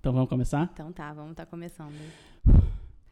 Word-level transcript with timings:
Então 0.00 0.12
vamos 0.12 0.28
começar? 0.28 0.70
Então 0.72 0.92
tá, 0.92 1.12
vamos 1.12 1.34
tá 1.34 1.44
começando. 1.44 1.94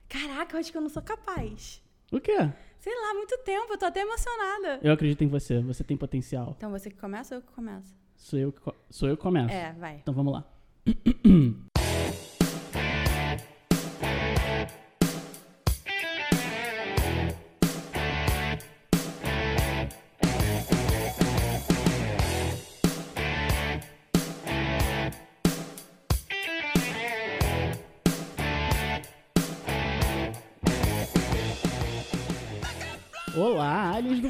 Caraca, 0.09 0.57
eu 0.57 0.61
acho 0.61 0.71
que 0.71 0.79
eu 0.79 0.83
não 0.83 0.89
sou 0.89 1.03
capaz. 1.03 1.83
O 2.13 2.21
quê? 2.21 2.37
Sei 2.79 2.95
lá, 2.95 3.15
muito 3.15 3.37
tempo, 3.39 3.73
eu 3.73 3.79
tô 3.79 3.87
até 3.87 4.01
emocionada. 4.01 4.79
Eu 4.83 4.93
acredito 4.93 5.25
em 5.25 5.29
você, 5.29 5.61
você 5.61 5.83
tem 5.83 5.97
potencial. 5.97 6.55
Então 6.57 6.71
você 6.71 6.89
que 6.89 6.97
começa 6.97 7.35
ou 7.35 7.41
eu 7.41 7.47
que 7.47 7.53
começo? 7.53 7.95
Sou 8.15 8.39
eu 8.39 8.53
que, 8.53 8.61
sou 8.91 9.09
eu 9.09 9.17
que 9.17 9.23
começo. 9.23 9.53
É, 9.53 9.73
vai. 9.73 9.97
Então 9.97 10.15
vamos 10.15 10.33
lá. 10.33 10.45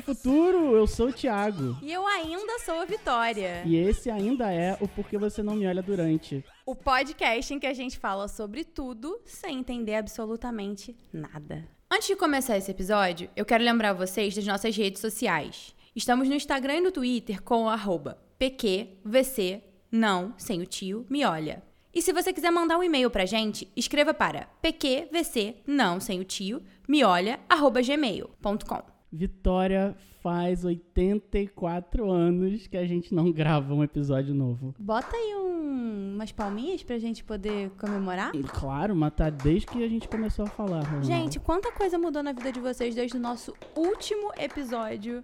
futuro! 0.07 0.77
Eu 0.77 0.87
sou 0.87 1.09
o 1.09 1.13
Thiago. 1.13 1.77
E 1.83 1.93
eu 1.93 2.07
ainda 2.07 2.61
sou 2.61 2.81
a 2.81 2.85
Vitória. 2.85 3.65
E 3.67 3.75
esse 3.75 4.09
ainda 4.09 4.53
é 4.53 4.79
o 4.81 4.87
Porquê 4.87 5.19
Você 5.19 5.43
Não 5.43 5.57
Me 5.57 5.67
Olha 5.67 5.83
Durante. 5.83 6.45
O 6.65 6.77
podcast 6.77 7.53
em 7.53 7.59
que 7.59 7.67
a 7.67 7.75
gente 7.75 7.99
fala 7.99 8.29
sobre 8.29 8.63
tudo 8.63 9.21
sem 9.25 9.59
entender 9.59 9.97
absolutamente 9.97 10.97
nada. 11.13 11.67
Antes 11.91 12.07
de 12.07 12.15
começar 12.15 12.57
esse 12.57 12.71
episódio, 12.71 13.29
eu 13.35 13.45
quero 13.45 13.65
lembrar 13.65 13.95
vocês 13.95 14.33
das 14.33 14.47
nossas 14.47 14.77
redes 14.77 15.01
sociais. 15.01 15.75
Estamos 15.95 16.29
no 16.29 16.37
Instagram 16.37 16.77
e 16.77 16.81
no 16.83 16.93
Twitter 16.93 17.43
com 17.43 17.65
o 17.65 17.69
arroba 17.69 18.17
PQVC, 18.39 19.61
não, 19.91 20.35
sem 20.39 20.63
o 20.63 20.67
tio, 20.67 21.05
me 21.11 21.25
olha. 21.25 21.65
E 21.93 22.01
se 22.01 22.13
você 22.13 22.33
quiser 22.33 22.53
mandar 22.53 22.79
um 22.79 22.83
e-mail 22.83 23.11
pra 23.11 23.27
gente, 23.27 23.69
escreva 23.75 24.15
para 24.15 24.47
pqvc, 24.63 25.57
não, 25.67 25.99
sem 25.99 26.21
o 26.21 26.25
tio, 26.25 26.63
me 26.87 27.03
olha, 27.03 27.41
arroba 27.49 27.81
gmail.com. 27.83 28.96
Vitória 29.17 29.97
faz 30.23 30.65
84 30.65 32.11
anos 32.11 32.67
que 32.67 32.77
a 32.77 32.87
gente 32.87 33.15
não 33.15 33.33
grava 33.33 33.73
um 33.75 33.83
episódio 33.83 34.35
novo. 34.35 34.75
Bota 34.79 35.17
aí 35.17 35.35
um- 35.37 36.15
umas 36.17 36.33
palminhas 36.33 36.83
pra 36.83 36.99
gente 36.99 37.25
poder 37.25 37.71
comemorar. 37.71 38.33
Claro, 38.49 38.95
mas 38.95 39.13
tá 39.15 39.31
desde 39.31 39.67
que 39.67 39.83
a 39.83 39.89
gente 39.89 40.09
começou 40.09 40.45
a 40.45 40.49
falar. 40.49 40.83
Romão. 40.85 41.03
Gente, 41.03 41.39
quanta 41.41 41.73
coisa 41.73 41.99
mudou 41.99 42.23
na 42.23 42.33
vida 42.33 42.53
de 42.53 42.61
vocês 42.61 42.95
desde 42.95 43.17
o 43.17 43.21
nosso 43.21 43.55
último 43.77 44.31
episódio, 44.39 45.23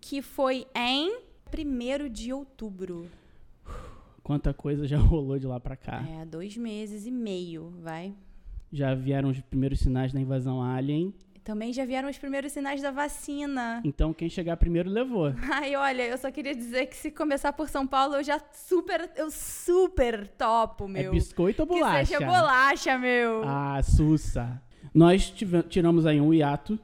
que 0.00 0.20
foi 0.22 0.66
em 0.74 1.18
1 1.52 2.08
de 2.10 2.32
outubro. 2.32 3.06
quanta 4.22 4.54
coisa 4.54 4.86
já 4.86 4.96
rolou 4.98 5.38
de 5.38 5.46
lá 5.46 5.60
pra 5.60 5.76
cá. 5.76 6.02
É, 6.20 6.24
dois 6.24 6.56
meses 6.56 7.06
e 7.06 7.10
meio, 7.10 7.72
vai. 7.82 8.14
Já 8.72 8.94
vieram 8.94 9.28
os 9.30 9.40
primeiros 9.40 9.80
sinais 9.80 10.12
da 10.12 10.20
invasão 10.20 10.62
alien. 10.62 11.14
Também 11.44 11.74
já 11.74 11.84
vieram 11.84 12.08
os 12.08 12.16
primeiros 12.16 12.52
sinais 12.52 12.80
da 12.80 12.90
vacina. 12.90 13.82
Então 13.84 14.14
quem 14.14 14.30
chegar 14.30 14.56
primeiro 14.56 14.88
levou. 14.88 15.34
Ai, 15.52 15.76
olha, 15.76 16.02
eu 16.04 16.16
só 16.16 16.30
queria 16.30 16.54
dizer 16.54 16.86
que 16.86 16.96
se 16.96 17.10
começar 17.10 17.52
por 17.52 17.68
São 17.68 17.86
Paulo, 17.86 18.14
eu 18.14 18.24
já 18.24 18.40
super, 18.50 19.10
eu 19.14 19.30
super 19.30 20.26
topo, 20.26 20.88
meu. 20.88 21.10
É 21.10 21.14
biscoito 21.14 21.62
ou 21.62 21.68
que 21.68 21.74
bolacha? 21.74 22.06
seja 22.06 22.20
bolacha, 22.20 22.98
meu. 22.98 23.42
Ah, 23.44 23.78
sussa. 23.82 24.58
Nós 24.94 25.30
tiramos 25.68 26.06
aí 26.06 26.18
um 26.18 26.32
hiato, 26.32 26.78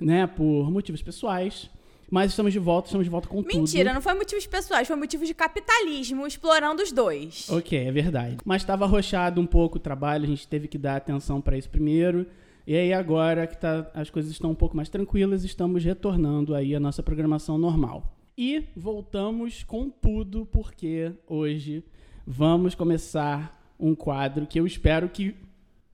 né, 0.00 0.24
por 0.24 0.70
motivos 0.70 1.02
pessoais. 1.02 1.68
Mas 2.08 2.30
estamos 2.30 2.52
de 2.52 2.58
volta, 2.58 2.88
estamos 2.88 3.04
de 3.04 3.10
volta 3.10 3.28
com 3.28 3.42
tudo. 3.42 3.56
Mentira, 3.56 3.94
não 3.94 4.00
foi 4.00 4.14
motivos 4.14 4.44
pessoais, 4.44 4.86
foi 4.86 4.96
motivos 4.96 5.28
de 5.28 5.34
capitalismo, 5.34 6.26
explorando 6.26 6.82
os 6.82 6.90
dois. 6.90 7.48
Ok, 7.48 7.78
é 7.78 7.92
verdade. 7.92 8.36
Mas 8.44 8.62
estava 8.62 8.84
arrochado 8.84 9.40
um 9.40 9.46
pouco 9.46 9.78
o 9.78 9.80
trabalho, 9.80 10.24
a 10.24 10.26
gente 10.26 10.46
teve 10.46 10.66
que 10.66 10.76
dar 10.76 10.96
atenção 10.96 11.40
para 11.40 11.56
isso 11.56 11.70
primeiro. 11.70 12.26
E 12.70 12.76
aí 12.76 12.92
agora 12.92 13.48
que 13.48 13.58
tá, 13.58 13.90
as 13.92 14.10
coisas 14.10 14.30
estão 14.30 14.52
um 14.52 14.54
pouco 14.54 14.76
mais 14.76 14.88
tranquilas, 14.88 15.42
estamos 15.42 15.82
retornando 15.82 16.54
aí 16.54 16.72
a 16.72 16.78
nossa 16.78 17.02
programação 17.02 17.58
normal. 17.58 18.16
E 18.38 18.64
voltamos 18.76 19.64
com 19.64 19.90
tudo 19.90 20.46
porque 20.46 21.12
hoje 21.26 21.82
vamos 22.24 22.76
começar 22.76 23.74
um 23.76 23.92
quadro 23.92 24.46
que 24.46 24.60
eu 24.60 24.68
espero 24.68 25.08
que 25.08 25.34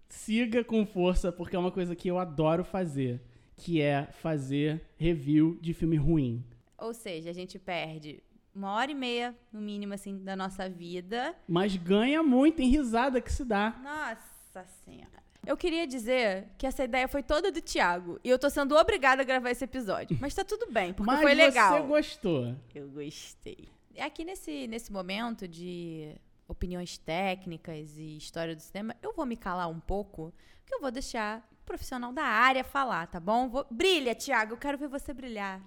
siga 0.07 0.63
com 0.63 0.85
força, 0.85 1.33
porque 1.33 1.57
é 1.57 1.59
uma 1.59 1.73
coisa 1.73 1.97
que 1.97 2.09
eu 2.09 2.19
adoro 2.19 2.63
fazer, 2.63 3.23
que 3.57 3.81
é 3.81 4.09
fazer 4.13 4.83
review 4.99 5.59
de 5.63 5.73
filme 5.73 5.97
ruim. 5.97 6.45
Ou 6.77 6.93
seja, 6.93 7.31
a 7.31 7.33
gente 7.33 7.59
perde 7.59 8.23
uma 8.55 8.75
hora 8.75 8.91
e 8.91 8.95
meia, 8.95 9.35
no 9.51 9.63
mínimo, 9.63 9.95
assim, 9.95 10.23
da 10.23 10.37
nossa 10.37 10.69
vida. 10.69 11.35
Mas 11.49 11.75
ganha 11.75 12.23
muito 12.23 12.61
em 12.61 12.69
risada 12.69 13.19
que 13.19 13.33
se 13.33 13.47
dá. 13.47 13.81
Nossa 13.83 14.69
Senhora. 14.85 15.26
Eu 15.47 15.57
queria 15.57 15.87
dizer 15.87 16.49
que 16.59 16.67
essa 16.67 16.83
ideia 16.83 17.07
foi 17.07 17.23
toda 17.23 17.53
do 17.53 17.61
Thiago. 17.61 18.19
E 18.25 18.29
eu 18.29 18.39
tô 18.39 18.51
sendo 18.51 18.75
obrigada 18.77 19.23
a 19.23 19.25
gravar 19.25 19.51
esse 19.51 19.65
episódio. 19.65 20.19
Mas 20.21 20.35
tá 20.35 20.45
tudo 20.45 20.71
bem, 20.73 20.93
porque 20.93 21.11
Mas 21.11 21.23
foi 21.23 21.35
legal. 21.35 21.77
você 21.77 21.87
gostou. 21.87 22.57
Eu 22.75 22.89
gostei. 22.89 23.69
E 23.95 24.01
Aqui 24.01 24.25
nesse, 24.25 24.67
nesse 24.67 24.93
momento 24.93 25.47
de 25.47 26.17
opiniões 26.49 26.99
técnicas 26.99 27.97
e 27.97 28.17
história 28.17 28.57
do 28.57 28.61
cinema, 28.61 28.97
eu 29.01 29.13
vou 29.15 29.25
me 29.25 29.37
calar 29.37 29.69
um 29.71 29.81
pouco, 29.81 30.35
que 30.67 30.75
eu 30.75 30.81
vou 30.81 30.91
deixar 30.91 31.49
o 31.53 31.65
profissional 31.65 32.13
da 32.13 32.25
área 32.25 32.65
falar, 32.65 33.07
tá 33.07 33.21
bom? 33.21 33.49
Vou... 33.49 33.65
Brilha, 33.71 34.15
Thiago, 34.15 34.55
eu 34.55 34.59
quero 34.59 34.77
ver 34.77 34.89
você 34.89 35.15
brilhar. 35.15 35.63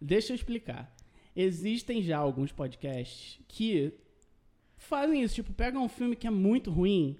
Deixa 0.00 0.32
eu 0.32 0.36
explicar. 0.36 0.94
Existem 1.34 2.00
já 2.00 2.18
alguns 2.18 2.52
podcasts 2.52 3.40
que 3.48 3.92
fazem 4.76 5.22
isso, 5.22 5.34
tipo, 5.34 5.52
pegam 5.52 5.82
um 5.82 5.88
filme 5.88 6.14
que 6.14 6.26
é 6.26 6.30
muito 6.30 6.70
ruim, 6.70 7.18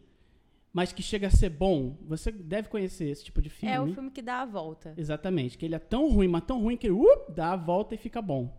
mas 0.75 0.93
que 0.93 1.03
chega 1.03 1.29
a 1.29 1.31
ser 1.31 1.51
bom. 1.51 1.97
Você 2.03 2.33
deve 2.33 2.69
conhecer 2.69 3.09
esse 3.09 3.25
tipo 3.25 3.41
de 3.41 3.49
filme. 3.49 3.73
É 3.73 3.81
o 3.81 3.87
filme 3.95 4.11
que 4.11 4.21
dá 4.21 4.43
a 4.43 4.45
volta. 4.45 4.93
Exatamente, 4.97 5.57
que 5.57 5.65
ele 5.65 5.77
é 5.77 5.79
tão 5.79 6.11
ruim, 6.11 6.27
mas 6.27 6.43
tão 6.45 6.61
ruim 6.61 6.77
que 6.77 6.89
ele 6.89 6.97
uh, 6.97 7.33
dá 7.33 7.53
a 7.53 7.57
volta 7.57 7.95
e 7.95 7.99
fica 7.99 8.21
bom. 8.21 8.53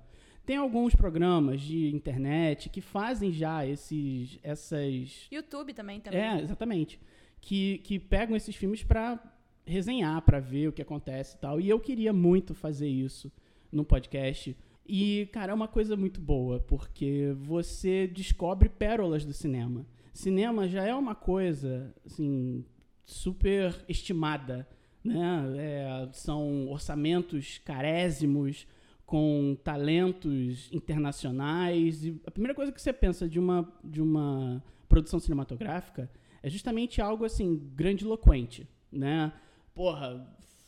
Tem 0.46 0.56
alguns 0.56 0.96
programas 0.96 1.59
de 1.59 1.94
internet 1.94 2.70
que 2.70 2.80
fazem 2.80 3.34
já 3.34 3.66
esses 3.66 4.40
essas 4.42 5.28
YouTube 5.30 5.74
também, 5.74 6.00
também. 6.00 6.22
É, 6.22 6.42
exatamente. 6.42 7.02
Que, 7.42 7.80
que 7.80 8.00
pegam 8.00 8.36
esses 8.36 8.56
filmes 8.56 8.82
pra 8.82 9.20
resenhar, 9.66 10.22
pra 10.22 10.40
ver 10.40 10.70
o 10.70 10.72
que 10.72 10.82
acontece 10.82 11.36
e 11.36 11.40
tal. 11.40 11.59
E 11.59 11.68
eu 11.68 11.80
queria 11.80 12.14
muito 12.14 12.56
fazer 12.56 12.88
isso 12.88 13.30
no 13.70 13.84
podcast. 13.84 14.56
E, 14.88 15.28
cara, 15.34 15.52
é 15.52 15.56
uma 15.56 15.68
coisa 15.68 15.97
muito 15.97 16.22
boa, 16.22 16.59
porque 16.62 17.36
você 17.40 18.08
descobre 18.08 18.70
pérolas 18.70 19.26
do 19.26 19.34
cinema. 19.34 19.86
Cinema 20.16 20.66
já 20.66 20.86
é 20.86 20.96
uma 20.96 21.14
coisa, 21.14 21.94
assim, 22.06 22.64
super 23.03 23.76
estimada, 23.88 24.66
né? 25.03 25.44
É, 25.58 26.09
são 26.14 26.70
orçamentos 26.70 27.59
carésimos, 27.66 28.66
com 29.06 29.58
talentos 29.62 30.70
internacionais. 30.72 32.06
E 32.06 32.20
a 32.26 32.31
primeira 32.31 32.56
coisa 32.56 32.72
que 32.72 32.81
você 32.81 32.94
pensa 32.94 33.28
de 33.28 33.38
uma, 33.38 33.72
de 33.84 34.02
uma 34.02 34.64
produção 34.88 35.20
cinematográfica 35.20 36.09
é 36.42 36.50
justamente 36.50 37.02
algo 37.02 37.26
assim 37.26 37.62
grandiloquente, 37.76 38.66
né? 38.90 39.34
Porra, 39.74 40.26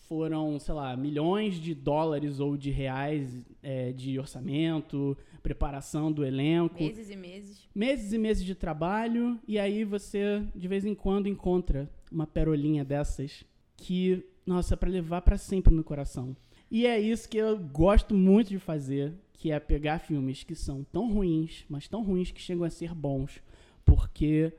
foram, 0.10 0.60
sei 0.60 0.74
lá, 0.74 0.96
milhões 0.98 1.56
de 1.56 1.74
dólares 1.74 2.42
ou 2.42 2.58
de 2.58 2.70
reais 2.70 3.46
é, 3.64 3.94
de 3.94 4.20
orçamento, 4.20 5.18
preparação 5.38 6.12
do 6.12 6.26
elenco, 6.26 6.82
Meses 6.84 7.10
e 7.10 7.16
meses. 7.16 7.68
meses 7.74 8.14
e 8.14 8.18
meses 8.18 8.44
de 8.44 8.56
trabalho, 8.56 9.40
e 9.48 9.58
aí 9.60 9.84
você 9.84 10.44
de 10.56 10.68
vez 10.68 10.86
em 10.86 10.96
quando 10.96 11.28
encontra 11.28 11.90
uma 12.12 12.26
perolinha 12.28 12.84
dessas 12.84 13.44
que, 13.76 14.24
nossa, 14.46 14.74
é 14.74 14.78
para 14.78 14.90
levar 14.90 15.22
para 15.22 15.38
sempre 15.38 15.74
no 15.74 15.84
coração. 15.84 16.36
E 16.70 16.86
é 16.86 17.00
isso 17.00 17.30
que 17.30 17.38
eu 17.38 17.58
gosto 17.58 18.14
muito 18.14 18.50
de 18.50 18.60
fazer, 18.60 19.14
que 19.34 19.52
é 19.52 19.60
pegar 19.60 20.00
filmes 20.00 20.44
que 20.44 20.56
são 20.56 20.84
tão 20.92 21.12
ruins, 21.12 21.64
mas 21.70 21.88
tão 21.88 22.04
ruins 22.04 22.32
que 22.32 22.42
chegam 22.42 22.64
a 22.66 22.70
ser 22.70 22.94
bons, 22.94 23.42
porque 23.86 24.52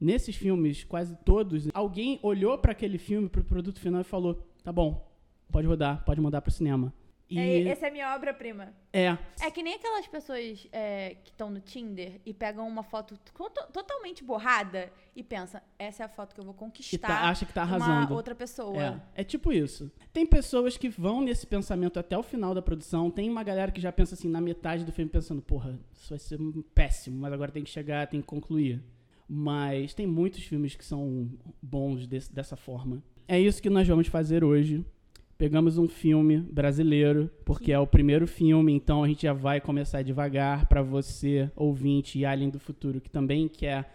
nesses 0.00 0.36
filmes, 0.36 0.84
quase 0.84 1.16
todos, 1.24 1.68
alguém 1.74 2.20
olhou 2.22 2.56
para 2.58 2.72
aquele 2.72 2.98
filme, 2.98 3.28
para 3.28 3.40
o 3.40 3.44
produto 3.44 3.80
final 3.80 4.00
e 4.02 4.04
falou: 4.04 4.40
"Tá 4.62 4.70
bom, 4.72 5.04
pode 5.50 5.66
rodar, 5.66 6.04
pode 6.04 6.20
mandar 6.20 6.40
para 6.42 6.50
o 6.50 6.52
cinema". 6.52 6.92
E 7.30 7.38
É, 7.38 7.68
essa 7.68 7.84
é 7.86 7.88
a 7.90 7.92
minha 7.92 8.14
obra-prima. 8.14 8.72
é, 8.90 9.16
É 9.42 9.50
que 9.50 9.62
nem 9.62 9.74
aquelas 9.74 10.06
pessoas 10.06 10.66
é, 10.72 11.16
que 11.22 11.30
estão 11.30 11.50
no 11.50 11.60
Tinder 11.60 12.20
e 12.24 12.32
pegam 12.32 12.66
uma 12.66 12.82
foto 12.82 13.18
to- 13.18 13.50
totalmente 13.70 14.24
borrada 14.24 14.90
e 15.14 15.22
pensam, 15.22 15.60
essa 15.78 16.04
é 16.04 16.06
a 16.06 16.08
foto 16.08 16.34
que 16.34 16.40
eu 16.40 16.44
vou 16.44 16.54
que 16.54 16.60
conquistar 16.60 17.06
tá, 17.06 17.28
acha 17.28 17.44
que 17.44 17.52
tá 17.52 17.64
uma 17.64 17.76
arrasando. 17.76 18.14
outra 18.14 18.34
pessoa. 18.34 19.02
É, 19.14 19.20
é 19.20 19.24
tipo 19.24 19.52
isso. 19.52 19.92
Tem 20.10 20.24
pessoas 20.24 20.78
que 20.78 20.88
vão 20.88 21.20
nesse 21.20 21.46
pensamento 21.46 21.98
até 22.00 22.16
o 22.16 22.22
final 22.22 22.54
da 22.54 22.62
produção. 22.62 23.10
Tem 23.10 23.28
uma 23.28 23.42
galera 23.42 23.70
que 23.70 23.80
já 23.80 23.92
pensa 23.92 24.14
assim, 24.14 24.28
na 24.28 24.40
metade 24.40 24.84
do 24.84 24.90
filme, 24.92 25.10
pensando, 25.10 25.42
porra, 25.42 25.78
isso 25.92 26.08
vai 26.08 26.18
ser 26.18 26.40
um 26.40 26.62
péssimo, 26.74 27.18
mas 27.20 27.30
agora 27.32 27.52
tem 27.52 27.62
que 27.62 27.68
chegar, 27.70 28.06
tem 28.06 28.20
que 28.22 28.26
concluir. 28.26 28.82
Mas 29.28 29.92
tem 29.92 30.06
muitos 30.06 30.42
filmes 30.44 30.74
que 30.74 30.84
são 30.84 31.28
bons 31.60 32.06
desse- 32.06 32.32
dessa 32.32 32.56
forma. 32.56 33.02
É 33.26 33.38
isso 33.38 33.60
que 33.60 33.68
nós 33.68 33.86
vamos 33.86 34.06
fazer 34.08 34.42
hoje. 34.42 34.82
Pegamos 35.38 35.78
um 35.78 35.86
filme 35.86 36.38
brasileiro, 36.38 37.30
porque 37.44 37.70
é 37.70 37.78
o 37.78 37.86
primeiro 37.86 38.26
filme, 38.26 38.72
então 38.72 39.04
a 39.04 39.08
gente 39.08 39.22
já 39.22 39.32
vai 39.32 39.60
começar 39.60 40.02
devagar 40.02 40.66
para 40.66 40.82
você, 40.82 41.48
ouvinte 41.54 42.18
e 42.18 42.24
alien 42.24 42.50
do 42.50 42.58
futuro, 42.58 43.00
que 43.00 43.08
também 43.08 43.46
quer 43.46 43.88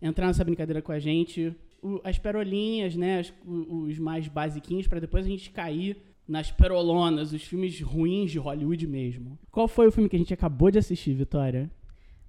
entrar 0.00 0.28
nessa 0.28 0.44
brincadeira 0.44 0.80
com 0.80 0.92
a 0.92 1.00
gente. 1.00 1.52
O- 1.82 2.00
as 2.04 2.20
perolinhas, 2.20 2.94
né? 2.94 3.18
as- 3.18 3.32
os 3.44 3.98
mais 3.98 4.28
basiquinhos, 4.28 4.86
pra 4.86 5.00
depois 5.00 5.26
a 5.26 5.28
gente 5.28 5.50
cair 5.50 5.96
nas 6.26 6.52
perolonas, 6.52 7.32
os 7.32 7.42
filmes 7.42 7.80
ruins 7.80 8.30
de 8.30 8.38
Hollywood 8.38 8.86
mesmo. 8.86 9.36
Qual 9.50 9.66
foi 9.66 9.88
o 9.88 9.92
filme 9.92 10.08
que 10.08 10.14
a 10.14 10.18
gente 10.20 10.32
acabou 10.34 10.70
de 10.70 10.78
assistir, 10.78 11.14
Vitória? 11.14 11.68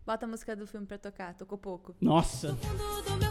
Bota 0.04 0.26
a 0.26 0.30
música 0.30 0.56
do 0.56 0.66
filme 0.66 0.88
pra 0.88 0.98
tocar, 0.98 1.36
tocou 1.36 1.60
pouco. 1.60 1.94
Nossa! 2.02 2.50
No 2.54 2.58
fundo 2.58 3.04
do 3.12 3.18
meu 3.20 3.27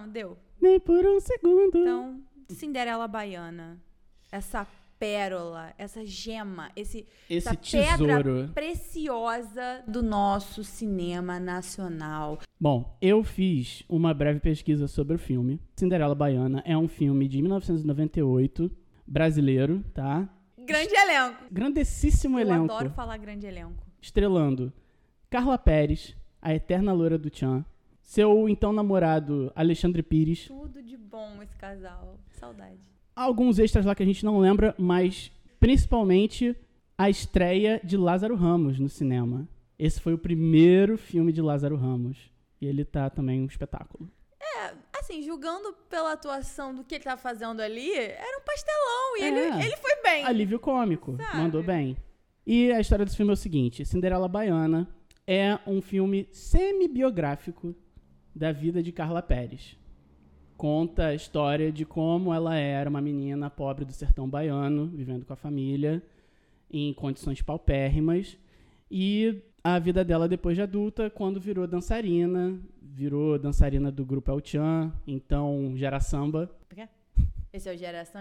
não, 0.00 0.08
deu. 0.08 0.36
Nem 0.60 0.78
por 0.80 1.04
um 1.04 1.20
segundo. 1.20 1.78
Então, 1.78 2.20
Cinderela 2.48 3.06
Baiana. 3.08 3.80
Essa 4.32 4.66
pérola, 4.98 5.72
essa 5.76 6.04
gema, 6.06 6.70
esse, 6.74 7.06
Esse 7.28 7.48
essa 7.48 7.54
pedra 7.56 8.22
tesouro. 8.22 8.50
preciosa 8.54 9.82
do 9.86 10.02
nosso 10.02 10.64
cinema 10.64 11.38
nacional. 11.38 12.38
Bom, 12.58 12.96
eu 13.02 13.22
fiz 13.22 13.82
uma 13.88 14.14
breve 14.14 14.40
pesquisa 14.40 14.86
sobre 14.88 15.16
o 15.16 15.18
filme. 15.18 15.60
Cinderela 15.76 16.14
Baiana 16.14 16.62
é 16.64 16.76
um 16.76 16.88
filme 16.88 17.28
de 17.28 17.42
1998, 17.42 18.70
brasileiro, 19.06 19.84
tá? 19.92 20.28
Grande 20.58 20.94
elenco. 20.94 21.44
Grandessíssimo 21.50 22.38
Eu 22.38 22.46
elenco. 22.48 22.72
adoro 22.72 22.90
falar 22.90 23.18
grande 23.18 23.46
elenco. 23.46 23.84
Estrelando 24.00 24.72
Carla 25.28 25.58
Pérez, 25.58 26.16
a 26.40 26.54
eterna 26.54 26.92
loura 26.92 27.18
do 27.18 27.28
Tchan, 27.28 27.64
seu 28.04 28.48
então 28.48 28.72
namorado 28.72 29.50
Alexandre 29.56 30.02
Pires, 30.02 30.46
Tudo 30.46 30.80
de 30.82 30.96
bom 30.96 31.42
esse 31.42 31.56
casal. 31.56 32.18
Saudade. 32.38 32.78
alguns 33.16 33.58
extras 33.58 33.84
lá 33.86 33.94
que 33.94 34.02
a 34.02 34.06
gente 34.06 34.24
não 34.24 34.38
lembra, 34.38 34.74
mas 34.78 35.32
principalmente 35.58 36.54
a 36.96 37.08
estreia 37.10 37.80
de 37.82 37.96
Lázaro 37.96 38.36
Ramos 38.36 38.78
no 38.78 38.88
cinema. 38.88 39.48
Esse 39.78 40.00
foi 40.00 40.12
o 40.14 40.18
primeiro 40.18 40.96
filme 40.96 41.32
de 41.32 41.40
Lázaro 41.42 41.74
Ramos. 41.76 42.30
E 42.60 42.66
ele 42.66 42.84
tá 42.84 43.10
também 43.10 43.40
um 43.40 43.46
espetáculo. 43.46 44.08
Assim, 44.98 45.20
julgando 45.22 45.72
pela 45.90 46.12
atuação 46.12 46.74
do 46.74 46.82
que 46.84 46.94
ele 46.94 47.04
tá 47.04 47.16
fazendo 47.16 47.60
ali, 47.60 47.92
era 47.94 48.38
um 48.38 48.44
pastelão. 48.44 49.16
E 49.18 49.22
É. 49.22 49.28
ele, 49.28 49.64
ele 49.66 49.76
foi 49.76 50.02
bem. 50.02 50.24
Alívio 50.24 50.58
cômico. 50.60 51.16
Sabe? 51.16 51.36
Mandou 51.38 51.62
bem. 51.62 51.96
E 52.46 52.70
a 52.72 52.80
história 52.80 53.04
desse 53.04 53.16
filme 53.16 53.30
é 53.32 53.34
o 53.34 53.36
seguinte: 53.36 53.84
Cinderela 53.84 54.28
Baiana 54.28 54.88
é 55.26 55.58
um 55.66 55.82
filme 55.82 56.26
semi-biográfico 56.32 57.74
da 58.34 58.52
vida 58.52 58.82
de 58.82 58.92
Carla 58.92 59.22
Pérez. 59.22 59.76
Conta 60.56 61.06
a 61.06 61.14
história 61.14 61.72
de 61.72 61.84
como 61.84 62.32
ela 62.32 62.56
era 62.56 62.88
uma 62.88 63.00
menina 63.00 63.50
pobre 63.50 63.84
do 63.84 63.92
sertão 63.92 64.28
baiano, 64.28 64.86
vivendo 64.86 65.24
com 65.24 65.32
a 65.32 65.36
família, 65.36 66.02
em 66.70 66.92
condições 66.94 67.42
paupérrimas. 67.42 68.38
E 68.90 69.42
a 69.62 69.78
vida 69.78 70.04
dela 70.04 70.28
depois 70.28 70.56
de 70.56 70.62
adulta, 70.62 71.10
quando 71.10 71.40
virou 71.40 71.66
dançarina, 71.66 72.58
virou 72.80 73.38
dançarina 73.38 73.90
do 73.90 74.04
grupo 74.04 74.30
El 74.30 74.40
Chan, 74.44 74.92
então 75.06 75.72
gera 75.76 76.00
samba. 76.00 76.50
Esse 77.52 77.68
é 77.68 77.72
o 77.72 77.76
Geração. 77.76 78.20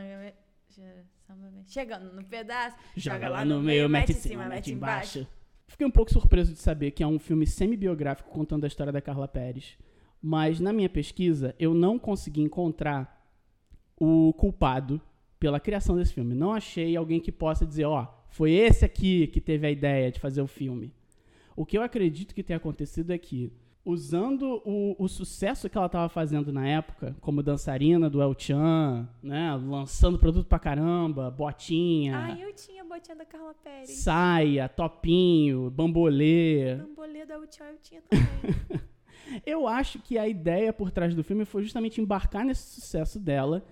Geração 0.70 1.64
Chegando 1.66 2.14
no 2.14 2.24
pedaço. 2.24 2.78
Joga 2.96 3.30
lá 3.30 3.44
no 3.44 3.62
meio, 3.62 3.90
mete 3.90 4.12
em 4.12 4.16
cima, 4.16 4.46
mete 4.46 4.72
embaixo. 4.72 5.28
Fiquei 5.68 5.88
um 5.88 5.92
pouco 5.92 6.12
surpreso 6.12 6.54
de 6.54 6.60
saber 6.60 6.92
que 6.92 7.02
é 7.02 7.08
um 7.08 7.18
filme 7.18 7.48
semi-biográfico 7.48 8.30
contando 8.30 8.64
a 8.66 8.68
história 8.68 8.94
da 8.94 9.02
Carla 9.02 9.28
Pérez. 9.28 9.78
Mas 10.26 10.62
na 10.62 10.72
minha 10.72 10.88
pesquisa, 10.88 11.54
eu 11.60 11.74
não 11.74 12.00
consegui 12.00 12.42
encontrar 12.42 13.28
o 14.00 14.32
culpado 14.32 15.02
pela 15.38 15.60
criação 15.60 15.98
desse 15.98 16.14
filme. 16.14 16.34
Não 16.34 16.54
achei 16.54 16.96
alguém 16.96 17.20
que 17.20 17.30
possa 17.30 17.66
dizer, 17.66 17.84
ó, 17.84 18.08
foi 18.30 18.52
esse 18.52 18.86
aqui 18.86 19.28
que 19.28 19.42
teve 19.42 19.68
a 19.68 19.70
ideia 19.70 20.10
de 20.10 20.22
fazer 20.22 20.42
o 20.42 20.48
filme. 20.48 20.94
O 21.58 21.66
que 21.66 21.78
eu 21.78 21.82
acredito 21.82 22.34
que 22.34 22.42
tenha 22.42 22.56
acontecido 22.56 23.12
é 23.12 23.18
que, 23.18 23.52
usando 23.84 24.62
o, 24.64 24.96
o 24.98 25.10
sucesso 25.10 25.70
que 25.70 25.78
ela 25.78 25.88
estava 25.88 26.08
fazendo 26.08 26.54
na 26.54 26.66
época, 26.66 27.18
como 27.20 27.44
dançarina 27.44 28.10
do 28.10 28.22
El 28.22 28.34
Chan, 28.38 29.06
né, 29.22 29.54
lançando 29.56 30.18
produto 30.18 30.48
pra 30.48 30.58
caramba, 30.58 31.30
botinha, 31.30 32.18
Ai, 32.18 32.44
eu 32.46 32.54
tinha 32.54 32.82
a 32.82 32.86
botinha 32.86 33.18
da 33.18 33.26
Carla 33.26 33.54
Pérez. 33.62 33.90
saia, 33.90 34.70
topinho, 34.70 35.70
bambolê. 35.70 36.76
Bambolê 36.76 37.26
da 37.26 37.38
Utiá 37.38 37.70
eu 37.70 37.78
tinha 37.80 38.02
também. 38.04 38.84
Eu 39.46 39.68
acho 39.68 40.00
que 40.00 40.18
a 40.18 40.28
ideia 40.28 40.72
por 40.74 40.92
trás 40.92 41.14
do 41.16 41.24
filme 41.24 41.46
foi 41.46 41.64
justamente 41.64 42.00
embarcar 42.02 42.46
nesse 42.46 42.80
sucesso 42.80 43.20
dela. 43.20 43.66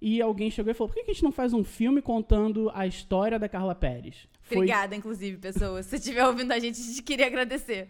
E 0.00 0.20
alguém 0.20 0.50
chegou 0.50 0.70
e 0.70 0.74
falou: 0.74 0.92
por 0.92 0.94
que 1.02 1.10
a 1.10 1.12
gente 1.14 1.22
não 1.24 1.32
faz 1.32 1.52
um 1.52 1.62
filme 1.64 2.02
contando 2.02 2.70
a 2.74 2.86
história 2.86 3.38
da 3.38 3.48
Carla 3.48 3.74
Pérez? 3.74 4.28
Foi 4.42 4.58
Obrigada, 4.58 4.94
inclusive, 4.94 5.36
pessoas. 5.38 5.86
Se 5.86 5.96
estiver 5.96 6.26
ouvindo 6.26 6.52
a 6.52 6.58
gente, 6.58 6.80
a 6.80 6.84
gente 6.84 7.02
queria 7.02 7.26
agradecer. 7.26 7.88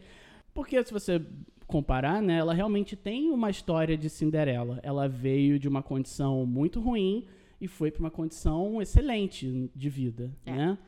porque, 0.54 0.82
se 0.84 0.92
você 0.92 1.20
comparar, 1.66 2.22
né, 2.22 2.38
ela 2.38 2.54
realmente 2.54 2.94
tem 2.96 3.30
uma 3.30 3.50
história 3.50 3.96
de 3.98 4.08
Cinderela. 4.08 4.78
Ela 4.82 5.08
veio 5.08 5.58
de 5.58 5.69
uma 5.69 5.82
condição 5.82 6.46
muito 6.46 6.80
ruim 6.80 7.26
e 7.60 7.66
foi 7.66 7.90
para 7.90 8.00
uma 8.00 8.10
condição 8.10 8.80
excelente 8.80 9.69
de 9.74 9.88
vida, 9.90 10.30
É. 10.46 10.52
né? 10.52 10.78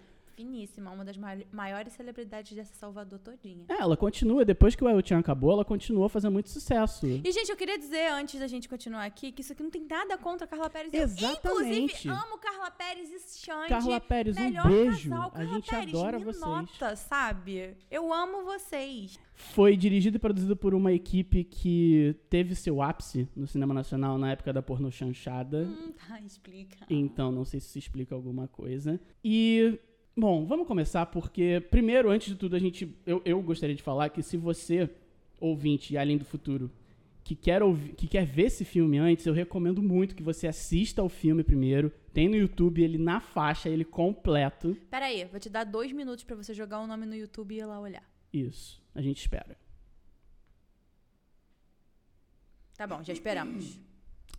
Finíssima, 0.43 0.93
uma 0.93 1.05
das 1.05 1.17
mai- 1.17 1.45
maiores 1.51 1.93
celebridades 1.95 2.53
dessa 2.55 2.73
Salvador 2.77 3.19
todinha. 3.19 3.65
É, 3.69 3.75
ela 3.83 3.97
continua, 3.97 4.45
depois 4.45 4.77
que 4.77 4.85
o 4.85 4.89
El 4.89 5.05
Chan 5.05 5.19
acabou, 5.19 5.51
ela 5.51 5.65
continuou 5.65 6.09
fazendo 6.09 6.31
muito 6.33 6.49
sucesso. 6.49 7.07
E, 7.07 7.33
gente, 7.33 7.51
eu 7.51 7.57
queria 7.57 7.77
dizer, 7.77 8.07
antes 8.13 8.39
da 8.39 8.47
gente 8.47 8.69
continuar 8.69 9.05
aqui, 9.05 9.33
que 9.33 9.41
isso 9.41 9.53
aqui 9.53 9.65
não 9.65 9.71
tem 9.71 9.85
nada 9.85 10.17
contra 10.17 10.45
a 10.45 10.49
Carla 10.49 10.71
Pérez. 10.71 10.93
Eu, 10.95 11.03
Exatamente. 11.03 11.79
inclusive, 11.81 12.09
amo 12.09 12.39
Carla 12.39 12.71
Pérez 12.71 13.11
e 13.11 13.39
Xande. 13.41 13.69
Carla 13.69 14.01
Pérez, 14.01 14.37
um 14.37 14.69
beijo. 14.69 15.11
casal, 15.11 15.27
A 15.27 15.31
Carla 15.33 15.55
gente 15.55 15.71
Pérez, 15.71 15.89
adora 15.95 16.19
vocês. 16.21 16.41
nota, 16.41 16.95
sabe? 16.95 17.77
Eu 17.91 18.13
amo 18.13 18.45
vocês. 18.45 19.19
Foi 19.35 19.77
dirigido 19.77 20.17
e 20.17 20.21
produzido 20.21 20.57
por 20.57 20.75
uma 20.75 20.93
equipe 20.93 21.45
que 21.45 22.15
teve 22.29 22.55
seu 22.57 22.83
ápice 22.83 23.29
no 23.37 23.47
cinema 23.47 23.73
nacional 23.73 24.19
na 24.19 24.33
época 24.33 24.53
da 24.53 24.61
porno 24.63 24.91
chanchada. 24.91 25.59
Hum, 25.65 25.93
tá, 26.09 26.21
explica. 26.21 26.77
Então, 26.91 27.31
não 27.31 27.45
sei 27.45 27.61
se 27.61 27.67
isso 27.69 27.79
explica 27.79 28.15
alguma 28.17 28.49
coisa. 28.49 29.01
E, 29.25 29.79
bom, 30.19 30.45
vamos 30.45 30.67
começar 30.67 31.07
porque, 31.07 31.61
primeiro, 31.71 32.11
antes 32.11 32.29
de 32.29 32.37
tudo, 32.37 32.57
a 32.57 32.59
gente, 32.59 32.95
eu, 33.07 33.23
eu 33.25 33.41
gostaria 33.41 33.75
de 33.75 33.83
falar 33.83 34.09
que 34.11 34.23
se 34.23 34.37
você, 34.37 34.91
ouvinte 35.41 35.95
e 35.95 35.99
Além 35.99 36.19
do 36.19 36.25
Futuro, 36.25 36.71
que 37.23 37.37
quer, 37.37 37.63
ouvir, 37.63 37.95
que 37.95 38.07
quer 38.09 38.25
ver 38.25 38.45
esse 38.45 38.65
filme 38.65 38.99
antes, 38.99 39.27
eu 39.27 39.35
recomendo 39.35 39.83
muito 39.83 40.17
que 40.17 40.23
você 40.23 40.47
assista 40.47 41.03
ao 41.03 41.09
filme 41.09 41.45
primeiro. 41.45 41.93
Tem 42.13 42.27
no 42.27 42.37
YouTube 42.37 42.83
ele 42.83 42.97
na 42.97 43.21
faixa, 43.21 43.69
ele 43.69 43.85
completo. 43.85 44.75
Pera 44.91 45.07
aí, 45.07 45.27
vou 45.27 45.39
te 45.39 45.51
dar 45.51 45.65
dois 45.65 45.93
minutos 45.93 46.25
pra 46.25 46.35
você 46.35 46.55
jogar 46.55 46.81
o 46.81 46.87
nome 46.87 47.05
no 47.05 47.15
YouTube 47.15 47.55
e 47.55 47.59
ir 47.59 47.67
lá 47.67 47.79
olhar. 47.79 48.03
Isso, 48.33 48.83
a 48.95 49.03
gente 49.03 49.21
espera. 49.21 49.59
Tá 52.77 52.87
bom, 52.87 53.03
já 53.03 53.13
esperamos. 53.13 53.79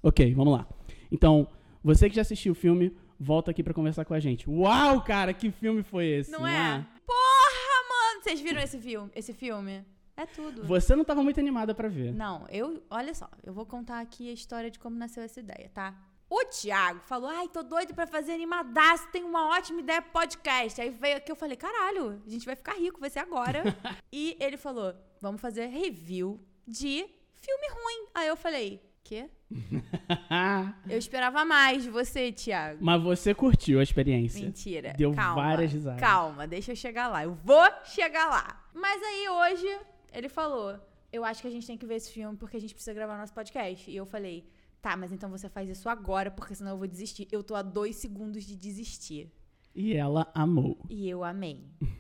Ok, 0.01 0.33
vamos 0.33 0.53
lá. 0.53 0.67
Então, 1.12 1.48
você 1.83 2.09
que 2.09 2.15
já 2.15 2.21
assistiu 2.21 2.53
o 2.53 2.55
filme, 2.55 2.95
volta 3.19 3.51
aqui 3.51 3.61
pra 3.61 3.73
conversar 3.73 4.05
com 4.05 4.13
a 4.13 4.19
gente. 4.19 4.49
Uau, 4.49 5.03
cara, 5.03 5.33
que 5.33 5.51
filme 5.51 5.83
foi 5.83 6.05
esse? 6.07 6.31
Não 6.31 6.47
é? 6.47 6.85
Porra, 7.05 7.88
mano! 7.89 8.23
Vocês 8.23 8.39
viram 8.39 8.61
esse 8.61 8.79
filme? 8.79 9.11
Esse 9.13 9.33
filme? 9.33 9.85
É 10.15 10.25
tudo. 10.25 10.65
Você 10.65 10.95
não 10.95 11.03
tava 11.03 11.23
muito 11.23 11.39
animada 11.39 11.73
pra 11.73 11.88
ver. 11.88 12.13
Não, 12.13 12.45
eu. 12.49 12.83
Olha 12.89 13.13
só, 13.13 13.29
eu 13.43 13.53
vou 13.53 13.65
contar 13.65 13.99
aqui 13.99 14.29
a 14.29 14.33
história 14.33 14.69
de 14.69 14.77
como 14.77 14.97
nasceu 14.97 15.23
essa 15.23 15.39
ideia, 15.39 15.69
tá? 15.73 15.95
O 16.29 16.43
Thiago 16.45 16.99
falou: 17.05 17.29
Ai, 17.29 17.47
tô 17.47 17.63
doido 17.63 17.93
pra 17.93 18.05
fazer 18.05 18.33
animadaço, 18.33 19.07
tem 19.11 19.23
uma 19.23 19.49
ótima 19.49 19.79
ideia 19.79 20.01
podcast. 20.01 20.79
Aí 20.79 20.89
veio 20.89 21.17
aqui, 21.17 21.31
eu 21.31 21.35
falei: 21.35 21.57
Caralho, 21.57 22.21
a 22.25 22.29
gente 22.29 22.45
vai 22.45 22.55
ficar 22.55 22.73
rico, 22.73 22.99
vai 22.99 23.09
ser 23.09 23.19
agora. 23.19 23.63
e 24.11 24.38
ele 24.39 24.57
falou: 24.57 24.93
Vamos 25.21 25.41
fazer 25.41 25.67
review 25.67 26.39
de 26.67 27.05
filme 27.39 27.67
ruim. 27.69 28.07
Aí 28.13 28.27
eu 28.27 28.35
falei: 28.35 28.81
Quê? 29.03 29.29
Eu 30.89 30.97
esperava 30.97 31.43
mais 31.43 31.83
de 31.83 31.89
você, 31.89 32.31
Thiago. 32.31 32.77
Mas 32.81 33.01
você 33.01 33.33
curtiu 33.33 33.79
a 33.79 33.83
experiência. 33.83 34.45
Mentira. 34.45 34.93
Deu 34.97 35.13
calma, 35.13 35.41
várias 35.41 35.71
risadas. 35.71 35.99
Calma, 35.99 36.47
deixa 36.47 36.71
eu 36.71 36.75
chegar 36.75 37.07
lá. 37.07 37.23
Eu 37.23 37.33
vou 37.33 37.67
chegar 37.85 38.29
lá. 38.29 38.63
Mas 38.73 39.01
aí 39.01 39.29
hoje 39.29 39.79
ele 40.13 40.29
falou: 40.29 40.79
Eu 41.11 41.25
acho 41.25 41.41
que 41.41 41.47
a 41.47 41.51
gente 41.51 41.65
tem 41.65 41.77
que 41.77 41.85
ver 41.85 41.95
esse 41.95 42.11
filme 42.11 42.37
porque 42.37 42.57
a 42.57 42.61
gente 42.61 42.73
precisa 42.73 42.93
gravar 42.93 43.17
nosso 43.17 43.33
podcast. 43.33 43.89
E 43.89 43.95
eu 43.95 44.05
falei: 44.05 44.47
Tá, 44.81 44.95
mas 44.95 45.11
então 45.11 45.29
você 45.29 45.49
faz 45.49 45.69
isso 45.69 45.89
agora 45.89 46.31
porque 46.31 46.55
senão 46.55 46.71
eu 46.71 46.77
vou 46.77 46.87
desistir. 46.87 47.27
Eu 47.31 47.43
tô 47.43 47.55
a 47.55 47.61
dois 47.61 47.95
segundos 47.95 48.43
de 48.43 48.55
desistir. 48.55 49.31
E 49.75 49.93
ela 49.93 50.29
amou. 50.33 50.77
E 50.89 51.09
eu 51.09 51.23
amei. 51.23 51.65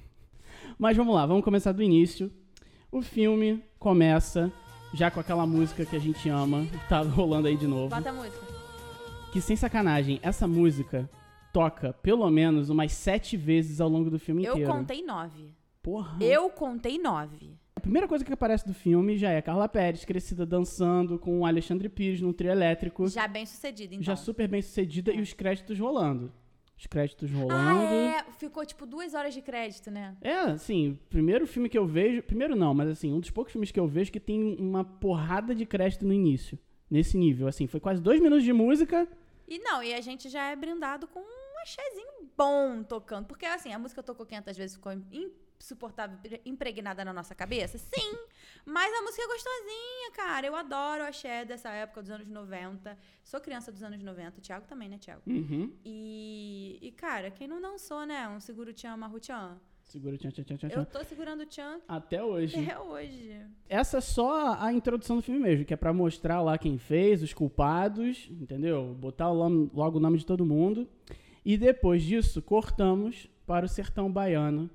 Mas 0.77 0.95
vamos 0.95 1.13
lá, 1.13 1.25
vamos 1.25 1.43
começar 1.43 1.71
do 1.71 1.83
início. 1.83 2.31
O 2.91 3.01
filme 3.01 3.63
começa 3.77 4.51
já 4.93 5.09
com 5.11 5.19
aquela 5.19 5.45
música 5.45 5.85
que 5.85 5.95
a 5.95 5.99
gente 5.99 6.27
ama, 6.29 6.65
que 6.65 6.89
tá 6.89 7.01
rolando 7.03 7.47
aí 7.47 7.55
de 7.55 7.67
novo. 7.67 7.89
Bota 7.95 8.09
a 8.09 8.13
música. 8.13 8.39
Que 9.31 9.39
sem 9.39 9.55
sacanagem, 9.55 10.19
essa 10.23 10.47
música 10.47 11.09
toca 11.53 11.93
pelo 11.93 12.29
menos 12.29 12.69
umas 12.69 12.91
sete 12.93 13.37
vezes 13.37 13.79
ao 13.79 13.89
longo 13.89 14.09
do 14.09 14.19
filme 14.19 14.43
Eu 14.43 14.53
inteiro. 14.53 14.71
contei 14.71 15.03
nove. 15.03 15.53
Porra. 15.81 16.17
Eu 16.23 16.49
contei 16.49 16.97
nove. 16.99 17.55
A 17.75 17.79
primeira 17.79 18.07
coisa 18.07 18.25
que 18.25 18.33
aparece 18.33 18.67
do 18.67 18.73
filme 18.73 19.17
já 19.17 19.29
é 19.31 19.41
Carla 19.41 19.69
Pérez, 19.69 20.03
crescida 20.03 20.45
dançando 20.45 21.17
com 21.17 21.39
o 21.39 21.45
Alexandre 21.45 21.87
Pires 21.87 22.19
num 22.19 22.33
trio 22.33 22.51
elétrico. 22.51 23.07
Já 23.07 23.27
bem 23.27 23.45
sucedido, 23.45 23.93
então. 23.93 24.03
já 24.03 24.15
super 24.17 24.47
bem 24.49 24.61
sucedida 24.61 25.13
e 25.13 25.21
os 25.21 25.31
créditos 25.31 25.79
rolando. 25.79 26.31
Os 26.79 26.87
créditos 26.87 27.29
rolando. 27.29 27.81
Ah, 27.81 27.93
é. 27.93 28.23
Ficou 28.37 28.65
tipo 28.65 28.85
duas 28.85 29.13
horas 29.13 29.33
de 29.33 29.41
crédito, 29.41 29.91
né? 29.91 30.15
É, 30.21 30.37
assim, 30.39 30.97
primeiro 31.09 31.45
filme 31.45 31.67
que 31.67 31.77
eu 31.77 31.85
vejo. 31.85 32.23
Primeiro 32.23 32.55
não, 32.55 32.73
mas 32.73 32.87
assim, 32.87 33.11
um 33.11 33.19
dos 33.19 33.29
poucos 33.29 33.51
filmes 33.51 33.69
que 33.69 33.77
eu 33.79 33.85
vejo 33.85 34.09
que 34.09 34.19
tem 34.19 34.55
uma 34.57 34.85
porrada 34.85 35.53
de 35.53 35.65
crédito 35.65 36.05
no 36.05 36.13
início. 36.13 36.57
Nesse 36.89 37.17
nível, 37.17 37.49
assim, 37.49 37.67
foi 37.67 37.81
quase 37.81 38.01
dois 38.01 38.21
minutos 38.21 38.45
de 38.45 38.53
música. 38.53 39.05
E 39.45 39.59
não, 39.59 39.83
e 39.83 39.93
a 39.93 39.99
gente 39.99 40.29
já 40.29 40.49
é 40.51 40.55
brindado 40.55 41.05
com 41.05 41.19
um 41.19 41.61
axézinho 41.61 42.31
bom 42.37 42.81
tocando. 42.81 43.25
Porque 43.25 43.45
assim, 43.45 43.73
a 43.73 43.77
música 43.77 44.01
tocou 44.01 44.25
500 44.25 44.57
vezes, 44.57 44.75
ficou 44.77 44.93
insuportável, 45.59 46.17
impregnada 46.45 47.03
na 47.03 47.13
nossa 47.13 47.35
cabeça? 47.35 47.77
Sim! 47.77 48.17
Mas 48.65 48.93
a 48.93 49.01
música 49.01 49.23
é 49.23 49.27
gostosinha, 49.27 50.11
cara. 50.13 50.47
Eu 50.47 50.55
adoro 50.55 51.03
o 51.03 51.05
axé 51.07 51.43
dessa 51.45 51.69
época 51.69 52.01
dos 52.01 52.11
anos 52.11 52.27
90. 52.27 52.97
Sou 53.23 53.39
criança 53.39 53.71
dos 53.71 53.83
anos 53.83 54.01
90. 54.01 54.41
Thiago 54.41 54.65
também, 54.67 54.89
né, 54.89 54.97
Thiago? 54.97 55.21
Uhum. 55.27 55.73
E, 55.83 56.79
e 56.81 56.91
cara, 56.91 57.29
quem 57.31 57.47
não 57.47 57.61
dançou, 57.61 58.05
né? 58.05 58.27
Um 58.27 58.39
seguro 58.39 58.73
tchan, 58.73 58.95
marru 58.97 59.19
tchan. 59.19 59.59
Segura, 59.83 60.15
tchan, 60.17 60.29
tchan, 60.29 60.43
tchan, 60.43 60.57
tchan. 60.57 60.67
Eu 60.69 60.85
tô 60.85 61.03
segurando 61.03 61.41
o 61.41 61.45
tchan 61.47 61.79
Até 61.87 62.23
hoje. 62.23 62.59
até 62.59 62.77
hoje. 62.79 63.41
Essa 63.67 63.97
é 63.97 64.01
só 64.01 64.53
a 64.59 64.71
introdução 64.71 65.15
do 65.15 65.23
filme 65.23 65.39
mesmo, 65.39 65.65
que 65.65 65.73
é 65.73 65.77
pra 65.77 65.91
mostrar 65.91 66.41
lá 66.43 66.59
quem 66.59 66.77
fez, 66.77 67.23
os 67.23 67.33
culpados, 67.33 68.27
entendeu? 68.29 68.95
Botar 68.99 69.31
o 69.31 69.33
logo 69.33 69.97
o 69.97 69.99
nome 69.99 70.19
de 70.19 70.25
todo 70.27 70.45
mundo. 70.45 70.87
E 71.43 71.57
depois 71.57 72.03
disso, 72.03 72.39
cortamos 72.39 73.27
para 73.47 73.65
o 73.65 73.69
sertão 73.69 74.11
baiano, 74.11 74.69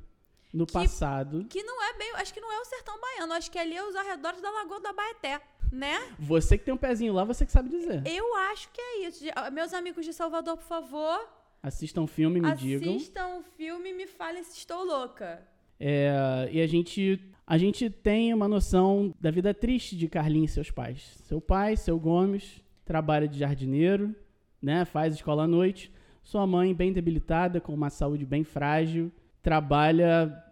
no 0.55 0.65
Que- 0.67 0.73
passado. 0.73 1.45
Que 1.51 1.63
não 1.65 1.83
é 1.83 1.99
bem. 1.99 2.13
Acho 2.15 2.33
que 2.33 2.41
não 2.41 2.51
é 2.53 2.61
o 2.61 2.65
sertão 2.65 2.95
baiano. 3.01 3.33
Acho 3.35 3.51
que 3.51 3.59
ali 3.59 3.77
é 3.77 3.83
os 3.85 3.97
arredores 3.97 4.41
da 4.41 4.51
Lagoa 4.51 4.81
da 4.81 4.93
Baeté, 4.93 5.41
né? 5.73 6.01
Você 6.19 6.57
que 6.57 6.65
tem 6.65 6.73
um 6.73 6.77
pezinho 6.79 7.13
lá, 7.13 7.25
você 7.25 7.45
que 7.45 7.51
sabe 7.53 7.69
dizer. 7.69 8.03
Eu 8.07 8.35
acho 8.53 8.71
que 8.71 8.81
é 8.81 9.07
isso. 9.09 9.25
Meus 9.53 9.75
amigos 9.75 10.05
de 10.07 10.13
Salvador, 10.13 10.57
por 10.57 10.65
favor, 10.67 11.29
Assistam 11.63 12.03
o 12.03 12.07
filme, 12.07 12.41
me 12.41 12.55
digam. 12.55 12.95
assistam 12.95 13.39
o 13.39 13.43
filme 13.43 13.91
e 13.91 13.95
me 13.95 14.07
falem 14.07 14.45
se 14.45 14.59
estou 14.59 14.85
louca. 14.85 15.43
É, 15.81 16.49
e 16.53 16.61
a 16.61 16.67
gente, 16.67 17.21
a 17.47 17.57
gente 17.59 17.89
tem 17.91 18.33
uma 18.35 18.47
noção 18.47 19.13
da 19.21 19.31
vida 19.31 19.53
triste 19.55 19.97
de 19.97 20.07
Carlinhos 20.07 20.51
e 20.53 20.55
seus 20.55 20.71
pais. 20.71 21.19
Seu 21.25 21.41
pai, 21.41 21.77
seu 21.77 21.99
Gomes, 21.99 22.63
trabalha 22.85 23.27
de 23.27 23.39
jardineiro, 23.39 24.15
né? 24.63 24.85
Faz 24.85 25.15
escola 25.15 25.45
à 25.45 25.47
noite. 25.49 25.91
Sua 26.23 26.47
mãe, 26.47 26.73
bem 26.75 26.93
debilitada, 26.93 27.61
com 27.61 27.73
uma 27.75 27.89
saúde 27.91 28.25
bem 28.27 28.45
frágil, 28.45 29.11
trabalha 29.43 30.44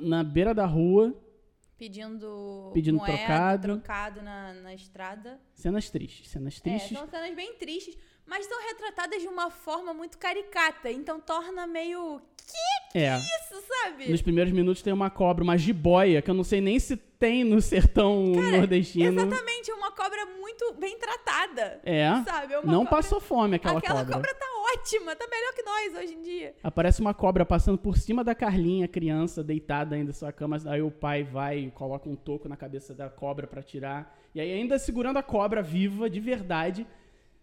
na 0.00 0.22
beira 0.22 0.54
da 0.54 0.66
rua. 0.66 1.14
Pedindo, 1.78 2.70
Pedindo 2.74 2.98
moeda, 2.98 3.16
trocado. 3.16 3.62
trocado 3.80 4.22
na, 4.22 4.52
na 4.52 4.74
estrada. 4.74 5.40
Cenas 5.54 5.88
tristes, 5.88 6.28
cenas 6.28 6.58
É, 6.58 6.60
tristes. 6.60 6.96
são 6.98 7.08
cenas 7.08 7.34
bem 7.34 7.54
tristes, 7.54 7.96
mas 8.26 8.44
são 8.44 8.60
retratadas 8.68 9.22
de 9.22 9.26
uma 9.28 9.50
forma 9.50 9.94
muito 9.94 10.18
caricata. 10.18 10.90
Então 10.90 11.18
torna 11.20 11.66
meio. 11.66 12.20
É. 12.94 13.16
Isso, 13.16 13.62
sabe? 13.66 14.10
Nos 14.10 14.20
primeiros 14.20 14.52
minutos 14.52 14.82
tem 14.82 14.92
uma 14.92 15.08
cobra, 15.08 15.42
uma 15.42 15.56
jiboia, 15.56 16.20
que 16.20 16.30
eu 16.30 16.34
não 16.34 16.44
sei 16.44 16.60
nem 16.60 16.78
se 16.78 16.96
tem 16.98 17.44
no 17.44 17.60
sertão 17.62 18.26
nordestino. 18.26 19.18
Exatamente, 19.18 19.70
é 19.70 19.74
uma 19.74 19.92
cobra 19.92 20.26
muito 20.26 20.74
bem 20.74 20.98
tratada. 20.98 21.80
É. 21.82 22.10
Sabe? 22.24 22.52
É 22.52 22.56
Não 22.62 22.84
cobra- 22.84 22.90
passou 22.90 23.20
fome 23.20 23.56
aquela, 23.56 23.78
Aquela 23.78 24.00
cobra. 24.00 24.14
cobra 24.16 24.34
tá 24.34 24.46
ótima, 24.74 25.16
tá 25.16 25.26
melhor 25.26 25.52
que 25.54 25.62
nós 25.62 26.04
hoje 26.04 26.14
em 26.14 26.22
dia. 26.22 26.54
Aparece 26.62 27.00
uma 27.00 27.14
cobra 27.14 27.44
passando 27.44 27.78
por 27.78 27.96
cima 27.96 28.22
da 28.22 28.34
Carlinha, 28.34 28.88
criança, 28.88 29.42
deitada 29.42 29.94
ainda 29.96 30.10
em 30.10 30.14
sua 30.14 30.32
cama. 30.32 30.58
Aí 30.66 30.82
o 30.82 30.90
pai 30.90 31.22
vai 31.22 31.58
e 31.58 31.70
coloca 31.70 32.08
um 32.08 32.16
toco 32.16 32.48
na 32.48 32.56
cabeça 32.56 32.94
da 32.94 33.08
cobra 33.08 33.46
pra 33.46 33.62
tirar. 33.62 34.18
E 34.34 34.40
aí, 34.40 34.52
ainda 34.52 34.78
segurando 34.78 35.18
a 35.18 35.22
cobra 35.22 35.62
viva, 35.62 36.08
de 36.08 36.20
verdade, 36.20 36.86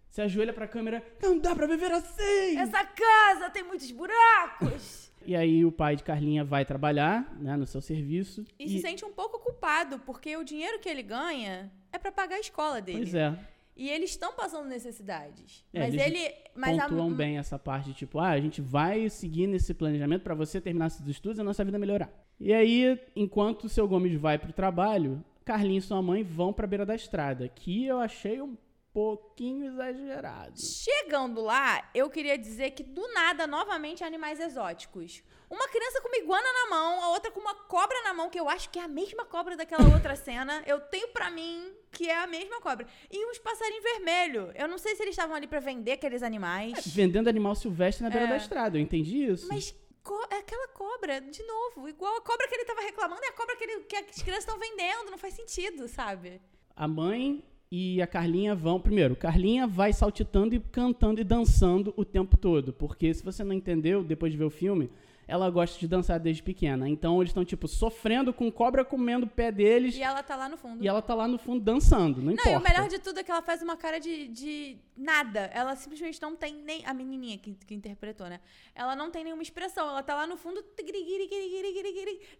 se 0.10 0.22
ajoelha 0.22 0.54
pra 0.54 0.68
câmera. 0.68 1.04
Não 1.22 1.38
dá 1.38 1.56
pra 1.56 1.68
viver 1.68 1.92
assim! 1.92 2.58
Essa 2.58 2.86
casa 2.86 3.50
tem 3.50 3.64
muitos 3.64 3.92
buracos. 3.92 5.08
E 5.26 5.36
aí 5.36 5.66
o 5.66 5.74
pai 5.74 5.98
de 5.98 6.04
Carlinha 6.04 6.46
vai 6.46 6.64
trabalhar, 6.64 7.36
né, 7.38 7.58
no 7.58 7.68
seu 7.68 7.82
serviço. 7.82 8.46
E, 8.58 8.70
se 8.70 8.80
sente 8.80 9.04
um 9.04 9.12
pouco 9.12 9.40
culpado, 9.40 10.00
porque 10.00 10.38
o 10.38 10.44
dinheiro 10.44 10.80
que 10.80 10.88
ele 10.88 11.04
ganha 11.04 11.70
é 11.92 11.98
pra 11.98 12.14
pagar 12.14 12.38
a 12.38 12.40
escola 12.40 12.80
dele. 12.80 13.00
Pois 13.00 13.14
é. 13.14 13.38
E 13.78 13.90
eles 13.90 14.10
estão 14.12 14.34
passando 14.34 14.68
necessidades. 14.68 15.64
É, 15.72 15.80
mas 15.82 15.94
ele. 15.94 16.34
Mas 16.56 16.80
a- 16.80 16.90
Pontuam 16.90 17.14
bem 17.14 17.38
essa 17.38 17.60
parte, 17.60 17.94
tipo, 17.94 18.18
ah, 18.20 18.30
a 18.30 18.40
gente 18.40 18.60
vai 18.60 19.08
seguir 19.10 19.46
nesse 19.48 19.74
planejamento 19.74 20.24
pra 20.24 20.34
você 20.34 20.60
terminar 20.60 20.88
esses 20.88 21.06
estudos 21.08 21.38
e 21.38 21.42
a 21.42 21.44
nossa 21.44 21.64
vida 21.64 21.78
melhorar. 21.78 22.12
E 22.40 22.52
aí, 22.54 23.00
enquanto 23.16 23.66
o 23.66 23.70
seu 23.70 23.88
Gomes 23.88 24.20
vai 24.20 24.38
pro 24.38 24.52
trabalho, 24.52 25.24
Carlinhos 25.46 25.86
e 25.86 25.88
sua 25.88 26.02
mãe 26.02 26.24
vão 26.24 26.52
pra 26.52 26.68
beira 26.68 26.86
da 26.86 26.96
estrada, 26.96 27.48
que 27.48 27.86
eu 27.86 28.00
achei 28.00 28.42
um 28.42 28.58
pouquinho 28.98 29.66
exagerado. 29.68 30.60
Chegando 30.60 31.40
lá, 31.42 31.88
eu 31.94 32.10
queria 32.10 32.36
dizer 32.36 32.72
que 32.72 32.82
do 32.82 33.08
nada, 33.14 33.46
novamente, 33.46 34.04
animais 34.04 34.40
exóticos. 34.40 35.22
Uma 35.48 35.68
criança 35.68 36.02
com 36.02 36.08
uma 36.08 36.18
iguana 36.18 36.48
na 36.52 36.70
mão, 36.72 37.04
a 37.04 37.10
outra 37.12 37.30
com 37.30 37.40
uma 37.40 37.54
cobra 37.54 38.02
na 38.04 38.12
mão, 38.12 38.28
que 38.28 38.40
eu 38.40 38.50
acho 38.50 38.72
que 38.72 38.80
é 38.80 38.82
a 38.82 38.88
mesma 38.88 39.24
cobra 39.24 39.56
daquela 39.56 39.84
outra 39.94 40.16
cena. 40.26 40.64
Eu 40.66 40.80
tenho 40.82 41.10
pra 41.10 41.30
mim 41.30 41.72
que 41.92 42.10
é 42.10 42.18
a 42.18 42.26
mesma 42.26 42.60
cobra. 42.60 42.88
E 43.12 43.24
uns 43.30 43.38
passarinhos 43.38 43.84
vermelhos. 43.84 44.52
Eu 44.56 44.68
não 44.68 44.80
sei 44.80 44.96
se 44.96 45.04
eles 45.04 45.14
estavam 45.14 45.36
ali 45.36 45.46
pra 45.46 45.60
vender 45.60 45.92
aqueles 45.92 46.24
animais. 46.24 46.88
Vendendo 46.88 47.28
animal 47.30 47.54
silvestre 47.54 48.04
na 48.04 48.10
beira 48.10 48.26
É. 48.26 48.30
da 48.30 48.38
estrada, 48.38 48.80
eu 48.80 48.82
entendi 48.82 49.26
isso. 49.26 49.48
Mas 49.48 49.76
co- 50.04 50.28
é 50.32 50.38
aquela 50.38 50.70
cobra, 50.70 51.22
de 51.22 51.44
novo, 51.44 51.88
igual 51.88 52.16
a 52.18 52.22
cobra 52.22 52.48
que 52.48 52.56
ele 52.56 52.66
tava 52.66 52.82
reclamando 52.82 53.24
é 53.24 53.28
a 53.28 53.34
cobra 53.34 53.56
que, 53.56 53.64
ele- 53.64 53.84
que 53.84 53.96
as 53.96 54.24
crianças 54.24 54.44
estão 54.46 54.58
vendendo. 54.58 55.12
Não 55.12 55.20
faz 55.20 55.36
sentido, 55.36 55.88
sabe? 55.88 56.42
A 56.76 56.88
mãe 56.88 57.44
e 57.72 58.02
a 58.02 58.08
Carlinha 58.08 58.56
vão. 58.56 58.80
Primeiro, 58.80 59.16
Carlinha 59.16 59.68
vai 59.68 59.92
saltitando 59.94 60.56
e 60.56 60.60
cantando 60.60 61.20
e 61.20 61.24
dançando 61.24 61.94
o 61.98 62.06
tempo 62.06 62.38
todo. 62.38 62.72
Porque 62.74 63.14
se 63.14 63.24
você 63.24 63.44
não 63.44 63.54
entendeu, 63.54 64.04
depois 64.04 64.32
de 64.32 64.38
ver 64.38 64.46
o 64.46 64.50
filme, 64.50 64.90
ela 65.28 65.50
gosta 65.50 65.78
de 65.78 65.88
dançar 65.88 66.20
desde 66.20 66.42
pequena. 66.42 66.88
Então 66.88 67.18
eles 67.22 67.32
estão, 67.32 67.44
tipo, 67.44 67.68
sofrendo 67.68 68.34
com 68.34 68.50
cobra 68.50 68.86
comendo 68.86 69.26
o 69.26 69.30
pé 69.30 69.52
deles. 69.52 69.96
E 69.96 70.02
ela 70.02 70.24
tá 70.24 70.38
lá 70.38 70.48
no 70.48 70.56
fundo. 70.56 70.82
E 70.82 70.88
ela 70.88 71.02
tá 71.02 71.14
lá 71.14 71.28
no 71.28 71.38
fundo 71.38 71.60
dançando, 71.60 72.20
não, 72.20 72.28
Não, 72.28 72.34
importa. 72.34 72.52
e 72.52 72.56
o 72.56 72.62
melhor 72.62 72.88
de 72.88 73.00
tudo 73.00 73.20
é 73.20 73.24
que 73.24 73.30
ela 73.30 73.42
faz 73.42 73.62
uma 73.62 73.76
cara 73.76 74.00
de, 74.00 74.30
de 74.30 74.78
nada. 74.96 75.52
Ela 75.54 75.76
simplesmente 75.76 76.22
não 76.22 76.36
tem 76.36 76.56
nem. 76.64 76.86
A 76.86 76.94
menininha 76.94 77.38
que, 77.38 77.54
que 77.54 77.76
interpretou, 77.76 78.28
né? 78.28 78.40
Ela 78.74 78.96
não 78.96 79.12
tem 79.12 79.26
nenhuma 79.26 79.44
expressão. 79.44 79.90
Ela 79.90 80.02
tá 80.02 80.16
lá 80.16 80.26
no 80.26 80.38
fundo, 80.38 80.64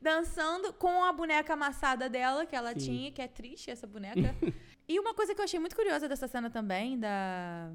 dançando 0.02 0.72
com 0.74 1.04
a 1.04 1.12
boneca 1.12 1.54
amassada 1.54 2.08
dela, 2.08 2.46
que 2.46 2.56
ela 2.56 2.72
Sim. 2.72 2.80
tinha, 2.80 3.12
que 3.12 3.22
é 3.22 3.28
triste 3.28 3.70
essa 3.70 3.86
boneca. 3.86 4.34
e 4.88 5.00
uma 5.00 5.14
coisa 5.14 5.36
que 5.36 5.42
eu 5.42 5.46
achei 5.46 5.60
muito 5.60 5.76
curiosa 5.76 6.08
dessa 6.08 6.28
cena 6.28 6.50
também, 6.50 6.98
da. 7.00 7.72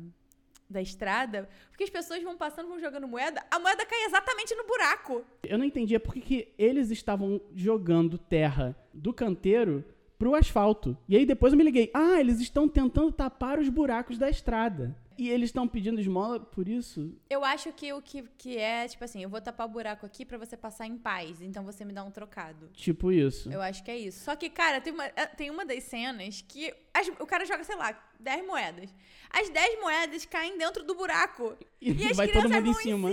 Da 0.71 0.81
estrada, 0.81 1.51
porque 1.69 1.85
as 1.85 1.91
pessoas 1.91 2.23
vão 2.23 2.35
passando, 2.35 2.67
vão 2.67 2.81
jogando 2.81 3.07
moeda, 3.07 3.45
a 3.51 3.59
moeda 3.59 3.85
cai 3.85 4.07
exatamente 4.07 4.55
no 4.55 4.67
buraco. 4.67 5.23
Eu 5.43 5.59
não 5.59 5.67
entendia 5.67 6.01
por 6.01 6.15
que, 6.15 6.49
eles 6.57 6.91
estavam 6.91 7.43
jogando 7.55 8.17
terra 8.17 8.75
do 8.91 9.13
canteiro 9.13 9.85
pro 10.19 10.35
asfalto. 10.35 10.97
E 11.07 11.15
aí 11.15 11.27
depois 11.27 11.53
eu 11.53 11.59
me 11.59 11.65
liguei. 11.65 11.91
Ah, 11.93 12.19
eles 12.19 12.41
estão 12.41 12.67
tentando 12.67 13.13
tapar 13.13 13.59
os 13.59 13.69
buracos 13.69 14.17
da 14.17 14.31
estrada. 14.31 14.97
E 15.19 15.29
eles 15.29 15.49
estão 15.49 15.69
pedindo 15.69 16.01
esmola 16.01 16.41
por 16.41 16.69
isso? 16.69 17.15
Eu 17.29 17.45
acho 17.45 17.73
que 17.73 17.93
o 17.93 18.01
que, 18.01 18.23
que 18.39 18.57
é, 18.57 18.89
tipo 18.89 19.05
assim, 19.05 19.23
eu 19.23 19.29
vou 19.29 19.41
tapar 19.41 19.67
o 19.67 19.71
buraco 19.71 20.07
aqui 20.07 20.25
pra 20.25 20.39
você 20.39 20.57
passar 20.57 20.87
em 20.87 20.97
paz, 20.97 21.43
então 21.43 21.65
você 21.65 21.85
me 21.85 21.93
dá 21.93 22.03
um 22.03 22.11
trocado. 22.11 22.71
Tipo 22.73 23.13
isso. 23.13 23.53
Eu 23.53 23.61
acho 23.61 23.83
que 23.85 23.91
é 23.91 23.99
isso. 23.99 24.25
Só 24.25 24.35
que, 24.37 24.49
cara, 24.49 24.81
tem 24.81 24.93
uma, 24.93 25.07
eh, 25.07 25.27
tem 25.27 25.51
uma 25.51 25.65
das 25.65 25.83
cenas 25.85 26.43
que 26.47 26.75
as- 26.95 27.09
o 27.19 27.27
cara 27.27 27.45
joga, 27.45 27.65
sei 27.65 27.77
lá, 27.77 27.97
10 28.21 28.45
moedas. 28.47 28.91
As 29.31 29.49
10 29.49 29.81
moedas 29.81 30.27
caem 30.27 30.59
dentro 30.59 30.85
do 30.85 30.95
buraco. 30.95 31.57
E, 31.81 31.91
E 31.91 32.11
as 32.11 32.17
crianças 32.19 32.51
vão 32.51 32.71
em 32.71 32.75
cima. 32.75 33.11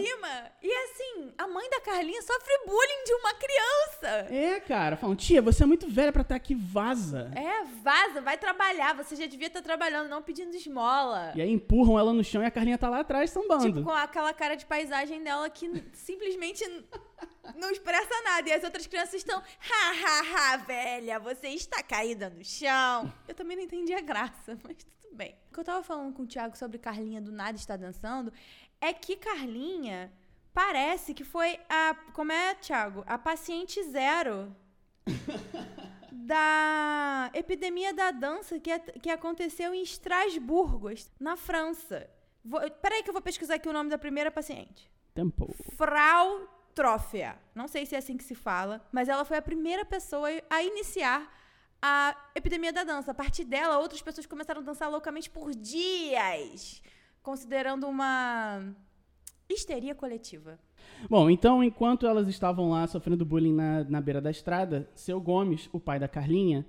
E 0.61 0.71
assim, 0.73 1.33
a 1.37 1.47
mãe 1.47 1.69
da 1.69 1.79
Carlinha 1.79 2.21
sofre 2.21 2.53
bullying 2.67 3.03
de 3.05 3.13
uma 3.13 3.33
criança. 3.35 4.27
É, 4.33 4.59
cara, 4.59 4.97
falam, 4.97 5.15
tia, 5.15 5.41
você 5.41 5.63
é 5.63 5.65
muito 5.65 5.87
velha 5.89 6.11
pra 6.11 6.21
estar 6.23 6.35
aqui, 6.35 6.53
vaza. 6.53 7.31
É, 7.35 7.63
vaza, 7.81 8.19
vai 8.21 8.37
trabalhar. 8.37 8.93
Você 8.97 9.15
já 9.15 9.25
devia 9.25 9.47
estar 9.47 9.61
trabalhando, 9.61 10.09
não 10.09 10.21
pedindo 10.21 10.53
esmola. 10.55 11.31
E 11.35 11.41
aí 11.41 11.49
empurram 11.49 11.97
ela 11.97 12.11
no 12.11 12.23
chão 12.23 12.43
e 12.43 12.45
a 12.45 12.51
Carlinha 12.51 12.77
tá 12.77 12.89
lá 12.89 12.99
atrás 12.99 13.31
sambando. 13.31 13.65
Tipo, 13.65 13.83
com 13.83 13.91
aquela 13.91 14.33
cara 14.33 14.55
de 14.55 14.65
paisagem 14.65 15.23
dela 15.23 15.49
que 15.49 15.69
simplesmente 15.93 16.63
não 17.55 17.71
expressa 17.71 18.21
nada. 18.23 18.49
E 18.49 18.53
as 18.53 18.63
outras 18.63 18.87
crianças 18.87 19.15
estão, 19.15 19.39
ha, 19.39 19.91
ha, 19.91 20.53
ha, 20.53 20.57
velha, 20.57 21.19
você 21.19 21.49
está 21.49 21.81
caída 21.83 22.29
no 22.29 22.43
chão. 22.43 23.11
Eu 23.27 23.35
também 23.35 23.57
não 23.57 23.63
entendi 23.63 23.93
a 23.93 24.01
graça, 24.01 24.57
mas 24.63 24.77
tudo 25.01 25.15
bem. 25.15 25.35
O 25.49 25.53
que 25.53 25.59
eu 25.59 25.63
tava 25.63 25.83
falando 25.83 26.13
com 26.13 26.23
o 26.23 26.27
Thiago 26.27 26.57
sobre 26.57 26.77
Carlinha 26.77 27.21
do 27.21 27.31
nada 27.31 27.57
estar 27.57 27.77
dançando 27.77 28.31
é 28.81 28.93
que 28.93 29.15
Carlinha 29.15 30.11
Parece 30.53 31.13
que 31.13 31.23
foi 31.23 31.59
a. 31.69 31.95
Como 32.13 32.31
é, 32.31 32.55
Thiago? 32.55 33.03
A 33.07 33.17
paciente 33.17 33.81
zero 33.83 34.53
da 36.11 37.31
epidemia 37.33 37.93
da 37.93 38.11
dança 38.11 38.59
que, 38.59 38.77
que 38.99 39.09
aconteceu 39.09 39.73
em 39.73 39.81
Estrasburgo, 39.81 40.89
na 41.19 41.35
França. 41.35 42.09
Vou, 42.43 42.59
peraí 42.71 43.03
que 43.03 43.09
eu 43.09 43.13
vou 43.13 43.21
pesquisar 43.21 43.55
aqui 43.55 43.69
o 43.69 43.73
nome 43.73 43.89
da 43.89 43.97
primeira 43.97 44.31
paciente. 44.31 44.91
Tempo. 45.13 45.53
Frau 45.75 46.58
Não 47.53 47.67
sei 47.67 47.85
se 47.85 47.95
é 47.95 47.97
assim 47.97 48.17
que 48.17 48.23
se 48.23 48.35
fala, 48.35 48.81
mas 48.91 49.09
ela 49.09 49.25
foi 49.25 49.37
a 49.37 49.41
primeira 49.41 49.83
pessoa 49.85 50.29
a 50.49 50.63
iniciar 50.63 51.29
a 51.81 52.15
epidemia 52.35 52.73
da 52.73 52.83
dança. 52.83 53.11
A 53.11 53.13
partir 53.13 53.45
dela, 53.45 53.79
outras 53.79 54.01
pessoas 54.01 54.25
começaram 54.25 54.61
a 54.61 54.63
dançar 54.63 54.89
loucamente 54.89 55.29
por 55.29 55.51
dias, 55.51 56.81
considerando 57.21 57.87
uma 57.87 58.61
histeria 59.49 59.95
coletiva. 59.95 60.59
Bom, 61.09 61.29
então, 61.29 61.63
enquanto 61.63 62.05
elas 62.05 62.27
estavam 62.27 62.69
lá 62.69 62.85
sofrendo 62.87 63.25
bullying 63.25 63.53
na, 63.53 63.83
na 63.85 64.01
beira 64.01 64.21
da 64.21 64.31
estrada, 64.31 64.89
seu 64.93 65.19
Gomes, 65.19 65.69
o 65.71 65.79
pai 65.79 65.99
da 65.99 66.07
Carlinha, 66.07 66.65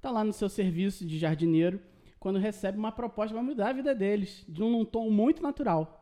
tá 0.00 0.10
lá 0.10 0.22
no 0.22 0.32
seu 0.32 0.48
serviço 0.48 1.06
de 1.06 1.18
jardineiro 1.18 1.80
quando 2.18 2.38
recebe 2.38 2.78
uma 2.78 2.92
proposta 2.92 3.34
para 3.34 3.42
mudar 3.42 3.70
a 3.70 3.72
vida 3.72 3.94
deles, 3.94 4.44
de 4.46 4.62
um, 4.62 4.84
tom 4.84 5.10
muito 5.10 5.42
natural. 5.42 5.99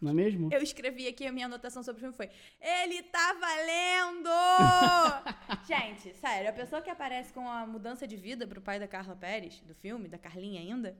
Não 0.00 0.10
é 0.10 0.14
mesmo? 0.14 0.48
Eu 0.52 0.62
escrevi 0.62 1.06
aqui 1.08 1.26
a 1.26 1.32
minha 1.32 1.46
anotação 1.46 1.82
sobre 1.82 1.98
o 1.98 2.00
filme 2.00 2.14
foi: 2.16 2.28
Ele 2.60 3.02
tá 3.04 3.34
valendo! 3.40 4.28
Gente, 5.66 6.14
sério, 6.16 6.50
a 6.50 6.52
pessoa 6.52 6.82
que 6.82 6.90
aparece 6.90 7.32
com 7.32 7.48
a 7.48 7.66
mudança 7.66 8.06
de 8.06 8.16
vida 8.16 8.46
pro 8.46 8.60
pai 8.60 8.78
da 8.78 8.86
Carla 8.88 9.16
Pérez, 9.16 9.60
do 9.60 9.74
filme, 9.74 10.08
da 10.08 10.18
Carlinha 10.18 10.60
ainda, 10.60 10.96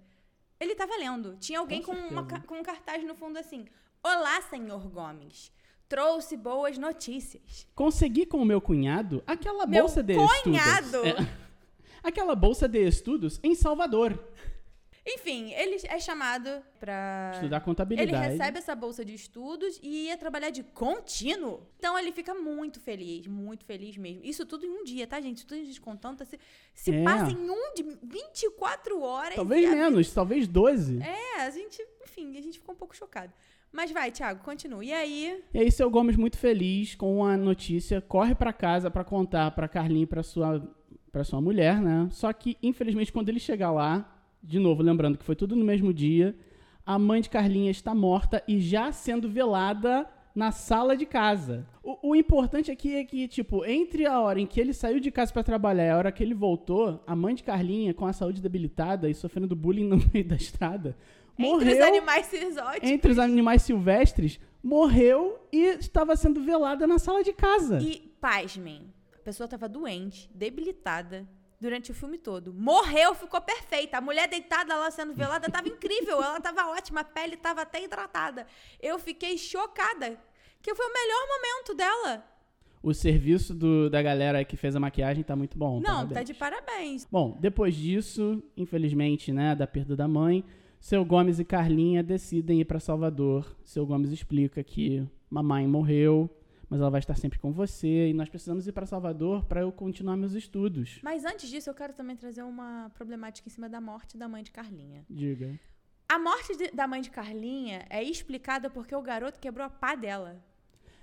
ele 0.58 0.74
tá 0.74 0.86
valendo. 0.86 1.36
Tinha 1.38 1.58
alguém 1.58 1.82
Com 1.82 1.94
com, 1.94 2.08
uma 2.08 2.24
com 2.40 2.58
um 2.58 2.62
cartaz 2.62 3.04
no 3.04 3.14
fundo 3.14 3.38
assim: 3.38 3.66
Olá, 4.02 4.40
senhor 4.42 4.88
Gomes. 4.88 5.52
Trouxe 5.86 6.36
boas 6.36 6.78
notícias. 6.78 7.68
Consegui 7.74 8.24
com 8.24 8.38
o 8.38 8.44
meu 8.44 8.60
cunhado 8.60 9.22
aquela 9.26 9.66
Meu 9.66 9.82
bolsa 9.82 10.02
de 10.02 10.14
cunhado? 10.14 10.86
estudos. 10.86 11.26
É. 11.26 11.44
aquela 12.02 12.34
bolsa 12.34 12.66
de 12.66 12.86
estudos 12.88 13.38
em 13.42 13.54
Salvador. 13.54 14.18
Enfim, 15.06 15.52
ele 15.52 15.76
é 15.86 15.98
chamado 16.00 16.48
pra. 16.80 17.32
Estudar 17.34 17.56
Ele 17.58 17.64
contabilidade. 17.64 18.28
recebe 18.32 18.58
essa 18.58 18.74
bolsa 18.74 19.04
de 19.04 19.14
estudos 19.14 19.78
e 19.82 20.06
ia 20.06 20.16
trabalhar 20.16 20.48
de 20.48 20.62
contínuo. 20.62 21.60
Então 21.78 21.98
ele 21.98 22.10
fica 22.10 22.32
muito 22.34 22.80
feliz, 22.80 23.26
muito 23.26 23.66
feliz 23.66 23.96
mesmo. 23.98 24.24
Isso 24.24 24.46
tudo 24.46 24.64
em 24.64 24.70
um 24.70 24.82
dia, 24.82 25.06
tá, 25.06 25.20
gente? 25.20 25.38
Isso 25.38 25.46
tudo 25.46 25.60
a 25.60 25.64
gente 25.64 25.80
contando, 25.80 26.18
tá? 26.18 26.24
Se, 26.24 26.38
se 26.72 26.90
É. 26.94 27.04
passa 27.04 27.30
em 27.32 27.50
um 27.50 27.74
de 27.74 27.82
24 28.02 29.00
horas. 29.02 29.34
Talvez 29.34 29.66
a- 29.68 29.74
menos, 29.74 30.10
talvez 30.12 30.48
12. 30.48 30.98
É, 31.02 31.42
a 31.42 31.50
gente, 31.50 31.86
enfim, 32.02 32.36
a 32.38 32.40
gente 32.40 32.58
ficou 32.58 32.74
um 32.74 32.78
pouco 32.78 32.96
chocado. 32.96 33.32
Mas 33.70 33.90
vai, 33.90 34.10
Thiago, 34.10 34.42
continua. 34.42 34.84
E 34.84 34.92
aí, 34.92 35.42
E 35.52 35.58
aí, 35.58 35.70
seu 35.70 35.90
Gomes, 35.90 36.16
muito 36.16 36.38
feliz 36.38 36.94
com 36.94 37.24
a 37.24 37.36
notícia, 37.36 38.00
corre 38.00 38.34
pra 38.34 38.52
casa 38.52 38.90
pra 38.90 39.04
contar 39.04 39.50
pra 39.50 39.68
Carlinha 39.68 40.04
e 40.04 40.06
pra 40.06 40.22
sua, 40.22 40.66
pra 41.12 41.24
sua 41.24 41.40
mulher, 41.40 41.82
né? 41.82 42.08
Só 42.12 42.32
que, 42.32 42.56
infelizmente, 42.62 43.12
quando 43.12 43.28
ele 43.28 43.40
chegar 43.40 43.72
lá, 43.72 44.13
de 44.44 44.58
novo, 44.58 44.82
lembrando 44.82 45.16
que 45.16 45.24
foi 45.24 45.34
tudo 45.34 45.56
no 45.56 45.64
mesmo 45.64 45.92
dia, 45.92 46.36
a 46.84 46.98
mãe 46.98 47.20
de 47.20 47.30
Carlinha 47.30 47.70
está 47.70 47.94
morta 47.94 48.42
e 48.46 48.60
já 48.60 48.92
sendo 48.92 49.28
velada 49.28 50.06
na 50.34 50.50
sala 50.50 50.96
de 50.96 51.06
casa. 51.06 51.66
O, 51.82 52.10
o 52.10 52.16
importante 52.16 52.70
aqui 52.70 52.96
é 52.96 53.04
que, 53.04 53.26
tipo, 53.26 53.64
entre 53.64 54.04
a 54.04 54.20
hora 54.20 54.40
em 54.40 54.46
que 54.46 54.60
ele 54.60 54.74
saiu 54.74 55.00
de 55.00 55.10
casa 55.10 55.32
pra 55.32 55.42
trabalhar 55.42 55.86
e 55.86 55.90
a 55.90 55.96
hora 55.96 56.12
que 56.12 56.22
ele 56.22 56.34
voltou, 56.34 57.02
a 57.06 57.16
mãe 57.16 57.34
de 57.34 57.42
Carlinha, 57.42 57.94
com 57.94 58.06
a 58.06 58.12
saúde 58.12 58.42
debilitada 58.42 59.08
e 59.08 59.14
sofrendo 59.14 59.56
bullying 59.56 59.86
no 59.88 59.96
meio 60.12 60.26
da 60.26 60.36
estrada, 60.36 60.96
morreu 61.38 61.70
entre 61.70 61.74
os 61.74 61.86
animais 61.86 62.32
exóticos. 62.32 62.90
entre 62.90 63.12
os 63.12 63.18
animais 63.18 63.62
silvestres, 63.62 64.40
morreu 64.62 65.38
e 65.52 65.78
estava 65.78 66.16
sendo 66.16 66.42
velada 66.42 66.86
na 66.86 66.98
sala 66.98 67.22
de 67.22 67.32
casa. 67.32 67.78
E, 67.80 68.12
pasmem, 68.20 68.92
a 69.14 69.18
pessoa 69.18 69.48
tava 69.48 69.68
doente, 69.68 70.28
debilitada, 70.34 71.26
durante 71.64 71.90
o 71.90 71.94
filme 71.94 72.18
todo. 72.18 72.52
Morreu, 72.52 73.14
ficou 73.14 73.40
perfeita. 73.40 73.96
A 73.96 74.00
mulher 74.00 74.28
deitada 74.28 74.76
lá 74.76 74.90
sendo 74.90 75.14
velada 75.14 75.50
tava 75.50 75.66
incrível. 75.68 76.22
Ela 76.22 76.38
tava 76.40 76.66
ótima, 76.70 77.00
a 77.00 77.04
pele 77.04 77.36
tava 77.36 77.62
até 77.62 77.82
hidratada. 77.82 78.46
Eu 78.80 78.98
fiquei 78.98 79.38
chocada. 79.38 80.18
Que 80.62 80.74
foi 80.74 80.86
o 80.86 80.92
melhor 80.92 81.22
momento 81.34 81.74
dela. 81.74 82.24
O 82.82 82.92
serviço 82.92 83.54
do- 83.54 83.88
da 83.88 84.02
galera 84.02 84.44
que 84.44 84.56
fez 84.58 84.76
a 84.76 84.80
maquiagem 84.80 85.24
tá 85.24 85.34
muito 85.34 85.56
bom. 85.58 85.76
Não, 85.80 85.82
parabéns. 86.06 86.12
tá 86.14 86.22
de 86.22 86.34
parabéns. 86.34 87.06
Bom, 87.10 87.36
depois 87.40 87.74
disso, 87.74 88.42
infelizmente, 88.56 89.32
né, 89.32 89.54
da 89.54 89.66
perda 89.66 89.96
da 89.96 90.06
mãe, 90.06 90.44
seu 90.78 91.02
Gomes 91.04 91.38
e 91.38 91.44
Carlinha 91.46 92.02
decidem 92.02 92.60
ir 92.60 92.66
para 92.66 92.78
Salvador. 92.78 93.56
Seu 93.64 93.86
Gomes 93.86 94.10
explica 94.10 94.62
que 94.62 95.02
mamãe 95.30 95.66
morreu, 95.66 96.28
mas 96.74 96.80
ela 96.80 96.90
vai 96.90 96.98
estar 96.98 97.14
sempre 97.16 97.38
com 97.38 97.52
você 97.52 98.08
e 98.08 98.12
nós 98.12 98.28
precisamos 98.28 98.66
ir 98.66 98.72
para 98.72 98.84
Salvador 98.84 99.44
para 99.44 99.60
eu 99.60 99.70
continuar 99.70 100.16
meus 100.16 100.32
estudos. 100.32 100.98
Mas 101.04 101.24
antes 101.24 101.48
disso, 101.48 101.70
eu 101.70 101.74
quero 101.74 101.92
também 101.92 102.16
trazer 102.16 102.42
uma 102.42 102.90
problemática 102.94 103.48
em 103.48 103.52
cima 103.52 103.68
da 103.68 103.80
morte 103.80 104.16
da 104.18 104.26
mãe 104.26 104.42
de 104.42 104.50
Carlinha. 104.50 105.04
Diga. 105.08 105.56
A 106.08 106.18
morte 106.18 106.56
de- 106.56 106.72
da 106.72 106.88
mãe 106.88 107.00
de 107.00 107.10
Carlinha 107.10 107.86
é 107.88 108.02
explicada 108.02 108.68
porque 108.68 108.92
o 108.92 109.00
garoto 109.00 109.38
quebrou 109.38 109.64
a 109.64 109.70
pá 109.70 109.94
dela. 109.94 110.44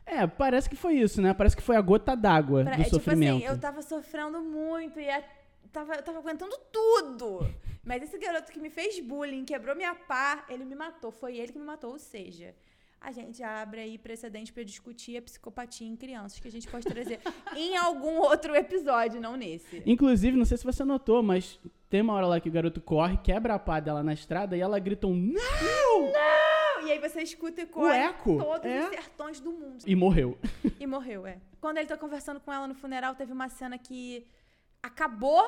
É, 0.06 0.28
parece 0.28 0.70
que 0.70 0.76
foi 0.76 0.96
isso, 0.96 1.22
né? 1.22 1.34
Parece 1.34 1.56
que 1.56 1.64
foi 1.64 1.78
a 1.78 1.82
gota 1.82 2.16
d'água 2.18 2.64
Pra- 2.66 2.76
do 2.76 2.82
é, 2.82 2.84
tipo 2.84 2.96
sofrimento. 2.98 3.38
assim, 3.38 3.46
eu 3.46 3.58
tava 3.58 3.82
sofrendo 3.82 4.42
muito 4.42 5.00
e 5.00 5.10
a- 5.10 5.24
tava, 5.72 5.96
eu 5.96 6.04
tava 6.04 6.18
aguentando 6.20 6.56
tudo. 6.70 7.48
Mas 7.82 8.04
esse 8.04 8.18
garoto 8.18 8.52
que 8.52 8.60
me 8.60 8.70
fez 8.70 9.00
bullying, 9.00 9.46
quebrou 9.46 9.74
minha 9.74 9.96
pá, 9.96 10.44
ele 10.50 10.66
me 10.66 10.76
matou. 10.76 11.12
Foi 11.14 11.38
ele 11.38 11.54
que 11.54 11.58
me 11.60 11.66
matou. 11.66 11.92
Ou 11.92 11.98
seja, 12.00 12.54
a 13.02 13.12
gente 13.12 13.42
abre 13.42 13.82
aí 13.82 13.98
precedente 13.98 14.54
pra 14.54 14.62
discutir 14.62 15.18
a 15.18 15.22
psicopatia 15.22 15.88
em 15.88 15.96
crianças, 15.96 16.40
que 16.40 16.48
a 16.48 16.52
gente 16.52 16.68
pode 16.68 16.86
trazer 16.86 17.20
em 17.58 17.76
algum 17.76 18.20
outro 18.20 18.56
episódio, 18.56 19.20
não 19.20 19.36
nesse. 19.36 19.82
Inclusive, 19.88 20.38
não 20.38 20.46
sei 20.46 20.58
se 20.58 20.64
você 20.64 20.84
notou, 20.84 21.24
mas 21.24 21.60
tem 21.90 22.02
uma 22.02 22.14
hora 22.14 22.28
lá 22.28 22.40
que 22.40 22.48
o 22.48 22.52
garoto 22.52 22.80
corre, 22.80 23.18
quebra 23.18 23.56
a 23.56 23.60
pá 23.60 23.80
dela 23.80 24.04
na 24.04 24.14
estrada 24.14 24.56
e 24.56 24.62
ela 24.62 24.78
grita 24.78 25.08
um 25.08 25.16
não! 25.16 26.12
Não, 26.12 26.88
E 26.88 26.92
aí 26.92 27.00
você 27.00 27.24
escuta 27.24 27.62
e 27.62 27.66
corre 27.66 27.98
eco, 27.98 28.38
todos 28.38 28.66
é. 28.66 28.84
os 28.84 28.90
sertões 28.90 29.40
do 29.40 29.52
mundo. 29.52 29.84
E 29.86 29.96
morreu. 29.96 30.38
E 30.80 30.86
morreu, 30.86 31.26
é. 31.26 31.40
Quando 31.60 31.78
ele 31.78 31.88
tá 31.88 31.98
conversando 31.98 32.40
com 32.40 32.54
ela 32.54 32.68
no 32.68 32.76
funeral, 32.76 33.16
teve 33.16 33.34
uma 33.34 33.50
cena 33.50 33.80
que 33.80 34.28
acabou 34.82 35.44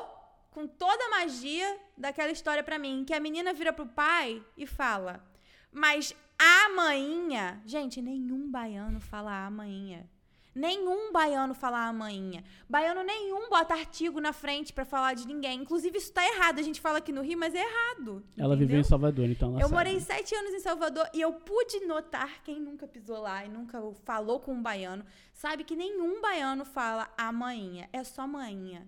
com 0.50 0.66
toda 0.66 1.04
a 1.06 1.10
magia 1.10 1.78
daquela 1.96 2.32
história 2.32 2.62
pra 2.62 2.78
mim. 2.78 3.04
Que 3.06 3.14
a 3.14 3.20
menina 3.20 3.52
vira 3.52 3.72
pro 3.72 3.86
pai 3.86 4.42
e 4.56 4.66
fala: 4.66 5.24
Mas 5.72 6.14
a 6.38 6.68
maninha. 6.74 7.60
Gente, 7.64 8.00
nenhum 8.02 8.50
baiano 8.50 9.00
fala 9.00 9.46
a 9.46 9.50
maninha. 9.50 10.08
Nenhum 10.54 11.10
baiano 11.12 11.52
fala 11.52 11.88
a 11.88 11.92
maninha. 11.92 12.44
Baiano 12.70 13.02
nenhum 13.02 13.48
bota 13.50 13.74
artigo 13.74 14.20
na 14.20 14.32
frente 14.32 14.72
pra 14.72 14.84
falar 14.84 15.14
de 15.14 15.26
ninguém. 15.26 15.60
Inclusive, 15.60 15.98
isso 15.98 16.12
tá 16.12 16.24
errado. 16.24 16.60
A 16.60 16.62
gente 16.62 16.80
fala 16.80 16.98
aqui 16.98 17.10
no 17.10 17.22
Rio, 17.22 17.36
mas 17.36 17.56
é 17.56 17.58
errado. 17.58 18.24
Ela 18.38 18.54
viveu 18.54 18.66
entendeu? 18.66 18.80
em 18.80 18.84
Salvador, 18.84 19.28
então 19.28 19.48
ela 19.50 19.58
Eu 19.58 19.68
sabe. 19.68 19.74
morei 19.74 19.98
sete 20.00 20.32
anos 20.36 20.52
em 20.54 20.60
Salvador 20.60 21.08
e 21.12 21.20
eu 21.20 21.32
pude 21.32 21.80
notar, 21.86 22.40
quem 22.44 22.60
nunca 22.60 22.86
pisou 22.86 23.18
lá 23.20 23.44
e 23.44 23.48
nunca 23.48 23.80
falou 24.04 24.38
com 24.38 24.54
um 24.54 24.62
baiano, 24.62 25.04
sabe 25.32 25.64
que 25.64 25.74
nenhum 25.74 26.20
baiano 26.20 26.64
fala 26.64 27.12
a 27.18 27.32
maninha, 27.32 27.88
é 27.92 28.04
só 28.04 28.24
maninha. 28.24 28.86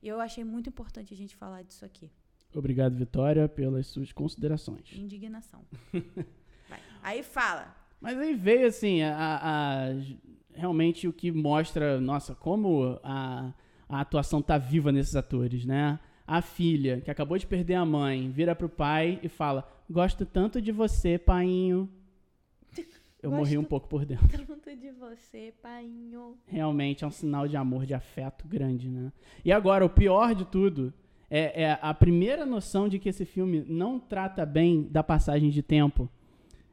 E 0.00 0.06
eu 0.06 0.20
achei 0.20 0.44
muito 0.44 0.68
importante 0.68 1.12
a 1.12 1.16
gente 1.16 1.34
falar 1.34 1.62
disso 1.62 1.84
aqui. 1.84 2.08
Obrigado, 2.54 2.94
Vitória, 2.94 3.48
pelas 3.48 3.88
suas 3.88 4.12
considerações. 4.12 4.92
Indignação. 4.92 5.64
Aí 7.04 7.22
fala. 7.22 7.74
Mas 8.00 8.18
aí 8.18 8.34
veio, 8.34 8.66
assim, 8.66 9.02
a, 9.02 9.14
a- 9.42 9.88
realmente 10.54 11.06
o 11.06 11.12
que 11.12 11.30
mostra, 11.30 12.00
nossa, 12.00 12.34
como 12.34 12.98
a, 13.02 13.52
a 13.88 14.00
atuação 14.00 14.40
tá 14.42 14.58
viva 14.58 14.90
nesses 14.90 15.14
atores, 15.14 15.64
né? 15.64 15.98
A 16.26 16.40
filha, 16.40 17.00
que 17.02 17.10
acabou 17.10 17.36
de 17.36 17.46
perder 17.46 17.74
a 17.74 17.84
mãe, 17.84 18.30
vira 18.30 18.54
pro 18.56 18.68
pai 18.68 19.20
e 19.22 19.28
fala: 19.28 19.68
Gosto 19.90 20.24
tanto 20.24 20.60
de 20.60 20.72
você, 20.72 21.18
painho. 21.18 21.88
Eu 23.22 23.30
Gosto- 23.30 23.40
morri 23.40 23.58
um 23.58 23.64
pouco 23.64 23.88
por 23.88 24.04
dentro. 24.04 24.26
Tanto 24.46 24.76
de 24.76 24.90
você, 24.90 25.52
painho. 25.62 26.36
Realmente 26.46 27.04
é 27.04 27.06
um 27.06 27.10
sinal 27.10 27.46
de 27.48 27.56
amor, 27.56 27.86
de 27.86 27.94
afeto 27.94 28.46
grande, 28.46 28.88
né? 28.90 29.10
E 29.44 29.50
agora, 29.52 29.84
o 29.84 29.88
pior 29.88 30.34
de 30.34 30.44
tudo 30.44 30.92
é, 31.30 31.62
é 31.64 31.78
a 31.80 31.94
primeira 31.94 32.44
noção 32.44 32.86
de 32.88 32.98
que 32.98 33.08
esse 33.08 33.24
filme 33.24 33.64
não 33.66 33.98
trata 33.98 34.44
bem 34.44 34.82
da 34.90 35.02
passagem 35.02 35.48
de 35.50 35.62
tempo. 35.62 36.10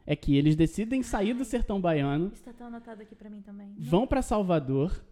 É 0.06 0.16
que 0.16 0.36
eles 0.36 0.56
decidem 0.56 1.04
sair 1.04 1.34
do 1.34 1.46
sertão 1.46 1.80
baiano, 1.80 2.32
Isso 2.34 2.44
tá 2.44 2.54
tão 2.54 2.68
anotado 2.68 3.02
aqui 3.02 3.16
pra 3.16 3.30
mim 3.30 3.42
também. 3.42 3.74
vão 3.78 4.08
pra 4.08 4.22
Salvador, 4.22 5.04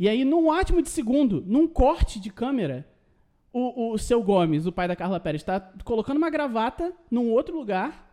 e 0.00 0.08
aí, 0.08 0.24
num 0.24 0.50
átimo 0.50 0.80
de 0.80 0.88
segundo, 0.88 1.42
num 1.46 1.68
corte 1.68 2.18
de 2.18 2.30
câmera, 2.30 2.88
o, 3.52 3.92
o 3.92 3.98
seu 3.98 4.22
Gomes, 4.22 4.64
o 4.64 4.72
pai 4.72 4.88
da 4.88 4.96
Carla 4.96 5.20
Pérez, 5.20 5.42
tá 5.42 5.60
colocando 5.84 6.16
uma 6.16 6.30
gravata 6.30 6.90
num 7.10 7.28
outro 7.30 7.54
lugar. 7.54 8.10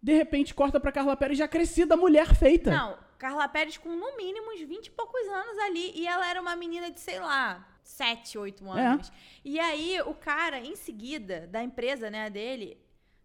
De 0.00 0.12
repente, 0.12 0.54
corta 0.54 0.78
pra 0.78 0.92
Carla 0.92 1.16
Pérez 1.16 1.36
já 1.36 1.48
crescida, 1.48 1.96
mulher 1.96 2.36
feita. 2.36 2.70
Não, 2.70 2.96
Carla 3.18 3.48
Pérez 3.48 3.76
com 3.76 3.88
no 3.88 4.16
mínimo 4.16 4.52
uns 4.52 4.60
20 4.60 4.86
e 4.86 4.90
poucos 4.92 5.20
anos 5.26 5.58
ali. 5.66 5.90
E 5.96 6.06
ela 6.06 6.30
era 6.30 6.40
uma 6.40 6.54
menina 6.54 6.88
de, 6.88 7.00
sei 7.00 7.18
lá, 7.18 7.66
7, 7.82 8.38
8 8.38 8.70
anos. 8.70 9.10
E 9.44 9.58
aí, 9.58 10.00
o 10.02 10.14
cara, 10.14 10.60
em 10.60 10.76
seguida, 10.76 11.48
da 11.48 11.64
empresa, 11.64 12.08
né, 12.08 12.30
dele, 12.30 12.78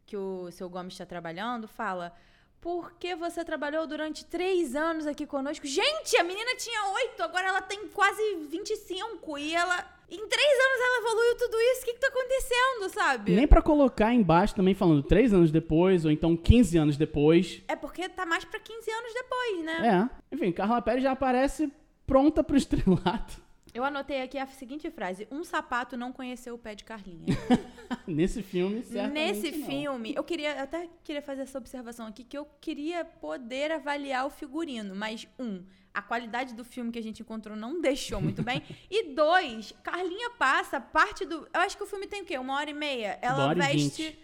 que 0.06 0.18
o 0.18 0.52
seu 0.52 0.70
Gomes 0.70 0.94
está 0.94 1.06
trabalhando, 1.06 1.68
fala: 1.68 2.13
porque 2.63 3.13
você 3.13 3.44
trabalhou 3.44 3.86
durante 3.86 4.24
três 4.24 4.74
anos 4.74 5.06
aqui 5.06 5.26
conosco. 5.26 5.68
Gente, 5.68 6.16
a 6.16 6.24
menina 6.24 6.56
tinha 6.56 6.94
oito, 6.94 7.22
agora 7.22 7.48
ela 7.48 7.62
tem 7.62 7.89
quase 7.89 8.22
25 8.50 9.38
e 9.38 9.54
ela. 9.54 9.86
Em 10.10 10.28
três 10.28 10.54
anos 10.66 10.80
ela 10.80 11.00
evoluiu 11.00 11.38
tudo 11.38 11.58
isso. 11.60 11.82
O 11.82 11.86
que, 11.86 11.94
que 11.94 12.00
tá 12.00 12.08
acontecendo, 12.08 12.89
sabe? 12.94 13.32
Nem 13.34 13.48
pra 13.48 13.62
colocar 13.62 14.13
embaixo 14.13 14.56
também 14.56 14.74
falando 14.74 15.04
três 15.04 15.34
anos 15.34 15.52
depois, 15.52 16.06
ou 16.06 16.12
então 16.12 16.38
15 16.38 16.78
anos 16.78 16.98
depois. 16.98 17.62
É 17.68 17.76
porque 17.76 18.08
tá 18.08 18.26
mais 18.26 18.46
pra 18.46 18.60
15 18.60 18.92
anos 18.92 19.13
depois, 19.13 19.66
né? 19.66 20.10
É. 20.32 20.36
Enfim, 20.36 20.52
Carla 20.54 20.82
Pérez 20.82 21.04
já 21.04 21.12
aparece 21.12 21.70
pronta 22.08 22.44
pro 22.44 22.56
estrelato. 22.56 23.42
Eu 23.74 23.84
anotei 23.84 24.22
aqui 24.22 24.38
a 24.38 24.46
seguinte 24.46 24.90
frase: 24.92 25.28
Um 25.32 25.44
sapato 25.44 25.98
não 25.98 26.14
conheceu 26.14 26.54
o 26.56 26.58
pé 26.58 26.76
de 26.76 26.84
Carlinha. 26.84 27.36
Nesse 28.06 28.44
filme, 28.44 28.84
certamente 28.84 29.42
Nesse 29.42 29.58
não. 29.58 29.68
filme, 29.68 30.14
eu 30.16 30.24
queria 30.24 30.56
eu 30.56 30.64
até 30.64 30.90
queria 31.04 31.22
fazer 31.22 31.42
essa 31.44 31.58
observação 31.58 32.08
aqui 32.08 32.24
que 32.24 32.38
eu 32.38 32.46
queria 32.62 33.04
poder 33.04 33.72
avaliar 33.72 34.26
o 34.26 34.30
figurino, 34.30 34.96
mas 34.96 35.28
um, 35.40 35.64
a 35.94 36.02
qualidade 36.02 36.54
do 36.54 36.64
filme 36.64 36.92
que 36.92 37.00
a 37.00 37.04
gente 37.04 37.22
encontrou 37.22 37.56
não 37.56 37.82
deixou 37.82 38.22
muito 38.22 38.44
bem. 38.44 38.62
e 38.90 39.14
dois, 39.14 39.74
Carlinha 39.84 40.32
passa 40.32 40.80
parte 40.80 41.26
do. 41.26 41.48
Eu 41.54 41.62
acho 41.62 41.76
que 41.78 41.84
o 41.84 41.88
filme 41.88 42.08
tem 42.08 42.22
o 42.22 42.26
quê? 42.26 42.38
Uma 42.38 42.56
hora 42.56 42.70
e 42.70 42.74
meia. 42.74 43.18
Ela 43.22 43.38
Uma 43.38 43.46
hora 43.48 43.60
e 43.60 43.78
veste. 43.78 44.04
vinte. 44.04 44.20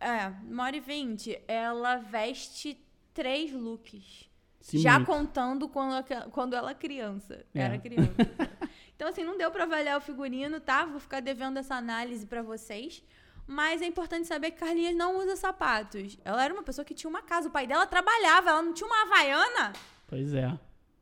É, 0.00 0.28
uma 0.50 0.64
hora 0.64 0.76
e 0.76 0.80
vinte. 0.80 1.40
Ela 1.46 1.96
veste 1.96 2.78
três 3.14 3.52
looks. 3.52 4.29
Já 4.62 4.94
muito. 4.98 5.06
contando 5.06 5.68
quando 5.68 5.92
ela, 5.92 6.28
quando 6.30 6.54
ela 6.54 6.74
criança. 6.74 7.44
É. 7.54 7.60
Era 7.60 7.78
criança. 7.78 8.12
então, 8.94 9.08
assim, 9.08 9.24
não 9.24 9.38
deu 9.38 9.50
pra 9.50 9.64
avaliar 9.64 9.96
o 9.98 10.00
figurino, 10.00 10.60
tá? 10.60 10.84
Vou 10.84 11.00
ficar 11.00 11.20
devendo 11.20 11.58
essa 11.58 11.74
análise 11.74 12.26
pra 12.26 12.42
vocês. 12.42 13.02
Mas 13.46 13.82
é 13.82 13.86
importante 13.86 14.28
saber 14.28 14.52
que 14.52 14.58
Carlinhos 14.60 14.94
não 14.94 15.18
usa 15.18 15.34
sapatos. 15.34 16.16
Ela 16.24 16.44
era 16.44 16.54
uma 16.54 16.62
pessoa 16.62 16.84
que 16.84 16.94
tinha 16.94 17.10
uma 17.10 17.22
casa. 17.22 17.48
O 17.48 17.50
pai 17.50 17.66
dela 17.66 17.86
trabalhava, 17.86 18.50
ela 18.50 18.62
não 18.62 18.72
tinha 18.72 18.86
uma 18.86 19.02
havaiana, 19.02 19.72
Pois 20.06 20.32
é. 20.34 20.56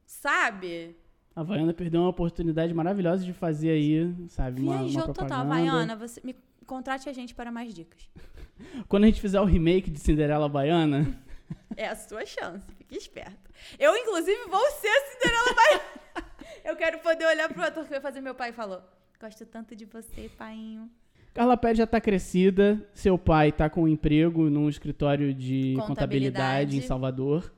sabe? 0.07 0.97
A 1.37 1.41
Havaiana 1.41 1.73
perdeu 1.75 2.01
uma 2.01 2.09
oportunidade 2.11 2.73
maravilhosa 2.75 3.25
de 3.25 3.33
fazer 3.33 3.71
aí, 3.71 4.15
sabe, 4.29 4.61
uma, 4.63 4.73
uma 4.73 4.79
Viajou 4.85 5.03
total. 5.03 5.15
propaganda. 5.27 5.55
Havaiana, 5.55 5.97
você 5.97 6.21
me 6.25 6.35
contrate 6.67 7.09
a 7.09 7.13
gente 7.13 7.35
para 7.35 7.53
mais 7.53 7.73
dicas. 7.75 8.09
Quando 8.89 9.05
a 9.05 9.07
gente 9.07 9.21
fizer 9.21 9.41
o 9.41 9.45
remake 9.45 9.91
de 9.91 9.99
Cinderela 10.01 10.49
Baiana, 10.49 11.07
É 11.77 11.89
a 11.89 11.97
sua 11.97 12.27
chance, 12.27 12.67
fique 12.89 12.97
esperta. 12.97 13.51
Eu, 13.79 13.95
inclusive, 13.97 14.45
vou 14.49 14.71
ser 14.73 14.89
a 14.89 15.01
Cinderela 15.07 15.55
Baiana. 15.55 15.85
Eu 16.65 16.77
quero 16.77 16.99
poder 16.99 17.27
olhar 17.27 17.49
pro 17.53 17.63
ator 17.63 17.85
que 17.85 17.91
vai 17.91 18.01
fazer 18.01 18.21
meu 18.21 18.35
pai 18.35 18.51
e 18.51 18.53
falou: 18.53 18.83
Gosto 19.21 19.45
tanto 19.47 19.77
de 19.77 19.85
você, 19.85 20.31
painho. 20.37 20.91
Carla 21.35 21.57
Pérez 21.57 21.79
já 21.79 21.87
tá 21.87 22.01
crescida, 22.01 22.85
seu 22.93 23.17
pai 23.17 23.53
tá 23.53 23.71
com 23.71 23.83
um 23.85 23.89
emprego 23.89 24.51
num 24.51 24.69
escritório 24.69 25.33
de 25.33 25.75
Contabilidade. 25.77 25.87
contabilidade 25.87 26.77
em 26.79 26.81
Salvador. 26.81 27.53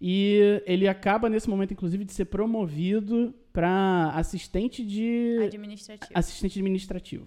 E 0.00 0.62
ele 0.64 0.86
acaba, 0.86 1.28
nesse 1.28 1.50
momento, 1.50 1.72
inclusive, 1.72 2.04
de 2.04 2.12
ser 2.12 2.26
promovido 2.26 3.34
para 3.52 4.12
assistente 4.14 4.84
de 4.86 5.38
Administrativo. 5.42 6.12
assistente 6.14 6.58
administrativo. 6.60 7.26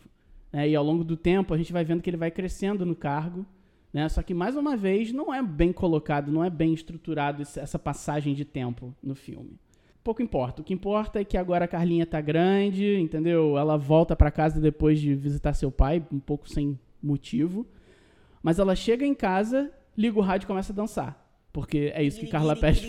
né? 0.53 0.69
E 0.69 0.75
ao 0.75 0.83
longo 0.83 1.03
do 1.03 1.17
tempo 1.17 1.53
a 1.53 1.57
gente 1.57 1.73
vai 1.73 1.83
vendo 1.83 2.01
que 2.01 2.09
ele 2.09 2.15
vai 2.15 2.31
crescendo 2.31 2.85
no 2.85 2.95
cargo. 2.95 3.45
Né? 3.93 4.07
Só 4.09 4.23
que, 4.23 4.33
mais 4.33 4.55
uma 4.55 4.77
vez, 4.77 5.11
não 5.11 5.33
é 5.33 5.41
bem 5.41 5.73
colocado, 5.73 6.31
não 6.31 6.43
é 6.43 6.49
bem 6.49 6.73
estruturado 6.73 7.41
essa 7.41 7.77
passagem 7.77 8.33
de 8.33 8.45
tempo 8.45 8.95
no 9.03 9.15
filme. 9.15 9.59
Pouco 10.03 10.21
importa. 10.21 10.61
O 10.61 10.65
que 10.65 10.73
importa 10.73 11.19
é 11.19 11.25
que 11.25 11.37
agora 11.37 11.65
a 11.65 11.67
Carlinha 11.67 12.05
tá 12.05 12.19
grande, 12.19 12.97
entendeu? 12.97 13.57
Ela 13.57 13.77
volta 13.77 14.15
para 14.15 14.31
casa 14.31 14.59
depois 14.59 14.99
de 14.99 15.13
visitar 15.13 15.53
seu 15.53 15.71
pai, 15.71 16.03
um 16.11 16.19
pouco 16.19 16.49
sem 16.49 16.79
motivo. 17.03 17.67
Mas 18.41 18.57
ela 18.57 18.75
chega 18.75 19.05
em 19.05 19.13
casa, 19.13 19.71
liga 19.95 20.17
o 20.17 20.21
rádio 20.21 20.45
e 20.45 20.47
começa 20.47 20.73
a 20.73 20.75
dançar. 20.75 21.21
Porque 21.53 21.91
é 21.93 22.01
isso 22.01 22.19
que 22.19 22.27
Carla 22.27 22.55
Pérez 22.55 22.81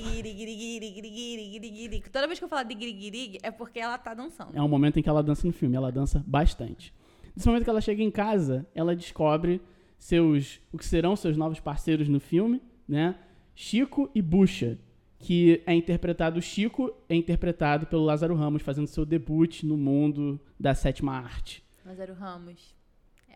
Toda 2.13 2.27
vez 2.29 2.39
que 2.39 2.45
eu 2.45 2.49
falar 2.49 2.63
de 2.63 2.75
guiriguirig, 2.75 3.39
é 3.43 3.51
porque 3.51 3.81
ela 3.81 3.99
tá 3.99 4.15
dançando. 4.15 4.57
É 4.57 4.63
um 4.63 4.69
momento 4.69 4.99
em 4.99 5.03
que 5.03 5.09
ela 5.09 5.23
dança 5.23 5.47
no 5.47 5.53
filme, 5.53 5.77
ela 5.77 5.91
dança 5.91 6.25
bastante. 6.27 6.95
Nesse 7.35 7.47
momento 7.49 7.65
que 7.65 7.71
ela 7.71 7.81
chega 7.81 8.03
em 8.03 8.11
casa, 8.11 8.67
ela 8.75 8.95
descobre 8.95 9.61
seus 10.03 10.61
o 10.73 10.79
que 10.79 10.85
serão 10.85 11.15
seus 11.15 11.37
novos 11.37 11.61
parceiros 11.61 12.09
no 12.09 12.19
filme, 12.19 12.61
né? 12.89 13.15
Chico 13.55 14.11
e 14.13 14.21
Bucha, 14.21 14.77
que 15.17 15.63
é 15.65 15.73
interpretado 15.73 16.43
Chico 16.43 16.93
é 17.09 17.15
interpretado 17.15 17.87
pelo 17.87 18.05
Lázaro 18.05 18.35
Ramos 18.35 18.63
fazendo 18.63 18.89
seu 18.89 19.07
debut 19.07 19.63
no 19.63 19.77
mundo 19.77 20.41
da 20.59 20.75
sétima 20.75 21.13
arte. 21.13 21.63
Lázaro 21.87 22.15
Ramos, 22.15 22.75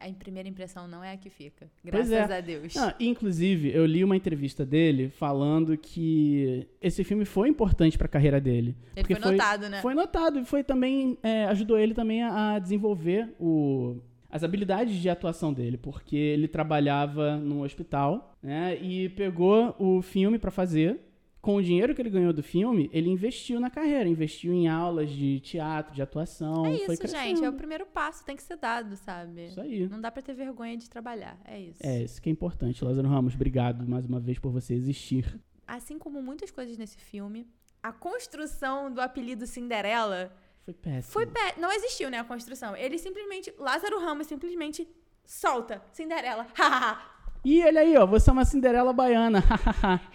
a 0.00 0.12
primeira 0.12 0.48
impressão 0.48 0.88
não 0.88 1.04
é 1.04 1.12
a 1.12 1.16
que 1.16 1.30
fica. 1.30 1.70
Graças 1.84 2.10
é. 2.10 2.38
a 2.38 2.40
Deus. 2.40 2.74
Inclusive, 2.98 3.70
eu 3.72 3.86
li 3.86 4.02
uma 4.02 4.16
entrevista 4.16 4.66
dele 4.66 5.08
falando 5.08 5.78
que 5.78 6.66
esse 6.82 7.04
filme 7.04 7.24
foi 7.24 7.48
importante 7.48 7.96
para 7.96 8.06
a 8.06 8.10
carreira 8.10 8.40
dele. 8.40 8.76
Ele 8.96 9.06
porque 9.06 9.14
foi 9.14 9.32
notado, 9.32 9.68
né? 9.68 9.82
Foi 9.82 9.94
notado 9.94 10.40
e 10.40 10.44
foi 10.44 10.64
também 10.64 11.16
é, 11.22 11.44
ajudou 11.44 11.78
ele 11.78 11.94
também 11.94 12.24
a 12.24 12.54
a 12.54 12.58
desenvolver 12.58 13.32
o, 13.38 14.00
as 14.36 14.44
habilidades 14.44 14.96
de 14.96 15.08
atuação 15.08 15.52
dele, 15.52 15.76
porque 15.76 16.16
ele 16.16 16.46
trabalhava 16.46 17.36
no 17.36 17.64
hospital, 17.64 18.36
né? 18.42 18.76
E 18.76 19.08
pegou 19.08 19.74
o 19.78 20.02
filme 20.02 20.38
para 20.38 20.50
fazer. 20.50 21.02
Com 21.40 21.56
o 21.56 21.62
dinheiro 21.62 21.94
que 21.94 22.02
ele 22.02 22.10
ganhou 22.10 22.32
do 22.32 22.42
filme, 22.42 22.90
ele 22.92 23.08
investiu 23.08 23.60
na 23.60 23.70
carreira, 23.70 24.08
investiu 24.08 24.52
em 24.52 24.66
aulas 24.66 25.08
de 25.10 25.38
teatro, 25.38 25.94
de 25.94 26.02
atuação. 26.02 26.66
É 26.66 26.74
isso, 26.74 27.06
gente. 27.06 27.44
É 27.44 27.48
o 27.48 27.52
primeiro 27.52 27.86
passo, 27.86 28.24
tem 28.24 28.34
que 28.34 28.42
ser 28.42 28.56
dado, 28.56 28.96
sabe? 28.96 29.44
Isso 29.44 29.60
aí. 29.60 29.88
Não 29.88 30.00
dá 30.00 30.10
pra 30.10 30.20
ter 30.20 30.34
vergonha 30.34 30.76
de 30.76 30.90
trabalhar. 30.90 31.38
É 31.44 31.60
isso. 31.60 31.78
É, 31.86 32.02
isso 32.02 32.20
que 32.20 32.28
é 32.28 32.32
importante. 32.32 32.84
Lázaro 32.84 33.08
Ramos, 33.08 33.34
obrigado 33.34 33.88
mais 33.88 34.04
uma 34.06 34.18
vez 34.18 34.40
por 34.40 34.50
você 34.50 34.74
existir. 34.74 35.40
Assim 35.68 36.00
como 36.00 36.20
muitas 36.20 36.50
coisas 36.50 36.76
nesse 36.76 36.98
filme, 36.98 37.46
a 37.80 37.92
construção 37.92 38.92
do 38.92 39.00
apelido 39.00 39.46
Cinderela 39.46 40.32
Foi 40.66 40.74
péssimo. 40.74 41.12
foi 41.12 41.26
pé. 41.26 41.54
Não 41.56 41.72
existiu, 41.72 42.10
né? 42.10 42.18
A 42.18 42.24
construção. 42.24 42.76
Ele 42.76 42.98
simplesmente. 42.98 43.54
Lázaro 43.58 43.98
Ramos 44.00 44.26
simplesmente 44.26 44.86
solta 45.24 45.80
Cinderela. 45.92 46.46
E 47.44 47.60
ele 47.62 47.78
aí, 47.78 47.96
ó, 47.96 48.04
você 48.04 48.28
é 48.28 48.32
uma 48.32 48.44
Cinderela 48.44 48.92
baiana. 48.92 49.40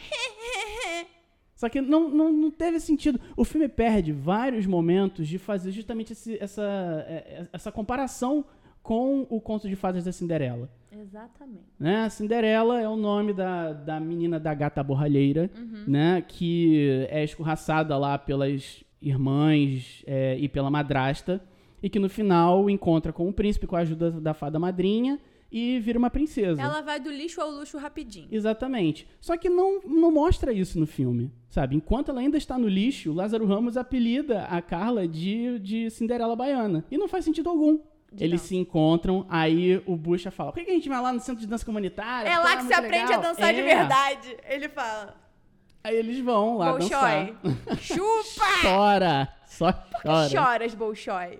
Só 1.55 1.69
que 1.69 1.79
não, 1.79 2.09
não, 2.09 2.33
não 2.33 2.51
teve 2.51 2.79
sentido. 2.79 3.21
O 3.37 3.45
filme 3.45 3.69
perde 3.69 4.11
vários 4.11 4.65
momentos 4.65 5.27
de 5.27 5.37
fazer 5.37 5.71
justamente 5.71 6.11
esse- 6.13 6.37
essa, 6.43 6.61
é, 7.07 7.47
essa 7.53 7.71
comparação 7.71 8.43
com 8.83 9.27
o 9.29 9.39
conto 9.39 9.69
de 9.69 9.75
fadas 9.75 10.03
da 10.03 10.11
Cinderela. 10.11 10.69
Exatamente. 10.91 11.63
Né? 11.79 12.03
A 12.03 12.09
Cinderela 12.09 12.81
é 12.81 12.89
o 12.89 12.97
nome 12.97 13.31
da, 13.31 13.71
da 13.73 13.99
menina 13.99 14.39
da 14.39 14.53
gata 14.53 14.83
borralheira, 14.83 15.49
né? 15.87 16.21
Que 16.27 17.07
é 17.09 17.23
escorraçada 17.23 17.95
lá 17.97 18.17
pelas 18.17 18.83
irmãs 19.01 20.03
é, 20.05 20.37
e 20.39 20.47
pela 20.47 20.69
madrasta. 20.69 21.41
E 21.83 21.89
que 21.89 21.97
no 21.99 22.09
final 22.09 22.69
encontra 22.69 23.11
com 23.11 23.27
o 23.27 23.33
príncipe 23.33 23.65
com 23.65 23.75
a 23.75 23.79
ajuda 23.79 24.11
da 24.11 24.33
fada 24.35 24.59
madrinha 24.59 25.19
e 25.51 25.79
vira 25.79 25.97
uma 25.99 26.09
princesa. 26.09 26.61
Ela 26.61 26.81
vai 26.81 26.99
do 26.99 27.11
lixo 27.11 27.41
ao 27.41 27.49
luxo 27.49 27.77
rapidinho. 27.77 28.27
Exatamente. 28.31 29.07
Só 29.19 29.35
que 29.35 29.49
não, 29.49 29.81
não 29.83 30.11
mostra 30.11 30.53
isso 30.53 30.79
no 30.79 30.85
filme, 30.87 31.31
sabe? 31.49 31.75
Enquanto 31.75 32.09
ela 32.09 32.21
ainda 32.21 32.37
está 32.37 32.57
no 32.57 32.67
lixo, 32.67 33.11
Lázaro 33.11 33.45
Ramos 33.45 33.75
apelida 33.75 34.43
a 34.43 34.61
Carla 34.61 35.07
de, 35.07 35.59
de 35.59 35.89
Cinderela 35.89 36.35
Baiana. 36.35 36.85
E 36.89 36.97
não 36.97 37.07
faz 37.07 37.25
sentido 37.25 37.49
algum. 37.49 37.79
De 38.13 38.25
Eles 38.25 38.41
se 38.41 38.57
encontram, 38.57 39.25
aí 39.29 39.81
o 39.85 39.95
Bucha 39.95 40.29
fala: 40.31 40.51
por 40.51 40.59
que 40.59 40.65
que 40.65 40.71
a 40.71 40.73
gente 40.73 40.89
vai 40.89 41.01
lá 41.01 41.13
no 41.13 41.19
centro 41.21 41.39
de 41.39 41.47
dança 41.47 41.65
comunitária? 41.65 42.27
É 42.29 42.37
lá 42.37 42.57
que 42.57 42.63
se 42.63 42.67
muito 42.67 42.73
aprende 42.73 43.05
legal." 43.05 43.19
a 43.19 43.21
dançar 43.21 43.53
de 43.53 43.59
É. 43.61 43.63
verdade. 43.63 44.37
Ele 44.49 44.67
fala. 44.67 45.20
Aí 45.83 45.95
eles 45.95 46.19
vão 46.19 46.57
lá 46.57 46.71
Bolshoi. 46.71 46.89
dançar. 46.89 47.77
Chupa! 47.79 48.45
Chora! 48.61 49.29
Só 49.45 49.73
chora. 50.03 50.29
Choras, 50.29 50.73
Bolshoi. 50.75 51.39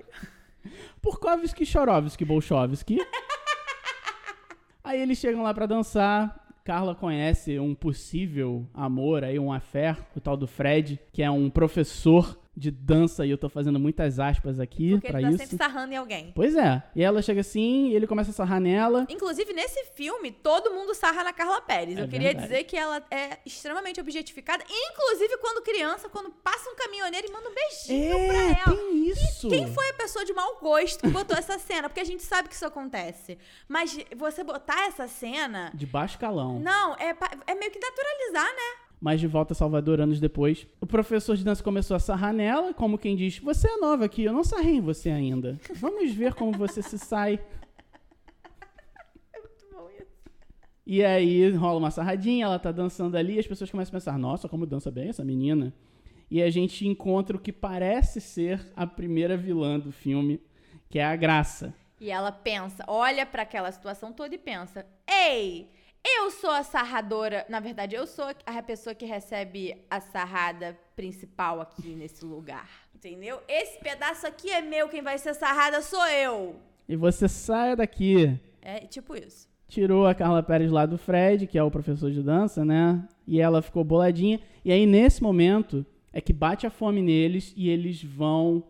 Purkovski, 1.02 1.66
Chorovski, 1.66 2.26
Bolshovski. 2.26 2.98
aí 4.84 5.00
eles 5.00 5.18
chegam 5.18 5.44
lá 5.44 5.54
pra 5.54 5.66
dançar. 5.66 6.40
Carla 6.64 6.94
conhece 6.94 7.60
um 7.60 7.74
possível 7.74 8.68
amor 8.74 9.24
aí, 9.24 9.40
um 9.40 9.52
affair, 9.52 9.98
o 10.16 10.22
tal 10.22 10.38
do 10.38 10.48
Fred, 10.48 11.00
que 11.12 11.24
é 11.24 11.32
um 11.32 11.50
professor 11.50 12.40
de 12.56 12.70
dança, 12.70 13.26
e 13.26 13.30
eu 13.32 13.38
tô 13.38 13.48
fazendo 13.48 13.80
muitas 13.80 14.20
aspas 14.20 14.60
aqui 14.60 14.92
Porque 14.92 15.08
pra 15.08 15.20
ele 15.22 15.30
tá 15.30 15.34
isso. 15.36 15.44
sempre 15.52 15.58
sarrando 15.58 15.94
em 15.94 15.98
alguém. 15.98 16.32
Pois 16.36 16.54
é. 16.56 16.84
E 16.94 17.02
ela 17.02 17.22
chega 17.22 17.40
assim, 17.42 17.88
e 17.90 17.96
ele 17.96 18.06
começa 18.06 18.32
a 18.32 18.34
sarrar 18.34 18.60
nela. 18.60 19.06
Inclusive, 19.10 19.54
nesse 19.54 19.86
filme, 19.96 20.32
todo 20.32 20.70
mundo 20.72 20.94
sarra 20.94 21.24
na 21.24 21.32
Carla 21.32 21.62
Pérez. 21.62 21.98
É 21.98 22.02
Eu 22.04 22.08
queria 22.10 22.28
verdade. 22.30 22.48
dizer 22.50 22.64
que 22.66 22.76
ela 22.76 23.02
é 23.10 23.38
extremamente 23.46 24.02
objetificada. 24.02 24.64
Inclusive, 24.70 25.38
quando 25.38 25.64
criança, 25.64 26.10
quando 26.10 26.30
passa 26.30 26.70
um 26.70 26.76
caminhoneiro 26.76 27.28
e 27.28 27.32
manda 27.32 27.50
um 27.50 27.54
beijinho 27.54 28.28
pra 28.28 28.38
É, 28.38 28.62
ela. 28.66 28.76
tem 28.76 29.08
isso. 29.08 29.48
Quem 29.50 29.74
foi 29.74 29.90
a 29.90 29.94
pessoa 29.94 30.26
de 30.26 30.34
mau 30.34 30.60
gosto 30.60 31.00
que 31.00 31.08
botou 31.08 31.38
essa 31.38 31.58
cena? 31.58 31.88
Porque 31.88 32.02
a 32.02 32.06
gente 32.06 32.22
sabe 32.24 32.50
que 32.50 32.56
isso 32.56 32.66
acontece. 32.66 33.38
Mas 33.68 33.98
você 34.18 34.44
botar 34.44 34.88
essa 34.88 35.08
cena. 35.08 35.72
De 35.74 35.86
baixo 35.86 36.20
calão. 36.20 36.60
Não, 36.60 36.96
é, 36.96 37.16
é 37.48 37.56
meio 37.56 37.72
que 37.72 37.80
naturalizar, 37.80 38.46
né? 38.54 38.91
Mas 39.02 39.20
de 39.20 39.26
volta 39.26 39.54
a 39.54 39.56
Salvador 39.56 40.00
anos 40.00 40.20
depois, 40.20 40.68
o 40.80 40.86
professor 40.86 41.36
de 41.36 41.44
dança 41.44 41.64
começou 41.64 41.96
a 41.98 42.00
sarrar 42.00 42.32
nela, 42.32 42.72
como 42.72 43.00
quem 43.00 43.16
diz: 43.16 43.40
Você 43.40 43.68
é 43.68 43.78
nova 43.78 44.06
aqui, 44.06 44.24
eu 44.24 44.32
não 44.32 44.44
sarrei 44.44 44.76
em 44.76 44.82
você 44.82 45.10
ainda. 45.10 45.60
Vamos 45.74 46.14
ver 46.14 46.36
como 46.36 46.52
você 46.52 46.84
se 46.84 47.00
sai. 47.00 47.40
Muito 49.36 49.66
bom 49.74 49.90
isso. 50.00 50.12
E 50.86 51.04
aí 51.04 51.50
rola 51.50 51.80
uma 51.80 51.90
sarradinha, 51.90 52.46
ela 52.46 52.60
tá 52.60 52.72
dançando 52.72 53.18
ali, 53.18 53.40
as 53.40 53.48
pessoas 53.48 53.72
começam 53.72 53.90
a 53.92 54.00
pensar, 54.00 54.20
nossa, 54.20 54.48
como 54.48 54.68
dança 54.68 54.92
bem 54.92 55.10
essa 55.10 55.26
menina. 55.26 55.74
E 56.30 56.40
a 56.40 56.52
gente 56.52 56.88
encontra 56.88 57.36
o 57.36 57.40
que 57.40 57.52
parece 57.52 58.22
ser 58.22 58.72
a 58.76 58.86
primeira 58.86 59.36
vilã 59.36 59.80
do 59.80 59.92
filme, 59.92 60.40
que 60.88 61.00
é 61.00 61.04
a 61.04 61.16
Graça. 61.16 61.74
E 62.00 62.12
ela 62.12 62.32
pensa, 62.32 62.84
olha 62.88 63.26
pra 63.26 63.42
aquela 63.42 63.72
situação 63.72 64.14
toda 64.14 64.36
e 64.36 64.38
pensa: 64.38 64.86
Ei, 65.08 65.72
eu 66.04 66.32
sou 66.32 66.52
a 66.52 66.64
sarradora. 66.64 67.46
Na 67.50 67.60
verdade, 67.60 67.96
eu 67.96 68.06
sou 68.08 68.26
a 68.46 68.64
pessoa 68.64 68.96
que 68.96 69.06
recebe 69.06 69.76
a 69.90 70.00
sarrada 70.00 70.78
principal 70.96 71.62
aqui 71.62 71.90
nesse 71.96 72.24
lugar. 72.26 72.70
Entendeu? 72.96 73.40
Esse 73.48 73.80
pedaço 73.80 74.28
aqui 74.28 74.50
é 74.50 74.62
meu, 74.62 74.88
quem 74.88 75.02
vai 75.02 75.18
ser 75.18 75.34
sarrada 75.34 75.82
sou 75.82 76.06
eu. 76.08 76.56
E 76.88 76.96
você 76.96 77.28
sai 77.28 77.76
daqui. 77.76 78.40
É 78.62 78.82
tipo 78.82 79.16
isso. 79.16 79.50
Tirou 79.68 80.06
a 80.06 80.14
Carla 80.14 80.44
Pérez 80.44 80.70
lá 80.70 80.86
do 80.86 80.98
Fred, 80.98 81.48
que 81.48 81.58
é 81.58 81.64
o 81.64 81.72
professor 81.72 82.12
de 82.12 82.22
dança, 82.22 82.66
né? 82.66 83.08
E 83.26 83.40
ela 83.40 83.62
ficou 83.62 83.84
boladinha. 83.84 84.40
E 84.66 84.72
aí, 84.72 84.86
nesse 84.86 85.24
momento, 85.24 85.86
é 86.12 86.20
que 86.20 86.34
bate 86.34 86.68
a 86.68 86.70
fome 86.70 87.02
neles 87.02 87.54
e 87.56 87.70
eles 87.70 88.04
vão 88.04 88.64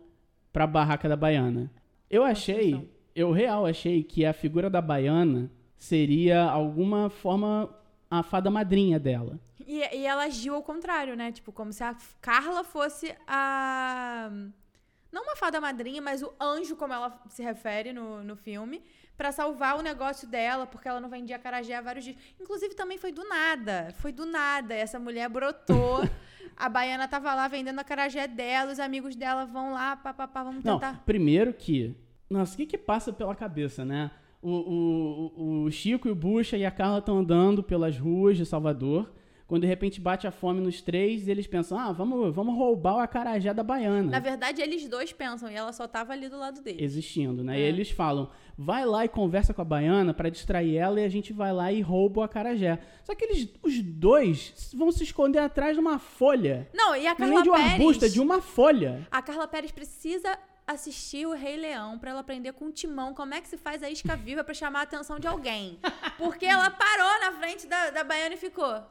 pra 0.53 0.67
barraca 0.67 1.09
da 1.09 1.15
baiana. 1.15 1.71
Eu 2.09 2.23
achei, 2.23 2.87
eu 3.15 3.31
real 3.31 3.65
achei 3.65 4.03
que 4.03 4.25
a 4.25 4.33
figura 4.33 4.69
da 4.69 4.81
baiana 4.81 5.51
seria 5.81 6.43
alguma 6.43 7.09
forma 7.09 7.67
a 8.09 8.21
fada 8.21 8.51
madrinha 8.51 8.99
dela. 8.99 9.39
E, 9.65 9.79
e 9.79 10.05
ela 10.05 10.25
agiu 10.25 10.53
ao 10.53 10.61
contrário, 10.61 11.15
né? 11.15 11.31
Tipo, 11.31 11.51
como 11.51 11.73
se 11.73 11.83
a 11.83 11.95
Carla 12.21 12.63
fosse 12.63 13.15
a. 13.27 14.29
Não 15.11 15.23
uma 15.23 15.35
fada 15.35 15.59
madrinha, 15.59 15.99
mas 15.99 16.21
o 16.21 16.31
anjo, 16.39 16.75
como 16.75 16.93
ela 16.93 17.19
se 17.29 17.41
refere 17.41 17.91
no, 17.91 18.23
no 18.23 18.35
filme, 18.35 18.83
pra 19.17 19.31
salvar 19.31 19.77
o 19.77 19.81
negócio 19.81 20.27
dela, 20.27 20.67
porque 20.67 20.87
ela 20.87 21.01
não 21.01 21.09
vendia 21.09 21.39
carajé 21.39 21.73
há 21.75 21.81
vários 21.81 22.05
dias. 22.05 22.17
Inclusive, 22.39 22.75
também 22.75 22.99
foi 22.99 23.11
do 23.11 23.27
nada. 23.27 23.89
Foi 23.95 24.11
do 24.11 24.25
nada. 24.25 24.75
Essa 24.75 24.99
mulher 24.99 25.27
brotou. 25.29 26.07
a 26.55 26.69
baiana 26.69 27.07
tava 27.07 27.33
lá 27.33 27.47
vendendo 27.47 27.79
a 27.79 27.83
carajé 27.83 28.27
dela, 28.27 28.71
os 28.71 28.79
amigos 28.79 29.15
dela 29.15 29.45
vão 29.45 29.73
lá, 29.73 29.95
papapá, 29.95 30.43
vamos 30.43 30.63
Não, 30.63 30.75
tentar. 30.79 31.01
primeiro 31.05 31.51
que. 31.53 31.95
Nossa, 32.29 32.53
o 32.53 32.57
que 32.57 32.67
que 32.67 32.77
passa 32.77 33.11
pela 33.11 33.35
cabeça, 33.35 33.83
né? 33.83 34.11
O, 34.41 34.49
o, 34.49 35.63
o- 35.65 35.71
Chico 35.71 36.07
e 36.07 36.11
o 36.11 36.15
Bucha 36.15 36.57
e 36.57 36.65
a 36.65 36.71
Carla 36.71 36.97
estão 36.99 37.19
andando 37.19 37.61
pelas 37.61 37.97
ruas 37.97 38.37
de 38.37 38.45
Salvador. 38.45 39.11
Quando 39.45 39.63
de 39.63 39.67
repente 39.67 39.99
bate 39.99 40.25
a 40.25 40.31
fome 40.31 40.61
nos 40.61 40.81
três, 40.81 41.27
eles 41.27 41.45
pensam: 41.45 41.77
ah, 41.77 41.91
vamos, 41.91 42.33
vamos 42.33 42.55
roubar 42.55 42.95
o 42.95 42.99
acarajé 42.99 43.53
da 43.53 43.61
baiana. 43.61 44.09
Na 44.09 44.19
verdade, 44.19 44.61
eles 44.61 44.87
dois 44.87 45.11
pensam, 45.11 45.51
e 45.51 45.55
ela 45.55 45.73
só 45.73 45.85
tava 45.89 46.13
ali 46.13 46.29
do 46.29 46.37
lado 46.37 46.61
dele. 46.61 46.81
existindo, 46.81 47.43
né? 47.43 47.57
É. 47.59 47.59
E 47.59 47.63
eles 47.63 47.91
falam: 47.91 48.29
vai 48.57 48.85
lá 48.85 49.03
e 49.03 49.09
conversa 49.09 49.53
com 49.53 49.61
a 49.61 49.65
baiana 49.65 50.13
pra 50.13 50.29
distrair 50.29 50.77
ela 50.77 51.01
e 51.01 51.03
a 51.03 51.09
gente 51.09 51.33
vai 51.33 51.51
lá 51.51 51.69
e 51.69 51.81
rouba 51.81 52.21
o 52.21 52.23
acarajé. 52.23 52.79
Só 53.03 53.13
que 53.13 53.25
eles, 53.25 53.49
os 53.61 53.81
dois 53.81 54.71
vão 54.73 54.89
se 54.89 55.03
esconder 55.03 55.39
atrás 55.39 55.73
de 55.75 55.81
uma 55.81 55.99
folha. 55.99 56.69
Não, 56.73 56.95
e 56.95 57.05
a 57.05 57.11
é 57.11 57.15
Carla 57.15 57.33
nem 57.33 57.43
de 57.43 57.49
um 57.49 57.53
Pérez... 57.53 57.71
arbusto, 57.73 58.05
é 58.05 58.07
de 58.09 58.21
uma 58.21 58.41
folha. 58.41 59.05
A 59.11 59.21
Carla 59.21 59.47
Pérez 59.49 59.71
precisa 59.73 60.39
assistir 60.71 61.25
o 61.25 61.33
Rei 61.33 61.55
Leão 61.57 61.97
pra 61.99 62.11
ela 62.11 62.19
aprender 62.21 62.53
com 62.53 62.65
o 62.65 62.71
Timão 62.71 63.13
como 63.13 63.33
é 63.33 63.41
que 63.41 63.47
se 63.47 63.57
faz 63.57 63.81
a 63.83 63.89
isca 63.89 64.15
viva 64.15 64.43
pra 64.43 64.53
chamar 64.53 64.79
a 64.79 64.83
atenção 64.83 65.19
de 65.19 65.27
alguém. 65.27 65.79
Porque 66.17 66.45
ela 66.45 66.69
parou 66.69 67.19
na 67.19 67.31
frente 67.33 67.67
da, 67.67 67.89
da 67.89 68.03
baiana 68.03 68.35
e 68.35 68.37
ficou. 68.37 68.81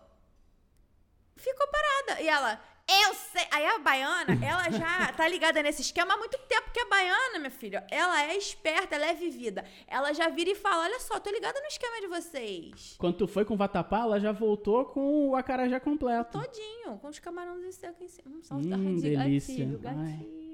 Ficou 1.36 1.66
parada. 1.68 2.20
E 2.22 2.28
ela, 2.28 2.60
eu 3.06 3.14
sei. 3.14 3.46
Aí 3.50 3.64
a 3.64 3.78
baiana, 3.78 4.38
ela 4.44 4.70
já 4.70 5.10
tá 5.12 5.26
ligada 5.26 5.62
nesse 5.62 5.80
esquema 5.80 6.14
há 6.14 6.16
muito 6.18 6.36
tempo, 6.48 6.70
que 6.70 6.80
a 6.80 6.86
baiana, 6.88 7.38
minha 7.38 7.50
filha, 7.50 7.86
ela 7.90 8.22
é 8.24 8.36
esperta, 8.36 8.94
ela 8.96 9.06
é 9.06 9.14
vivida. 9.14 9.64
Ela 9.86 10.12
já 10.12 10.28
vira 10.28 10.50
e 10.50 10.54
fala: 10.54 10.82
Olha 10.84 11.00
só, 11.00 11.18
tô 11.18 11.30
ligada 11.30 11.58
no 11.60 11.66
esquema 11.66 12.00
de 12.00 12.06
vocês. 12.08 12.96
Quando 12.98 13.16
tu 13.16 13.26
foi 13.26 13.44
com 13.44 13.54
o 13.54 13.56
Vatapá, 13.56 14.00
ela 14.00 14.20
já 14.20 14.32
voltou 14.32 14.84
com 14.84 15.30
o 15.30 15.36
acarajé 15.36 15.80
completo. 15.80 16.38
Todinho, 16.38 16.98
com 16.98 17.08
os 17.08 17.18
camarões 17.18 17.74
secos 17.74 18.02
em 18.02 18.08
cima. 18.08 18.36
Um 18.36 18.42
salto 18.42 18.66
Hum, 18.66 18.96
de 18.96 19.00
delícia. 19.16 19.64
gatilho, 19.66 19.80
Ai. 19.86 20.49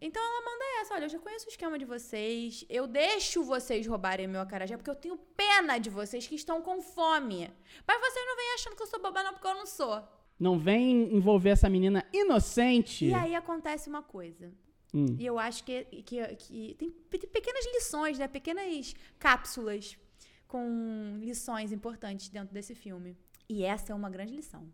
Então 0.00 0.22
ela 0.22 0.44
manda 0.44 0.64
essa, 0.80 0.94
olha, 0.94 1.04
eu 1.04 1.08
já 1.08 1.18
conheço 1.18 1.46
o 1.46 1.48
esquema 1.48 1.78
de 1.78 1.84
vocês, 1.84 2.64
eu 2.68 2.86
deixo 2.86 3.42
vocês 3.42 3.86
roubarem 3.86 4.26
meu 4.26 4.40
acarajé 4.40 4.76
porque 4.76 4.90
eu 4.90 4.94
tenho 4.94 5.16
pena 5.16 5.78
de 5.78 5.90
vocês 5.90 6.26
que 6.26 6.34
estão 6.34 6.62
com 6.62 6.80
fome. 6.80 7.50
Mas 7.86 8.00
vocês 8.00 8.26
não 8.26 8.36
vêm 8.36 8.54
achando 8.54 8.76
que 8.76 8.82
eu 8.82 8.86
sou 8.86 9.00
boba 9.00 9.22
não, 9.22 9.32
porque 9.32 9.46
eu 9.46 9.54
não 9.54 9.66
sou. 9.66 10.02
Não 10.38 10.58
vem 10.58 11.14
envolver 11.14 11.50
essa 11.50 11.68
menina 11.68 12.06
inocente. 12.12 13.06
E 13.06 13.14
aí 13.14 13.34
acontece 13.34 13.88
uma 13.88 14.02
coisa. 14.02 14.52
Hum. 14.94 15.16
E 15.18 15.26
eu 15.26 15.38
acho 15.38 15.64
que, 15.64 15.84
que, 15.84 16.26
que 16.36 16.74
tem 16.78 16.90
pe- 16.90 17.26
pequenas 17.26 17.64
lições, 17.74 18.18
né? 18.18 18.26
Pequenas 18.28 18.94
cápsulas 19.18 19.98
com 20.46 21.18
lições 21.20 21.72
importantes 21.72 22.28
dentro 22.28 22.54
desse 22.54 22.74
filme. 22.74 23.16
E 23.48 23.64
essa 23.64 23.92
é 23.92 23.94
uma 23.94 24.08
grande 24.08 24.34
lição, 24.34 24.70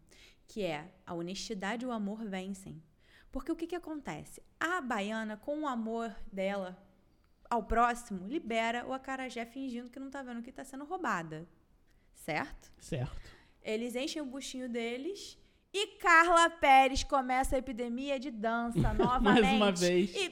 que 0.46 0.62
é 0.62 0.92
a 1.06 1.14
honestidade 1.14 1.84
e 1.84 1.88
o 1.88 1.92
amor 1.92 2.24
vencem. 2.24 2.80
Porque 3.34 3.50
o 3.50 3.56
que, 3.56 3.66
que 3.66 3.74
acontece? 3.74 4.40
A 4.60 4.80
baiana, 4.80 5.36
com 5.36 5.62
o 5.62 5.66
amor 5.66 6.14
dela 6.32 6.80
ao 7.50 7.64
próximo, 7.64 8.28
libera 8.28 8.86
o 8.86 8.92
acarajé 8.92 9.44
fingindo 9.44 9.90
que 9.90 9.98
não 9.98 10.08
tá 10.08 10.22
vendo 10.22 10.40
que 10.40 10.52
tá 10.52 10.64
sendo 10.64 10.84
roubada. 10.84 11.44
Certo? 12.14 12.72
Certo. 12.78 13.28
Eles 13.60 13.96
enchem 13.96 14.22
o 14.22 14.24
buchinho 14.24 14.68
deles 14.68 15.36
e 15.76 15.88
Carla 15.98 16.48
Pérez 16.48 17.02
começa 17.02 17.56
a 17.56 17.58
epidemia 17.58 18.18
de 18.18 18.30
dança 18.30 18.94
novamente. 18.94 19.42
Mais 19.42 19.54
uma 19.56 19.72
vez. 19.72 20.14
E 20.14 20.28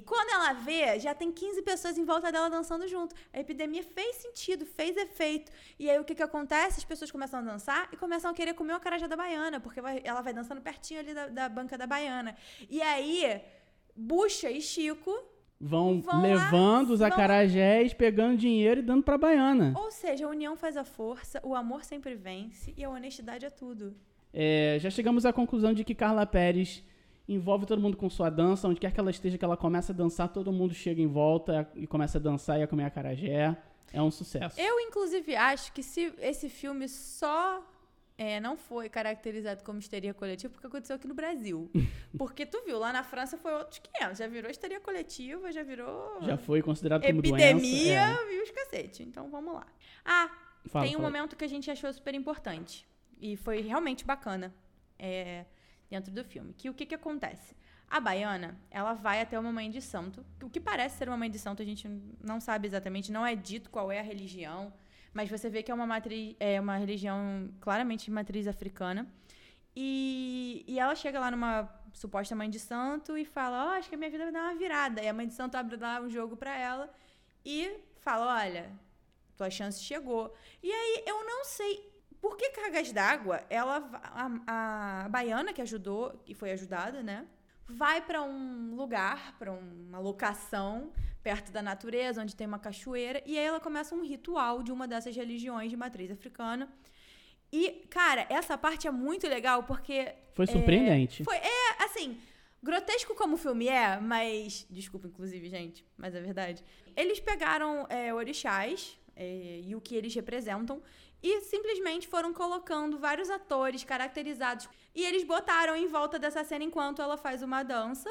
quando 0.00 0.30
ela 0.30 0.54
vê, 0.54 0.98
já 0.98 1.14
tem 1.14 1.30
15 1.30 1.60
pessoas 1.62 1.98
em 1.98 2.04
volta 2.06 2.32
dela 2.32 2.48
dançando 2.48 2.88
junto. 2.88 3.14
A 3.32 3.38
epidemia 3.38 3.82
fez 3.82 4.16
sentido, 4.16 4.64
fez 4.64 4.96
efeito. 4.96 5.52
E 5.78 5.90
aí 5.90 5.98
o 5.98 6.04
que 6.04 6.14
que 6.14 6.22
acontece? 6.22 6.78
As 6.78 6.84
pessoas 6.84 7.10
começam 7.10 7.40
a 7.40 7.42
dançar 7.42 7.88
e 7.92 7.96
começam 7.98 8.30
a 8.30 8.34
querer 8.34 8.54
comer 8.54 8.72
o 8.72 8.76
acarajé 8.76 9.06
da 9.06 9.16
baiana, 9.16 9.60
porque 9.60 9.82
vai- 9.82 10.00
ela 10.04 10.22
vai 10.22 10.32
dançando 10.32 10.62
pertinho 10.62 11.00
ali 11.00 11.12
da, 11.12 11.28
da 11.28 11.48
banca 11.50 11.76
da 11.76 11.86
baiana. 11.86 12.34
E 12.70 12.80
aí, 12.80 13.42
Bucha 13.94 14.50
e 14.50 14.62
Chico 14.62 15.12
Vão, 15.64 16.00
Vão 16.00 16.14
lá, 16.16 16.22
levando 16.22 16.90
os 16.90 16.98
vão- 16.98 17.06
acarajés, 17.08 17.94
pegando 17.94 18.36
dinheiro 18.36 18.80
e 18.80 18.82
dando 18.82 19.02
pra 19.04 19.16
baiana. 19.16 19.72
Ou 19.76 19.92
seja, 19.92 20.26
a 20.26 20.28
união 20.28 20.56
faz 20.56 20.76
a 20.76 20.84
força, 20.84 21.40
o 21.44 21.54
amor 21.54 21.84
sempre 21.84 22.16
vence 22.16 22.74
e 22.76 22.82
a 22.82 22.90
honestidade 22.90 23.46
é 23.46 23.50
tudo. 23.50 23.94
É, 24.34 24.78
já 24.80 24.90
chegamos 24.90 25.24
à 25.24 25.32
conclusão 25.32 25.72
de 25.72 25.84
que 25.84 25.94
Carla 25.94 26.26
Pérez 26.26 26.82
envolve 27.28 27.64
todo 27.64 27.80
mundo 27.80 27.96
com 27.96 28.10
sua 28.10 28.28
dança. 28.28 28.66
Onde 28.66 28.80
quer 28.80 28.90
que 28.92 28.98
ela 28.98 29.10
esteja, 29.10 29.38
que 29.38 29.44
ela 29.44 29.56
começa 29.56 29.92
a 29.92 29.94
dançar, 29.94 30.28
todo 30.28 30.50
mundo 30.52 30.74
chega 30.74 31.00
em 31.00 31.06
volta 31.06 31.70
e 31.76 31.86
começa 31.86 32.18
a 32.18 32.20
dançar 32.20 32.58
e 32.58 32.62
a 32.64 32.66
comer 32.66 32.84
acarajé. 32.84 33.56
É 33.92 34.02
um 34.02 34.10
sucesso. 34.10 34.58
Eu, 34.60 34.80
inclusive, 34.80 35.36
acho 35.36 35.72
que 35.72 35.82
se 35.82 36.12
esse 36.18 36.48
filme 36.48 36.88
só 36.88 37.62
é, 38.16 38.38
não 38.40 38.56
foi 38.56 38.88
caracterizado 38.88 39.64
como 39.64 39.78
histeria 39.78 40.12
coletiva, 40.14 40.52
porque 40.52 40.66
aconteceu 40.66 40.96
aqui 40.96 41.08
no 41.08 41.14
Brasil. 41.14 41.70
Porque 42.18 42.44
tu 42.44 42.62
viu, 42.66 42.78
lá 42.78 42.92
na 42.92 43.02
França 43.02 43.38
foi 43.38 43.52
outros 43.54 43.78
500. 43.78 44.18
Já 44.18 44.26
virou 44.26 44.50
histeria 44.50 44.78
coletiva, 44.80 45.50
já 45.50 45.62
virou 45.62 46.20
Já 46.22 46.36
foi 46.36 46.60
considerado 46.60 47.02
como 47.02 47.20
epidemia 47.20 48.06
doença. 48.06 48.32
e 48.32 48.42
os 48.42 48.50
cacete. 48.50 49.02
Então, 49.02 49.30
vamos 49.30 49.54
lá. 49.54 49.66
Ah, 50.04 50.30
É. 50.66 50.68
Fala, 50.68 50.84
tem 50.84 50.94
um 50.94 51.00
fala. 51.00 51.10
momento 51.10 51.34
que 51.36 51.44
a 51.44 51.48
gente 51.48 51.70
achou 51.70 51.90
super 51.92 52.14
importante. 52.14 52.86
E 53.18 53.36
foi 53.36 53.60
realmente 53.62 54.04
bacana 54.04 54.54
é, 54.98 55.46
dentro 55.90 56.12
do 56.12 56.22
filme. 56.22 56.52
Que 56.52 56.68
o 56.68 56.74
que, 56.74 56.84
que 56.86 56.94
acontece? 56.94 57.56
A 57.88 57.98
baiana, 57.98 58.56
ela 58.70 58.92
vai 58.94 59.20
até 59.20 59.38
uma 59.38 59.52
mãe 59.52 59.70
de 59.70 59.80
santo. 59.82 60.24
O 60.42 60.48
que 60.48 60.60
parece 60.60 60.98
ser 60.98 61.08
uma 61.08 61.16
mãe 61.16 61.30
de 61.30 61.38
santo, 61.38 61.62
a 61.62 61.64
gente 61.64 61.88
não 62.22 62.40
sabe 62.40 62.66
exatamente, 62.68 63.10
não 63.10 63.26
é 63.26 63.34
dito 63.34 63.70
qual 63.70 63.90
é 63.90 63.98
a 63.98 64.02
religião. 64.02 64.72
Mas 65.14 65.28
você 65.30 65.48
vê 65.50 65.62
que 65.62 65.70
é 65.70 65.74
uma, 65.74 65.86
matriz, 65.86 66.34
é 66.40 66.60
uma 66.60 66.76
religião 66.76 67.48
claramente 67.60 68.06
de 68.06 68.10
matriz 68.10 68.46
africana. 68.46 69.06
E, 69.74 70.64
e 70.66 70.78
ela 70.78 70.94
chega 70.94 71.18
lá 71.20 71.30
numa 71.30 71.68
suposta 71.92 72.34
mãe 72.34 72.48
de 72.50 72.58
santo 72.58 73.16
e 73.16 73.24
fala: 73.24 73.66
Ó, 73.66 73.68
acho 73.78 73.88
que 73.88 73.94
a 73.94 73.98
minha 73.98 74.10
vida 74.10 74.24
vai 74.24 74.32
dar 74.32 74.42
uma 74.44 74.54
virada. 74.54 75.02
E 75.02 75.08
a 75.08 75.12
mãe 75.12 75.26
de 75.26 75.34
santo 75.34 75.54
abre 75.56 75.76
lá 75.76 76.00
um 76.00 76.08
jogo 76.10 76.36
pra 76.36 76.56
ela 76.56 76.92
e 77.44 77.78
fala: 78.00 78.36
Olha, 78.42 78.70
tua 79.36 79.50
chance 79.50 79.82
chegou. 79.82 80.34
E 80.62 80.70
aí 80.70 81.04
eu 81.06 81.24
não 81.24 81.44
sei 81.44 81.90
por 82.20 82.36
que 82.36 82.50
cargas 82.50 82.92
d'água, 82.92 83.42
ela 83.50 83.80
va- 83.80 84.00
a, 84.46 85.04
a 85.04 85.08
baiana 85.08 85.52
que 85.52 85.60
ajudou, 85.60 86.10
que 86.24 86.34
foi 86.34 86.52
ajudada, 86.52 87.02
né? 87.02 87.26
Vai 87.68 88.00
pra 88.00 88.22
um 88.22 88.74
lugar, 88.74 89.36
pra 89.38 89.52
uma 89.52 89.98
locação 89.98 90.92
perto 91.22 91.52
da 91.52 91.62
natureza, 91.62 92.20
onde 92.20 92.34
tem 92.34 92.46
uma 92.46 92.58
cachoeira, 92.58 93.22
e 93.24 93.38
aí 93.38 93.44
ela 93.44 93.60
começa 93.60 93.94
um 93.94 94.04
ritual 94.04 94.62
de 94.62 94.72
uma 94.72 94.88
dessas 94.88 95.14
religiões 95.14 95.70
de 95.70 95.76
matriz 95.76 96.10
africana. 96.10 96.68
E, 97.52 97.84
cara, 97.90 98.26
essa 98.28 98.58
parte 98.58 98.88
é 98.88 98.90
muito 98.90 99.28
legal 99.28 99.62
porque 99.62 100.14
Foi 100.34 100.46
surpreendente. 100.46 101.22
foi, 101.22 101.36
é, 101.36 101.84
assim, 101.84 102.18
grotesco 102.62 103.14
como 103.14 103.34
o 103.34 103.38
filme 103.38 103.68
é, 103.68 104.00
mas. 104.00 104.66
Desculpa, 104.70 105.06
inclusive, 105.06 105.48
gente, 105.48 105.84
mas 105.96 106.14
é 106.14 106.20
verdade. 106.20 106.64
Eles 106.96 107.20
pegaram 107.20 107.86
é, 107.88 108.12
orixás 108.12 108.98
é, 109.14 109.60
e 109.64 109.76
o 109.76 109.80
que 109.80 109.94
eles 109.94 110.14
representam 110.14 110.82
e 111.22 111.40
simplesmente 111.42 112.08
foram 112.08 112.32
colocando 112.34 112.98
vários 112.98 113.30
atores 113.30 113.84
caracterizados. 113.84 114.68
E 114.94 115.04
eles 115.04 115.22
botaram 115.22 115.76
em 115.76 115.86
volta 115.86 116.18
dessa 116.18 116.42
cena 116.42 116.64
enquanto 116.64 117.00
ela 117.00 117.16
faz 117.16 117.42
uma 117.42 117.62
dança 117.62 118.10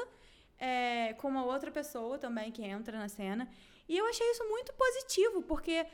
é, 0.58 1.12
com 1.14 1.28
uma 1.28 1.44
outra 1.44 1.70
pessoa 1.70 2.18
também 2.18 2.50
que 2.50 2.62
entra 2.62 2.98
na 2.98 3.08
cena. 3.08 3.48
E 3.88 3.98
eu 3.98 4.06
achei 4.06 4.28
isso 4.30 4.48
muito 4.48 4.72
positivo, 4.72 5.42
porque 5.42 5.84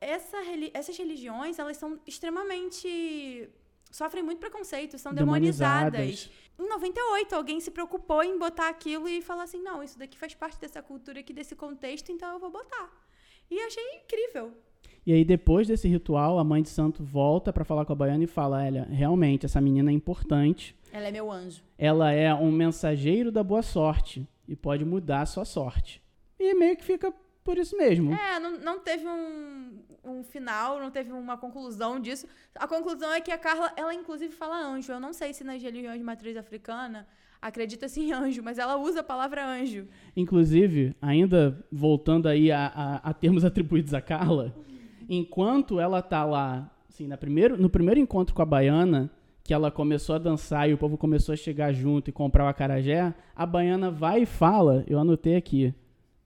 essa 0.00 0.38
essas 0.72 0.96
religiões, 0.96 1.58
elas 1.58 1.76
são 1.76 1.98
extremamente. 2.06 3.48
sofrem 3.90 4.22
muito 4.22 4.38
preconceito, 4.38 4.98
são 4.98 5.12
Demonizadas. 5.12 5.92
demonizadas. 5.92 6.30
Em 6.58 6.68
98, 6.68 7.34
alguém 7.34 7.58
se 7.60 7.70
preocupou 7.70 8.22
em 8.22 8.38
botar 8.38 8.68
aquilo 8.68 9.08
e 9.08 9.20
falar 9.20 9.44
assim: 9.44 9.60
não, 9.60 9.82
isso 9.82 9.98
daqui 9.98 10.16
faz 10.16 10.34
parte 10.34 10.60
dessa 10.60 10.82
cultura 10.82 11.20
aqui, 11.20 11.32
desse 11.32 11.56
contexto, 11.56 12.12
então 12.12 12.32
eu 12.32 12.38
vou 12.38 12.50
botar. 12.50 12.88
E 13.50 13.58
achei 13.60 13.84
incrível. 13.96 14.54
E 15.06 15.12
aí, 15.12 15.24
depois 15.24 15.66
desse 15.66 15.88
ritual, 15.88 16.38
a 16.38 16.44
mãe 16.44 16.62
de 16.62 16.68
santo 16.68 17.02
volta 17.02 17.52
pra 17.52 17.64
falar 17.64 17.84
com 17.84 17.92
a 17.92 17.96
baiana 17.96 18.24
e 18.24 18.26
fala: 18.26 18.58
Olha, 18.64 18.86
realmente, 18.90 19.46
essa 19.46 19.60
menina 19.60 19.90
é 19.90 19.94
importante. 19.94 20.76
Ela 20.92 21.08
é 21.08 21.10
meu 21.10 21.30
anjo. 21.30 21.62
Ela 21.78 22.12
é 22.12 22.34
um 22.34 22.50
mensageiro 22.52 23.30
da 23.32 23.42
boa 23.42 23.62
sorte 23.62 24.28
e 24.48 24.54
pode 24.56 24.84
mudar 24.84 25.22
a 25.22 25.26
sua 25.26 25.44
sorte. 25.44 26.02
E 26.38 26.54
meio 26.54 26.76
que 26.76 26.84
fica 26.84 27.12
por 27.44 27.56
isso 27.56 27.76
mesmo. 27.76 28.12
É, 28.12 28.38
não, 28.38 28.58
não 28.58 28.80
teve 28.80 29.06
um, 29.06 29.78
um 30.04 30.22
final, 30.22 30.78
não 30.80 30.90
teve 30.90 31.12
uma 31.12 31.36
conclusão 31.38 31.98
disso. 31.98 32.26
A 32.54 32.66
conclusão 32.68 33.12
é 33.12 33.20
que 33.20 33.30
a 33.30 33.38
Carla, 33.38 33.72
ela 33.76 33.94
inclusive 33.94 34.32
fala 34.34 34.58
anjo. 34.60 34.92
Eu 34.92 35.00
não 35.00 35.12
sei 35.12 35.32
se 35.32 35.42
nas 35.44 35.62
religiões 35.62 35.98
de 35.98 36.04
matriz 36.04 36.36
africana 36.36 37.06
acredita-se 37.40 38.00
em 38.00 38.12
anjo, 38.12 38.42
mas 38.42 38.58
ela 38.58 38.76
usa 38.76 39.00
a 39.00 39.04
palavra 39.04 39.46
anjo. 39.46 39.86
Inclusive, 40.14 40.94
ainda 41.00 41.64
voltando 41.72 42.28
aí 42.28 42.52
a, 42.52 42.66
a- 42.66 42.96
a 43.10 43.14
termos 43.14 43.44
atribuídos 43.46 43.94
a 43.94 44.00
Carla, 44.02 44.54
enquanto 45.10 45.80
ela 45.80 46.00
tá 46.00 46.24
lá, 46.24 46.70
assim, 46.88 47.06
na 47.08 47.16
primeiro, 47.16 47.56
no 47.60 47.68
primeiro 47.68 47.98
encontro 48.00 48.34
com 48.34 48.40
a 48.42 48.46
baiana, 48.46 49.10
que 49.42 49.52
ela 49.52 49.70
começou 49.70 50.14
a 50.14 50.18
dançar 50.18 50.70
e 50.70 50.74
o 50.74 50.78
povo 50.78 50.96
começou 50.96 51.32
a 51.32 51.36
chegar 51.36 51.72
junto 51.72 52.08
e 52.08 52.12
comprar 52.12 52.44
o 52.44 52.48
acarajé, 52.48 53.12
a 53.34 53.44
baiana 53.44 53.90
vai 53.90 54.22
e 54.22 54.26
fala, 54.26 54.84
eu 54.86 54.98
anotei 54.98 55.34
aqui, 55.34 55.74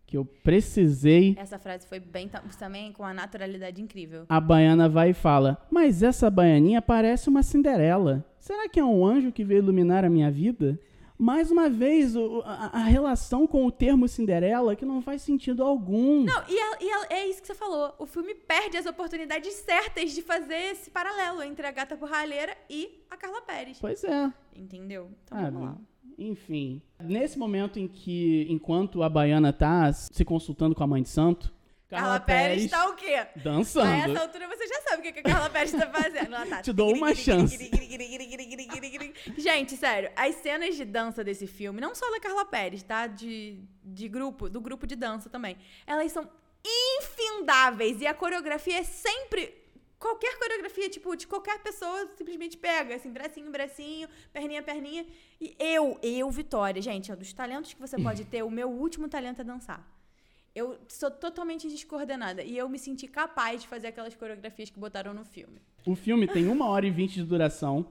que 0.07 0.17
eu 0.19 0.25
precisei 0.25 1.35
Essa 1.39 1.59
frase 1.59 1.87
foi 1.89 1.99
bem 1.99 2.29
ta- 2.29 2.43
também 2.59 2.93
com 2.93 3.03
a 3.03 3.15
naturalidade 3.15 3.81
incrível. 3.81 4.25
A 4.29 4.39
baiana 4.39 4.89
vai 4.89 5.11
e 5.11 5.15
fala: 5.15 5.59
Mas 5.71 6.03
essa 6.03 6.29
baianinha 6.31 6.83
parece 6.83 7.29
uma 7.31 7.43
Cinderela. 7.43 8.23
Será 8.39 8.69
que 8.69 8.79
é 8.79 8.85
um 8.85 9.05
anjo 9.05 9.33
que 9.33 9.43
veio 9.43 9.59
iluminar 9.61 10.05
a 10.05 10.11
minha 10.11 10.31
vida? 10.31 10.79
Mais 11.17 11.51
uma 11.51 11.71
vez, 11.71 12.17
o- 12.17 12.43
a, 12.45 12.71
a 12.79 12.83
relação 12.85 13.47
com 13.47 13.65
o 13.65 13.71
termo 13.71 14.09
Cinderela 14.09 14.75
que 14.75 14.85
não 14.85 15.01
faz 15.01 15.23
sentido 15.23 15.63
algum. 15.63 16.25
Não, 16.25 16.43
e, 16.49 16.59
ela- 16.59 16.79
e 16.81 16.89
ela- 16.91 17.07
é 17.11 17.29
isso 17.29 17.41
que 17.41 17.47
você 17.47 17.55
falou. 17.55 17.95
O 18.01 18.05
filme 18.07 18.35
perde 18.35 18.77
as 18.77 18.85
oportunidades 18.87 19.53
certas 19.55 20.13
de 20.13 20.23
fazer 20.23 20.73
esse 20.73 20.91
paralelo 20.91 21.41
entre 21.43 21.65
a 21.67 21.71
Gata 21.71 21.95
Borralheira 21.95 22.57
e 22.69 23.05
a 23.09 23.17
Carla 23.17 23.41
Pérez. 23.43 23.79
Pois 23.81 24.03
é. 24.03 24.33
Entendeu? 24.57 25.09
Então 25.25 25.39
Ah, 25.39 25.51
vamos 25.51 25.63
lá. 25.69 25.79
Enfim, 26.19 26.83
nesse 27.01 27.39
momento 27.39 27.79
em 27.79 27.87
que, 27.87 28.47
enquanto 28.51 29.03
a 29.03 29.09
baiana 29.09 29.53
tá 29.53 29.93
se 29.93 30.25
consultando 30.25 30.75
com 30.75 30.83
a 30.83 30.87
mãe 30.87 31.03
de 31.03 31.09
santo, 31.09 31.54
Carla, 31.95 32.21
Pérez 32.21 32.71
tá 32.71 32.89
o 32.89 32.95
quê? 32.95 33.27
dançando. 33.37 33.87
A 33.87 33.97
essa 33.97 34.21
altura 34.21 34.49
você 34.49 34.67
já 34.67 34.81
sabe 34.83 35.09
o 35.09 35.13
que 35.13 35.21
a 35.21 35.23
Carla 35.23 35.51
Pérez 35.51 35.73
tá 35.73 35.87
fazendo. 35.91 36.35
Ela 36.35 36.47
tá... 36.47 36.61
Te 36.63 36.73
dou 36.73 36.95
uma 36.95 37.15
chance. 37.15 37.71
Gente, 39.37 39.77
sério, 39.77 40.11
as 40.17 40.35
cenas 40.37 40.77
de 40.77 40.85
dança 40.85 41.23
desse 41.23 41.47
filme, 41.47 41.81
não 41.81 41.95
só 41.95 42.11
da 42.11 42.21
Carla 42.21 42.45
Pérez, 42.45 42.83
tá? 42.83 43.07
De, 43.07 43.59
de 43.83 44.09
grupo, 44.09 44.49
do 44.49 44.61
grupo 44.61 44.87
de 44.87 44.97
dança 44.97 45.29
também. 45.31 45.57
Elas 45.87 46.11
são 46.13 46.29
infindáveis 46.65 48.01
e 48.01 48.07
a 48.07 48.15
coreografia 48.15 48.79
é 48.79 48.85
sempre... 48.85 49.63
Qualquer 49.97 50.39
coreografia, 50.39 50.91
tipo, 50.91 51.17
de 51.17 51.27
qualquer 51.27 51.61
pessoa 51.61 52.11
simplesmente 52.19 52.59
pega, 52.59 52.95
assim, 52.95 53.11
bracinho, 53.11 53.51
bracinho, 53.51 54.07
perninha, 54.35 54.63
perninha. 54.63 55.07
E 55.41 55.57
eu, 55.59 55.99
eu, 56.03 56.31
Vitória, 56.31 56.83
gente, 56.83 57.11
ó, 57.11 57.17
dos 57.17 57.33
talentos 57.33 57.73
que 57.73 57.81
você 57.81 57.97
pode 57.97 58.23
ter, 58.27 58.43
o 58.43 58.51
meu 58.51 58.69
último 58.69 59.09
talento 59.09 59.41
é 59.41 59.45
dançar. 59.45 59.94
Eu 60.55 60.79
sou 60.89 61.11
totalmente 61.11 61.69
descoordenada 61.69 62.43
e 62.43 62.57
eu 62.57 62.69
me 62.69 62.79
senti 62.79 63.09
capaz 63.09 63.63
de 63.63 63.69
fazer 63.69 63.89
aquelas 63.89 64.15
coreografias 64.15 64.71
que 64.71 64.79
botaram 64.79 65.13
no 65.13 65.25
filme. 65.25 65.61
O 65.85 65.97
filme 65.97 66.29
tem 66.29 66.47
uma 66.47 66.69
hora 66.69 66.87
e 66.87 66.91
vinte 66.91 67.15
de 67.15 67.25
duração, 67.25 67.87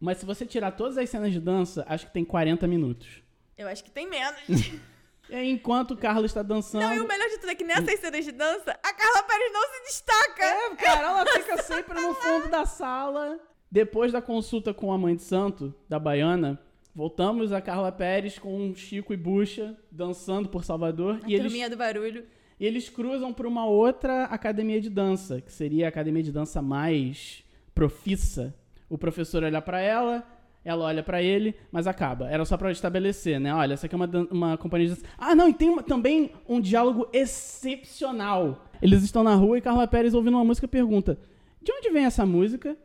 mas 0.00 0.18
se 0.18 0.26
você 0.26 0.44
tirar 0.44 0.72
todas 0.72 0.98
as 0.98 1.08
cenas 1.08 1.32
de 1.32 1.38
dança, 1.38 1.86
acho 1.88 2.06
que 2.06 2.12
tem 2.12 2.24
40 2.24 2.66
minutos. 2.66 3.22
Eu 3.56 3.68
acho 3.68 3.84
que 3.84 3.90
tem 3.90 4.08
menos. 4.08 4.40
Enquanto 5.30 5.92
o 5.92 5.96
Carlos 5.96 6.32
está 6.32 6.42
dançando. 6.42 6.82
Não, 6.82 6.94
e 6.94 7.00
o 7.00 7.06
melhor 7.06 7.28
de 7.28 7.38
tudo 7.38 7.50
é 7.50 7.54
que 7.54 7.62
nessas 7.64 8.00
cenas 8.00 8.24
de 8.24 8.32
dança, 8.32 8.72
a 8.72 8.92
Carla 8.92 9.22
Pérez 9.22 9.52
não 9.52 9.62
se 9.62 9.82
destaca. 9.84 10.44
É, 10.44 10.74
cara, 10.74 11.08
ela 11.08 11.26
fica 11.26 11.62
sempre 11.62 12.00
no 12.00 12.14
fundo 12.14 12.48
da 12.48 12.66
sala. 12.66 13.38
Depois 13.70 14.10
da 14.10 14.20
consulta 14.20 14.74
com 14.74 14.92
a 14.92 14.98
mãe 14.98 15.14
de 15.14 15.22
santo, 15.22 15.72
da 15.88 15.98
baiana, 16.00 16.60
voltamos 16.94 17.52
a 17.52 17.60
Carla 17.60 17.90
Pérez 17.92 18.38
com 18.38 18.74
Chico 18.74 19.12
e 19.12 19.16
Bucha 19.16 19.76
dançando 19.90 20.48
por 20.48 20.64
Salvador. 20.64 21.20
A 21.22 21.28
E 21.28 21.34
eles, 21.34 21.46
turminha 21.46 21.70
do 21.70 21.76
barulho. 21.76 22.24
e 22.60 22.66
eles 22.66 22.88
cruzam 22.88 23.32
para 23.32 23.48
uma 23.48 23.66
outra 23.66 24.24
academia 24.24 24.80
de 24.80 24.90
dança, 24.90 25.40
que 25.40 25.52
seria 25.52 25.86
a 25.86 25.88
academia 25.88 26.22
de 26.22 26.32
dança 26.32 26.60
mais 26.62 27.44
profissa. 27.74 28.54
O 28.88 28.98
professor 28.98 29.42
olha 29.42 29.62
para 29.62 29.80
ela, 29.80 30.22
ela 30.64 30.84
olha 30.84 31.02
para 31.02 31.22
ele, 31.22 31.54
mas 31.72 31.86
acaba. 31.86 32.28
Era 32.30 32.44
só 32.44 32.56
para 32.56 32.70
estabelecer, 32.70 33.40
né? 33.40 33.52
Olha, 33.54 33.72
essa 33.74 33.86
aqui 33.86 33.94
é 33.94 33.96
uma, 33.96 34.08
uma 34.30 34.56
companhia 34.58 34.88
de 34.88 34.94
dança. 34.94 35.06
Ah, 35.18 35.34
não, 35.34 35.48
e 35.48 35.54
tem 35.54 35.68
uma- 35.70 35.82
também 35.82 36.30
um 36.48 36.60
diálogo 36.60 37.08
excepcional. 37.12 38.66
Eles 38.80 39.02
estão 39.02 39.22
na 39.24 39.34
rua 39.34 39.58
e 39.58 39.60
Carla 39.60 39.86
Pérez 39.88 40.12
ouvindo 40.14 40.34
uma 40.36 40.44
música 40.44 40.68
pergunta: 40.68 41.18
De 41.62 41.72
onde 41.72 41.90
vem 41.90 42.04
essa 42.04 42.26
música? 42.26 42.76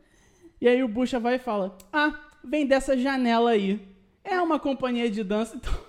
E 0.60 0.66
aí 0.66 0.82
o 0.82 0.88
Bucha 0.88 1.20
vai 1.20 1.34
e 1.36 1.38
fala: 1.38 1.76
Ah, 1.92 2.18
vem 2.42 2.66
dessa 2.66 2.96
janela 2.96 3.50
aí. 3.50 3.80
É 4.24 4.40
uma 4.40 4.58
companhia 4.58 5.10
de 5.10 5.22
dança. 5.24 5.56
Então, 5.56 5.88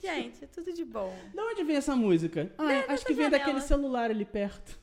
Gente, 0.00 0.44
é 0.44 0.46
tudo 0.46 0.72
de 0.72 0.84
bom. 0.84 1.14
de 1.32 1.40
onde 1.40 1.64
vem 1.64 1.76
essa 1.76 1.96
música? 1.96 2.52
Ah, 2.58 2.64
acho 2.64 2.86
dessa 2.88 3.06
que 3.06 3.14
vem 3.14 3.24
janela. 3.24 3.38
daquele 3.44 3.60
celular 3.62 4.10
ali 4.10 4.24
perto. 4.24 4.78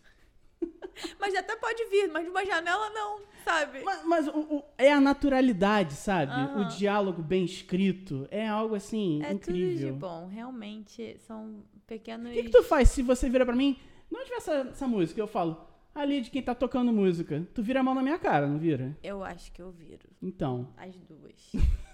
Mas 1.20 1.34
até 1.36 1.56
pode 1.56 1.84
vir, 1.86 2.08
mas 2.12 2.24
de 2.26 2.30
uma 2.30 2.46
janela 2.46 2.90
não, 2.92 3.22
sabe? 3.46 3.82
Mas, 3.84 4.04
mas 4.06 4.28
o- 4.28 4.58
o- 4.58 4.64
é 4.78 4.92
a 4.92 5.00
naturalidade, 5.02 5.94
sabe? 5.94 6.32
Aham. 6.34 6.62
O 6.62 6.68
diálogo 6.68 7.22
bem 7.24 7.44
escrito 7.46 8.28
é 8.30 8.48
algo 8.48 8.76
assim 8.76 9.24
É 9.24 9.32
incrível. 9.32 9.78
tudo 9.78 9.94
de 9.94 10.00
bom. 10.00 10.28
Realmente 10.28 11.18
são 11.20 11.64
pequenos. 11.88 12.30
O 12.30 12.34
que, 12.34 12.44
que 12.44 12.50
tu 12.50 12.62
faz 12.64 12.90
se 12.90 13.02
você 13.02 13.30
vira 13.30 13.46
pra 13.46 13.56
mim? 13.56 13.80
De 14.12 14.16
onde 14.18 14.28
vem 14.30 14.38
essa, 14.38 14.54
essa 14.72 14.88
música? 14.88 15.20
Eu 15.20 15.28
falo, 15.28 15.66
ali 15.96 16.22
de 16.22 16.30
quem 16.30 16.42
tá 16.44 16.54
tocando 16.54 16.92
música. 16.94 17.48
Tu 17.56 17.64
vira 17.64 17.80
a 17.80 17.84
mão 17.84 17.96
na 17.96 18.04
minha 18.04 18.20
cara, 18.20 18.46
não 18.46 18.60
vira? 18.60 18.96
Eu 19.02 19.24
acho 19.24 19.52
que 19.52 19.62
eu 19.62 19.72
viro. 19.72 20.08
Então, 20.22 20.68
As 20.78 20.96
duas. 20.98 21.52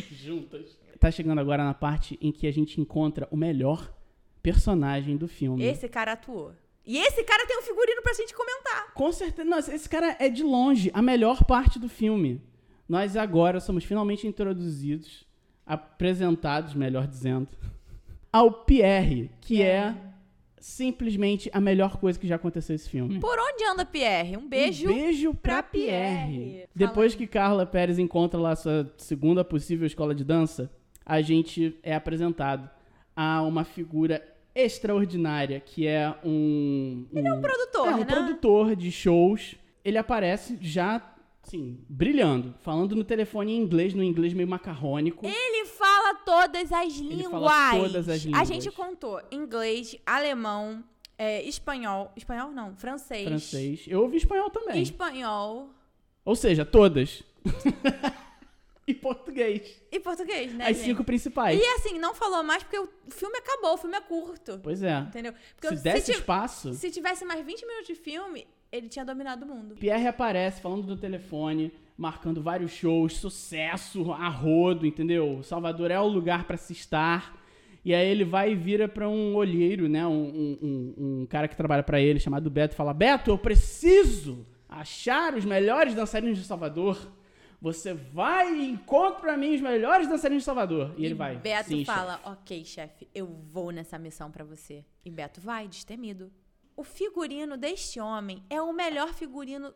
juntas. 0.12 0.78
Tá 0.98 1.10
chegando 1.10 1.40
agora 1.40 1.64
na 1.64 1.74
parte 1.74 2.18
em 2.20 2.32
que 2.32 2.46
a 2.46 2.52
gente 2.52 2.80
encontra 2.80 3.28
o 3.30 3.36
melhor 3.36 3.92
personagem 4.42 5.16
do 5.16 5.28
filme. 5.28 5.64
Esse 5.64 5.88
cara 5.88 6.12
atuou. 6.12 6.52
E 6.86 6.98
esse 6.98 7.24
cara 7.24 7.46
tem 7.46 7.58
um 7.58 7.62
figurino 7.62 8.00
pra 8.00 8.14
gente 8.14 8.32
comentar. 8.32 8.94
Com 8.94 9.10
certeza. 9.10 9.48
Nossa, 9.48 9.74
esse 9.74 9.88
cara 9.88 10.16
é 10.20 10.28
de 10.28 10.44
longe 10.44 10.90
a 10.94 11.02
melhor 11.02 11.44
parte 11.44 11.78
do 11.78 11.88
filme. 11.88 12.40
Nós 12.88 13.16
agora 13.16 13.58
somos 13.58 13.82
finalmente 13.82 14.26
introduzidos, 14.26 15.26
apresentados, 15.66 16.74
melhor 16.74 17.08
dizendo, 17.08 17.48
ao 18.32 18.52
Pierre, 18.64 19.32
que 19.40 19.60
é 19.60 19.96
simplesmente 20.66 21.48
a 21.52 21.60
melhor 21.60 21.96
coisa 21.96 22.18
que 22.18 22.26
já 22.26 22.34
aconteceu 22.34 22.74
nesse 22.74 22.90
filme. 22.90 23.20
Por 23.20 23.38
onde 23.38 23.64
anda 23.64 23.84
Pierre? 23.84 24.36
Um 24.36 24.48
beijo. 24.48 24.90
Um 24.90 24.94
beijo 24.94 25.32
pra, 25.32 25.62
pra 25.62 25.62
Pierre. 25.62 26.26
Pierre. 26.26 26.68
Depois 26.74 27.14
que 27.14 27.24
Carla 27.24 27.64
Pérez 27.64 28.00
encontra 28.00 28.38
lá 28.38 28.56
sua 28.56 28.92
segunda 28.98 29.44
possível 29.44 29.86
escola 29.86 30.12
de 30.12 30.24
dança, 30.24 30.68
a 31.04 31.22
gente 31.22 31.78
é 31.84 31.94
apresentado 31.94 32.68
a 33.14 33.42
uma 33.42 33.62
figura 33.62 34.20
extraordinária, 34.56 35.60
que 35.60 35.86
é 35.86 36.12
um... 36.24 37.06
Ele 37.14 37.28
é 37.28 37.32
um 37.32 37.40
Produtor, 37.40 37.86
é, 37.86 37.94
um 37.94 37.98
né? 37.98 38.04
produtor 38.04 38.74
de 38.74 38.90
shows. 38.90 39.54
Ele 39.84 39.98
aparece 39.98 40.58
já, 40.60 41.14
assim, 41.46 41.78
brilhando, 41.88 42.54
falando 42.60 42.96
no 42.96 43.04
telefone 43.04 43.52
em 43.52 43.58
inglês, 43.58 43.94
no 43.94 44.02
inglês 44.02 44.32
meio 44.32 44.48
macarrônico. 44.48 45.24
Ele 45.26 45.64
fala 45.66 46.14
todas 46.24 46.72
as 46.72 46.92
línguas. 46.94 47.42
fala 47.50 47.82
todas 47.84 48.08
as 48.08 48.22
A 48.22 48.26
línguas. 48.26 48.48
gente 48.48 48.70
contou 48.72 49.20
inglês, 49.30 49.96
alemão, 50.04 50.82
é, 51.16 51.42
espanhol. 51.44 52.12
Espanhol 52.16 52.50
não, 52.50 52.74
francês. 52.76 53.26
Francês. 53.28 53.84
Eu 53.86 54.02
ouvi 54.02 54.16
espanhol 54.16 54.50
também. 54.50 54.82
Espanhol 54.82 55.70
Ou 56.24 56.34
seja, 56.34 56.64
todas. 56.64 57.22
e 58.86 58.94
português. 58.94 59.82
e 59.90 59.98
português, 60.00 60.52
né? 60.52 60.66
As 60.68 60.76
gente? 60.76 60.86
cinco 60.86 61.04
principais. 61.04 61.60
E 61.60 61.64
assim, 61.74 61.98
não 61.98 62.14
falou 62.14 62.42
mais 62.42 62.62
porque 62.64 62.78
o 62.78 62.88
filme 63.08 63.38
acabou, 63.38 63.74
o 63.74 63.76
filme 63.76 63.96
é 63.96 64.00
curto. 64.00 64.60
Pois 64.62 64.82
é. 64.82 64.98
Entendeu? 64.98 65.32
Porque 65.60 65.76
Se 65.76 65.82
desse 65.82 66.12
ti- 66.12 66.18
espaço, 66.18 66.74
se 66.74 66.90
tivesse 66.90 67.24
mais 67.24 67.44
20 67.44 67.66
minutos 67.66 67.86
de 67.86 67.94
filme, 67.94 68.46
ele 68.72 68.88
tinha 68.88 69.04
dominado 69.04 69.44
o 69.44 69.48
mundo. 69.48 69.74
Pierre 69.76 70.06
aparece 70.08 70.60
falando 70.60 70.86
no 70.86 70.96
telefone, 70.96 71.72
marcando 71.96 72.42
vários 72.42 72.72
shows, 72.72 73.14
sucesso 73.14 74.12
a 74.12 74.28
rodo, 74.28 74.86
entendeu? 74.86 75.42
Salvador 75.42 75.90
é 75.90 75.98
o 76.00 76.06
lugar 76.06 76.44
pra 76.44 76.56
se 76.56 76.72
estar. 76.72 77.40
E 77.84 77.94
aí 77.94 78.08
ele 78.08 78.24
vai 78.24 78.50
e 78.52 78.54
vira 78.56 78.88
pra 78.88 79.08
um 79.08 79.34
olheiro, 79.36 79.88
né? 79.88 80.04
Um, 80.06 80.12
um- 80.12 80.94
um- 81.22 81.26
cara 81.26 81.46
que 81.46 81.56
trabalha 81.56 81.82
pra 81.84 82.00
ele, 82.00 82.18
chamado 82.18 82.50
Beto, 82.50 82.74
e 82.74 82.76
fala: 82.76 82.92
Beto, 82.92 83.30
eu 83.30 83.38
preciso 83.38 84.44
achar 84.68 85.34
os 85.34 85.44
melhores 85.44 85.94
dançarinos 85.94 86.36
de 86.38 86.44
Salvador. 86.44 86.98
Você 87.62 87.94
vai 87.94 88.52
e 88.54 88.70
encontra 88.70 89.20
pra 89.20 89.36
mim 89.36 89.54
os 89.54 89.60
melhores 89.60 90.06
dançarinos 90.08 90.42
de 90.42 90.44
Salvador. 90.46 90.94
E 90.98 91.04
ele 91.06 91.14
vai. 91.14 91.36
Beto 91.36 91.68
"Sim, 91.70 91.84
fala: 91.84 92.14
chefe." 92.16 92.28
Ok, 92.28 92.64
chefe, 92.64 93.08
eu 93.14 93.26
vou 93.26 93.70
nessa 93.70 93.98
missão 93.98 94.30
pra 94.30 94.44
você. 94.44 94.84
E 95.04 95.10
Beto 95.10 95.40
vai, 95.40 95.66
destemido. 95.68 96.30
O 96.76 96.84
figurino 96.84 97.56
deste 97.56 97.98
homem 98.00 98.44
é 98.50 98.60
o 98.60 98.72
melhor 98.72 99.12
figurino 99.14 99.74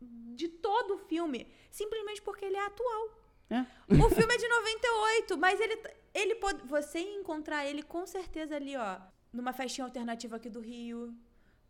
de 0.00 0.48
todo 0.48 0.94
o 0.94 0.98
filme, 0.98 1.46
simplesmente 1.70 2.22
porque 2.22 2.44
ele 2.44 2.56
é 2.56 2.64
atual. 2.66 3.18
É. 3.50 3.60
O 4.04 4.08
filme 4.10 4.34
é 4.34 4.38
de 4.38 4.48
98, 4.48 5.36
mas 5.38 5.60
ele, 5.60 5.82
ele 6.14 6.34
pode, 6.36 6.66
você 6.66 7.00
encontrar 7.00 7.66
ele 7.66 7.82
com 7.82 8.06
certeza 8.06 8.56
ali, 8.56 8.76
ó, 8.76 8.98
numa 9.32 9.52
festinha 9.52 9.84
alternativa 9.86 10.36
aqui 10.36 10.48
do 10.50 10.60
Rio. 10.60 11.14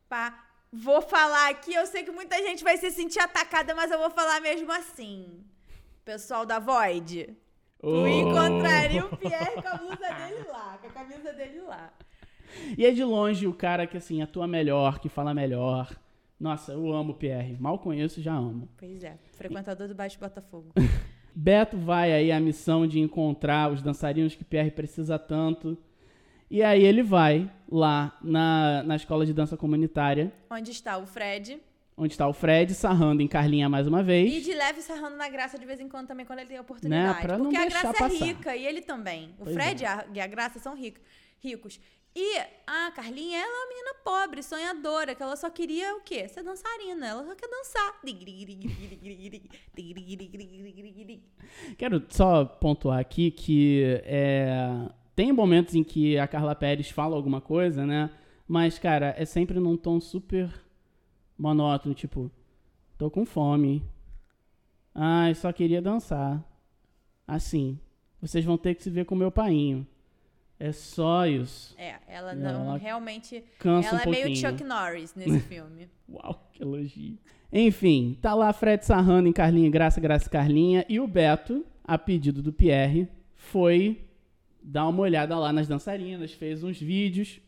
Pá. 0.08 0.44
Vou 0.70 1.00
falar 1.00 1.48
aqui, 1.48 1.72
eu 1.72 1.86
sei 1.86 2.02
que 2.04 2.10
muita 2.10 2.36
gente 2.42 2.62
vai 2.62 2.76
se 2.76 2.90
sentir 2.90 3.20
atacada, 3.20 3.74
mas 3.74 3.90
eu 3.90 3.98
vou 3.98 4.10
falar 4.10 4.38
mesmo 4.42 4.70
assim. 4.70 5.42
Pessoal 6.04 6.44
da 6.44 6.58
Void, 6.58 7.34
tu 7.80 7.86
Oh. 7.86 8.06
encontraria 8.06 9.06
o 9.06 9.16
Pierre 9.16 9.62
com 9.62 9.68
a 9.68 9.76
blusa 9.76 10.12
dele 10.12 10.44
lá, 10.48 10.78
com 10.78 10.88
a 10.88 10.90
camisa 10.90 11.32
dele 11.32 11.60
lá. 11.62 11.90
E 12.76 12.84
é 12.86 12.90
de 12.90 13.02
longe 13.04 13.46
o 13.46 13.52
cara 13.54 13.86
que, 13.86 13.96
assim, 13.96 14.22
atua 14.22 14.46
melhor, 14.46 14.98
que 14.98 15.08
fala 15.08 15.32
melhor. 15.34 15.90
Nossa, 16.38 16.72
eu 16.72 16.92
amo 16.92 17.12
o 17.12 17.14
Pierre. 17.16 17.56
Mal 17.58 17.78
conheço, 17.78 18.22
já 18.22 18.32
amo. 18.34 18.68
Pois 18.76 19.02
é, 19.02 19.16
frequentador 19.32 19.88
do 19.88 19.94
Baixo 19.94 20.18
Botafogo. 20.18 20.72
Beto 21.34 21.76
vai 21.76 22.12
aí 22.12 22.32
à 22.32 22.40
missão 22.40 22.86
de 22.86 22.98
encontrar 23.00 23.70
os 23.72 23.80
dançarinos 23.82 24.34
que 24.34 24.44
Pierre 24.44 24.70
precisa 24.70 25.18
tanto. 25.18 25.78
E 26.50 26.62
aí 26.62 26.82
ele 26.82 27.02
vai 27.02 27.50
lá 27.70 28.16
na, 28.22 28.82
na 28.82 28.96
escola 28.96 29.24
de 29.26 29.32
dança 29.34 29.56
comunitária, 29.56 30.32
Onde 30.50 30.70
está 30.70 30.96
o 30.98 31.06
Fred? 31.06 31.60
onde 32.00 32.12
está 32.14 32.28
o 32.28 32.32
Fred 32.32 32.72
sarrando 32.74 33.20
em 33.22 33.26
Carlinha 33.28 33.68
mais 33.68 33.86
uma 33.88 34.02
vez. 34.04 34.32
E 34.32 34.40
de 34.40 34.54
leve 34.54 34.80
sarrando 34.80 35.16
na 35.16 35.28
graça 35.28 35.58
de 35.58 35.66
vez 35.66 35.80
em 35.80 35.88
quando 35.88 36.06
também, 36.06 36.24
quando 36.24 36.38
ele 36.38 36.48
tem 36.48 36.56
a 36.56 36.60
oportunidade. 36.60 37.14
Né, 37.16 37.20
pra 37.22 37.36
não 37.36 37.46
Porque 37.46 37.56
a 37.56 37.66
graça 37.68 37.92
passar. 37.92 38.04
é 38.06 38.16
rica 38.28 38.56
e 38.56 38.64
ele 38.66 38.80
também. 38.80 39.30
O 39.38 39.42
Pois 39.44 39.54
Fred 39.54 39.84
é. 39.84 40.06
e 40.14 40.20
a- 40.20 40.26
graça 40.28 40.58
são 40.60 40.74
ric- 40.76 41.00
ricos. 41.40 41.80
E 42.20 42.36
a 42.66 42.90
Carlinha, 42.90 43.38
ela 43.38 43.46
é 43.46 43.64
uma 43.64 43.68
menina 43.68 43.94
pobre, 44.02 44.42
sonhadora, 44.42 45.14
que 45.14 45.22
ela 45.22 45.36
só 45.36 45.48
queria 45.48 45.94
o 45.94 46.00
quê? 46.00 46.26
Ser 46.26 46.42
dançarina. 46.42 47.06
Ela 47.06 47.24
só 47.24 47.32
quer 47.36 47.48
dançar. 47.48 48.00
Quero 51.78 52.04
só 52.08 52.44
pontuar 52.44 52.98
aqui 52.98 53.30
que 53.30 54.02
é, 54.04 54.90
tem 55.14 55.32
momentos 55.32 55.76
em 55.76 55.84
que 55.84 56.18
a 56.18 56.26
Carla 56.26 56.56
Pérez 56.56 56.90
fala 56.90 57.14
alguma 57.14 57.40
coisa, 57.40 57.86
né? 57.86 58.10
Mas, 58.48 58.80
cara, 58.80 59.14
é 59.16 59.24
sempre 59.24 59.60
num 59.60 59.76
tom 59.76 60.00
super 60.00 60.52
monótono, 61.38 61.94
tipo, 61.94 62.28
tô 62.98 63.08
com 63.08 63.24
fome. 63.24 63.80
Ai, 64.92 65.36
só 65.36 65.52
queria 65.52 65.80
dançar. 65.80 66.44
Assim, 67.28 67.78
vocês 68.20 68.44
vão 68.44 68.58
ter 68.58 68.74
que 68.74 68.82
se 68.82 68.90
ver 68.90 69.04
com 69.04 69.14
meu 69.14 69.30
painho. 69.30 69.86
É 70.60 70.72
só 70.72 71.26
isso. 71.26 71.74
É, 71.78 71.94
ela 72.08 72.34
não 72.34 72.70
Ela 72.70 72.76
realmente. 72.78 73.44
Cansa 73.58 73.88
ela 73.88 73.98
um 73.98 74.00
é 74.00 74.04
pouquinho. 74.04 74.26
meio 74.26 74.36
Chuck 74.36 74.64
Norris 74.64 75.14
nesse 75.14 75.40
filme. 75.40 75.88
Uau, 76.10 76.48
que 76.52 76.62
elogio. 76.62 77.16
Enfim, 77.52 78.18
tá 78.20 78.34
lá 78.34 78.52
Fred 78.52 78.84
sarrando 78.84 79.28
em 79.28 79.32
Carlinha, 79.32 79.70
Graça, 79.70 80.00
Graça, 80.00 80.28
Carlinha. 80.28 80.84
E 80.88 80.98
o 80.98 81.06
Beto, 81.06 81.64
a 81.84 81.96
pedido 81.96 82.42
do 82.42 82.52
Pierre, 82.52 83.08
foi 83.36 84.04
dar 84.60 84.88
uma 84.88 85.00
olhada 85.00 85.38
lá 85.38 85.52
nas 85.52 85.68
dançarinas, 85.68 86.32
fez 86.32 86.62
uns 86.62 86.78
vídeos 86.78 87.40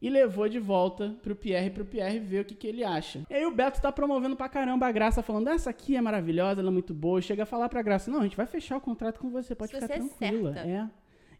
e 0.00 0.10
levou 0.10 0.48
de 0.48 0.58
volta 0.58 1.14
pro 1.22 1.34
Pierre, 1.34 1.70
pro 1.70 1.84
Pierre 1.84 2.18
ver 2.18 2.40
o 2.40 2.44
que, 2.44 2.54
que 2.54 2.66
ele 2.66 2.84
acha. 2.84 3.22
E 3.30 3.34
aí 3.34 3.46
o 3.46 3.54
Beto 3.54 3.80
tá 3.80 3.90
promovendo 3.90 4.36
pra 4.36 4.48
caramba 4.48 4.86
a 4.86 4.92
Graça, 4.92 5.22
falando, 5.22 5.48
essa 5.48 5.70
aqui 5.70 5.96
é 5.96 6.00
maravilhosa, 6.00 6.60
ela 6.60 6.70
é 6.70 6.72
muito 6.72 6.92
boa. 6.92 7.20
Chega 7.22 7.44
a 7.44 7.46
falar 7.46 7.68
pra 7.68 7.82
Graça, 7.82 8.10
não, 8.10 8.20
a 8.20 8.24
gente 8.24 8.36
vai 8.36 8.46
fechar 8.46 8.76
o 8.76 8.80
contrato 8.80 9.18
com 9.18 9.30
você, 9.30 9.54
pode 9.54 9.70
Se 9.70 9.76
ficar 9.80 9.86
você 9.86 9.92
é 9.94 9.96
tranquila. 9.96 10.52
certa. 10.52 10.68
É. 10.68 10.88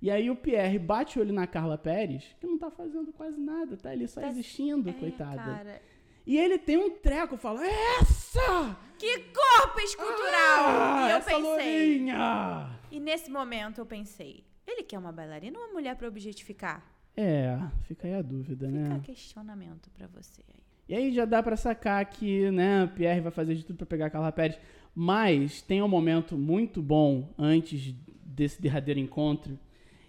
E 0.03 0.11
aí 0.11 0.29
o 0.29 0.35
Pierre 0.37 0.79
bate 0.81 1.17
o 1.19 1.23
olho 1.23 1.33
na 1.33 1.47
Carla 1.47 1.79
Pérez, 1.79 2.35
que 2.41 2.47
não 2.47 2.59
tá 2.59 2.71
fazendo 2.73 3.13
quase 3.13 3.41
nada, 3.41 3.77
tá 3.77 3.91
ali 3.91 4.09
só 4.09 4.21
Tá- 4.21 4.29
existindo, 4.29 4.91
É, 4.91 4.93
coitada. 4.93 5.37
cara. 5.37 5.81
E 6.27 6.37
ele 6.37 6.59
tem 6.59 6.77
um 6.77 6.91
treco, 6.91 7.37
fala, 7.37 7.61
essa! 7.65 8.77
Que 8.99 9.19
corpo 9.19 9.81
escultural! 9.81 10.65
Ah, 10.67 11.07
e 11.09 11.11
eu 11.13 11.17
essa 11.19 11.31
pensei. 11.31 11.43
lourinha! 11.43 12.79
E 12.91 13.01
nesse 13.01 13.31
momento 13.31 13.79
eu 13.81 13.87
pensei, 13.87 14.45
ele 14.67 14.83
quer 14.83 14.99
uma 14.99 15.13
bailarina 15.13 15.59
ou 15.59 15.65
uma 15.67 15.73
mulher 15.75 15.97
pra 15.97 16.09
objetificar? 16.09 16.85
É, 17.17 17.59
fica 17.83 18.07
aí 18.09 18.15
a 18.15 18.23
dúvida, 18.23 18.67
Fica 18.67 18.79
né? 18.79 19.01
questionamento 19.05 19.91
pra 19.91 20.07
você 20.09 20.43
aí. 20.49 20.63
E 20.89 20.95
aí 20.95 21.13
já 21.13 21.25
dá 21.25 21.43
pra 21.43 21.57
sacar 21.57 22.05
que, 22.07 22.51
né, 22.51 22.91
Pierre 22.95 23.21
vai 23.21 23.31
fazer 23.33 23.55
de 23.55 23.65
tudo 23.65 23.77
pra 23.77 23.87
pegar 23.87 24.07
a 24.07 24.11
Carla 24.11 24.33
Pérez. 24.33 24.59
Mas 24.95 25.63
tem 25.63 25.81
um 25.83 25.89
momento 25.89 26.37
muito 26.37 26.83
bom 26.83 27.33
antes 27.39 27.95
desse 28.25 28.61
derradeiro 28.61 29.01
encontro 29.01 29.59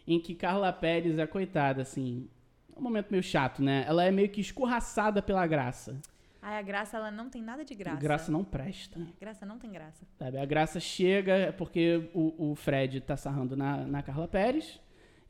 em 0.08 0.20
que 0.20 0.36
Carla 0.36 0.72
Pérez 0.72 1.18
é 1.18 1.28
coitada, 1.28 1.82
assim. 1.82 2.30
É 2.76 2.80
um 2.80 2.82
momento 2.84 3.10
meio 3.10 3.24
chato, 3.24 3.62
né? 3.62 3.86
Ela 3.88 4.04
é 4.04 4.12
meio 4.12 4.30
que 4.30 4.42
escorraçada 4.42 5.22
pela 5.22 5.46
graça. 5.46 6.00
Ai, 6.42 6.60
a 6.60 6.62
graça, 6.62 6.98
ela 6.98 7.10
não 7.10 7.30
tem 7.30 7.42
nada 7.42 7.64
de 7.64 7.74
graça. 7.74 8.02
Graça 8.02 8.32
não 8.32 8.44
presta. 8.44 9.00
Graça 9.20 9.46
não 9.46 9.58
tem 9.58 9.72
graça. 9.72 10.06
Sabe? 10.20 10.38
A 10.38 10.46
Graça 10.46 10.78
chega, 10.78 11.56
porque 11.58 12.10
o, 12.14 12.52
o 12.52 12.56
Fred 12.56 13.00
tá 13.00 13.16
sarrando 13.16 13.56
na, 13.56 13.78
na 13.78 14.04
Carla 14.04 14.28
Pérez. 14.28 14.78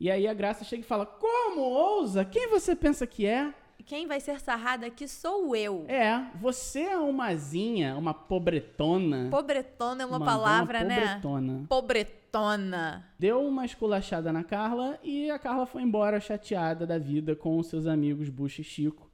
E 0.00 0.10
aí 0.10 0.26
a 0.26 0.34
Graça 0.34 0.64
chega 0.64 0.82
e 0.82 0.86
fala: 0.86 1.06
Como 1.06 1.60
ousa? 1.60 2.24
Quem 2.24 2.48
você 2.48 2.74
pensa 2.74 3.06
que 3.06 3.26
é? 3.26 3.54
Quem 3.86 4.06
vai 4.06 4.18
ser 4.18 4.40
sarrada 4.40 4.86
aqui 4.86 5.06
sou 5.06 5.54
eu. 5.54 5.84
É, 5.88 6.26
você 6.36 6.80
é 6.80 6.96
umazinha, 6.96 7.96
uma 7.96 8.14
pobretona. 8.14 9.28
Pobretona 9.30 10.02
é 10.02 10.06
uma 10.06 10.18
Mandou 10.18 10.34
palavra, 10.34 10.82
né? 10.82 11.00
pobretona. 11.00 11.66
Pobretona. 11.68 13.08
Deu 13.18 13.46
uma 13.46 13.64
esculachada 13.66 14.32
na 14.32 14.42
Carla 14.42 14.98
e 15.02 15.30
a 15.30 15.38
Carla 15.38 15.66
foi 15.66 15.82
embora 15.82 16.18
chateada 16.18 16.86
da 16.86 16.98
vida 16.98 17.36
com 17.36 17.58
os 17.58 17.66
seus 17.66 17.86
amigos 17.86 18.30
Bush 18.30 18.60
e 18.60 18.64
Chico. 18.64 19.10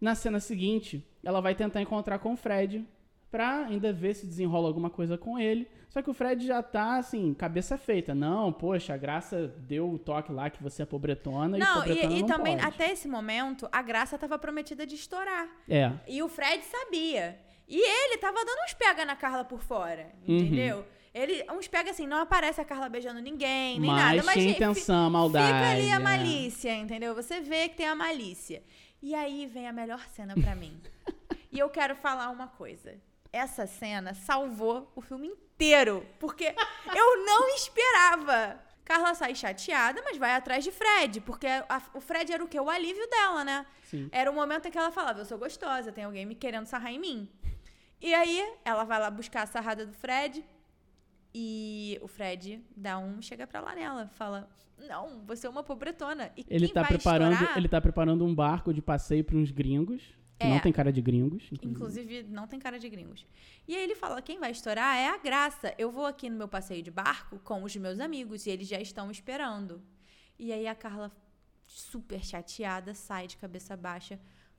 Na 0.00 0.14
cena 0.14 0.40
seguinte, 0.40 1.06
ela 1.22 1.40
vai 1.40 1.54
tentar 1.54 1.80
encontrar 1.82 2.18
com 2.18 2.32
o 2.32 2.36
Fred 2.36 2.84
pra 3.32 3.64
ainda 3.64 3.92
ver 3.92 4.14
se 4.14 4.26
desenrola 4.26 4.68
alguma 4.68 4.90
coisa 4.90 5.18
com 5.18 5.38
ele. 5.38 5.66
Só 5.88 6.00
que 6.00 6.08
o 6.08 6.14
Fred 6.14 6.46
já 6.46 6.62
tá, 6.62 6.96
assim, 6.96 7.34
cabeça 7.34 7.76
feita. 7.76 8.14
Não, 8.14 8.52
poxa, 8.52 8.94
a 8.94 8.96
Graça 8.96 9.48
deu 9.58 9.90
o 9.90 9.98
toque 9.98 10.30
lá 10.32 10.48
que 10.48 10.62
você 10.62 10.82
é 10.82 10.86
pobretona 10.86 11.58
Não, 11.58 11.78
e 11.80 11.88
pobretona 11.88 12.14
e, 12.14 12.18
e 12.18 12.20
não 12.20 12.28
também, 12.28 12.56
pode. 12.56 12.68
até 12.68 12.92
esse 12.92 13.08
momento, 13.08 13.68
a 13.72 13.82
graça 13.82 14.16
tava 14.16 14.38
prometida 14.38 14.86
de 14.86 14.94
estourar. 14.94 15.48
É, 15.68 15.90
E 16.06 16.22
o 16.22 16.28
Fred 16.28 16.62
sabia. 16.64 17.38
E 17.68 17.76
ele 17.78 18.18
tava 18.18 18.36
dando 18.44 18.62
uns 18.64 18.74
pega 18.74 19.04
na 19.04 19.16
Carla 19.16 19.44
por 19.44 19.62
fora, 19.62 20.06
Uhum. 20.28 20.36
entendeu? 20.38 20.84
Ele, 21.14 21.44
uns 21.52 21.68
pega 21.68 21.90
assim, 21.90 22.06
não 22.06 22.18
aparece 22.18 22.58
a 22.60 22.64
Carla 22.64 22.88
beijando 22.88 23.20
ninguém, 23.20 23.78
nem 23.78 23.90
mas 23.90 24.02
nada. 24.02 24.22
Mas 24.24 24.34
fi- 24.34 24.48
intenção, 24.50 25.10
maldade. 25.10 25.46
Fica 25.58 25.70
ali 25.72 25.90
a 25.90 25.96
é. 25.96 25.98
malícia, 25.98 26.74
entendeu? 26.76 27.14
Você 27.14 27.40
vê 27.42 27.68
que 27.68 27.76
tem 27.76 27.86
a 27.86 27.94
malícia. 27.94 28.62
E 29.02 29.14
aí 29.14 29.46
vem 29.46 29.68
a 29.68 29.72
melhor 29.72 30.00
cena 30.14 30.32
pra 30.34 30.54
mim. 30.54 30.80
e 31.52 31.58
eu 31.58 31.68
quero 31.68 31.94
falar 31.96 32.30
uma 32.30 32.46
coisa. 32.46 32.94
Essa 33.32 33.66
cena 33.66 34.12
salvou 34.14 34.92
o 34.94 35.00
filme 35.00 35.26
inteiro, 35.28 36.06
porque 36.20 36.54
eu 36.94 37.24
não 37.24 37.48
esperava. 37.54 38.60
Carla 38.84 39.14
sai 39.14 39.34
chateada, 39.34 40.02
mas 40.04 40.18
vai 40.18 40.34
atrás 40.34 40.64
de 40.64 40.70
Fred, 40.72 41.20
porque 41.22 41.46
a- 41.46 41.82
o 41.94 42.00
Fred 42.00 42.32
era 42.32 42.44
o 42.44 42.48
quê? 42.48 42.58
O 42.60 42.68
alívio 42.68 43.08
dela, 43.08 43.44
né? 43.44 43.64
Sim. 43.84 44.08
Era 44.12 44.30
o 44.30 44.34
momento 44.34 44.66
em 44.66 44.70
que 44.70 44.76
ela 44.76 44.90
falava, 44.90 45.20
eu 45.20 45.24
sou 45.24 45.38
gostosa, 45.38 45.92
tem 45.92 46.04
alguém 46.04 46.26
me 46.26 46.34
querendo 46.34 46.66
sarrar 46.66 46.92
em 46.92 46.98
mim. 46.98 47.28
E 48.00 48.12
aí, 48.12 48.54
ela 48.64 48.82
vai 48.84 48.98
lá 48.98 49.08
buscar 49.10 49.42
a 49.42 49.46
sarrada 49.46 49.86
do 49.86 49.92
Fred, 49.94 50.44
e 51.34 51.98
o 52.02 52.08
Fred 52.08 52.62
dá 52.76 52.98
um, 52.98 53.22
chega 53.22 53.46
pra 53.46 53.60
lá 53.60 53.74
nela, 53.74 54.08
fala, 54.14 54.48
não, 54.76 55.22
você 55.24 55.46
é 55.46 55.50
uma 55.50 55.62
pobretona. 55.62 56.30
E 56.36 56.44
Ele 56.48 56.66
quem 56.66 56.74
tá, 56.74 56.80
vai 56.82 56.90
preparando, 56.90 57.32
estourar, 57.34 57.56
ele 57.58 57.68
tá 57.68 57.80
preparando 57.80 58.24
um 58.24 58.34
barco 58.34 58.74
de 58.74 58.82
passeio 58.82 59.24
para 59.24 59.36
uns 59.36 59.50
gringos, 59.50 60.02
que 60.42 60.46
É. 60.48 60.50
não 60.50 60.60
tem 60.60 60.72
cara 60.72 60.92
de 60.92 61.00
gringos. 61.00 61.48
Inclusive, 61.62 62.22
não 62.24 62.46
tem 62.46 62.58
cara 62.58 62.78
de 62.78 62.88
gringos. 62.88 63.26
E 63.66 63.74
aí 63.76 63.82
ele 63.82 63.94
fala: 63.94 64.20
quem 64.20 64.38
vai 64.38 64.50
estourar 64.50 64.96
é 64.96 65.08
a 65.08 65.16
graça. 65.18 65.74
Eu 65.78 65.90
vou 65.90 66.04
aqui 66.06 66.28
no 66.28 66.36
meu 66.36 66.48
passeio 66.48 66.82
de 66.82 66.90
barco 66.90 67.38
com 67.40 67.62
os 67.62 67.74
meus 67.76 68.00
amigos 68.00 68.46
e 68.46 68.50
eles 68.50 68.68
já 68.68 68.80
estão 68.80 69.10
esperando. 69.10 69.82
E 70.38 70.52
aí 70.52 70.66
a 70.66 70.74
Carla, 70.74 71.10
super 71.66 72.22
chateada, 72.24 72.94
sai 72.94 73.26
de 73.26 73.36
cabeça 73.36 73.76
baixa 73.76 74.18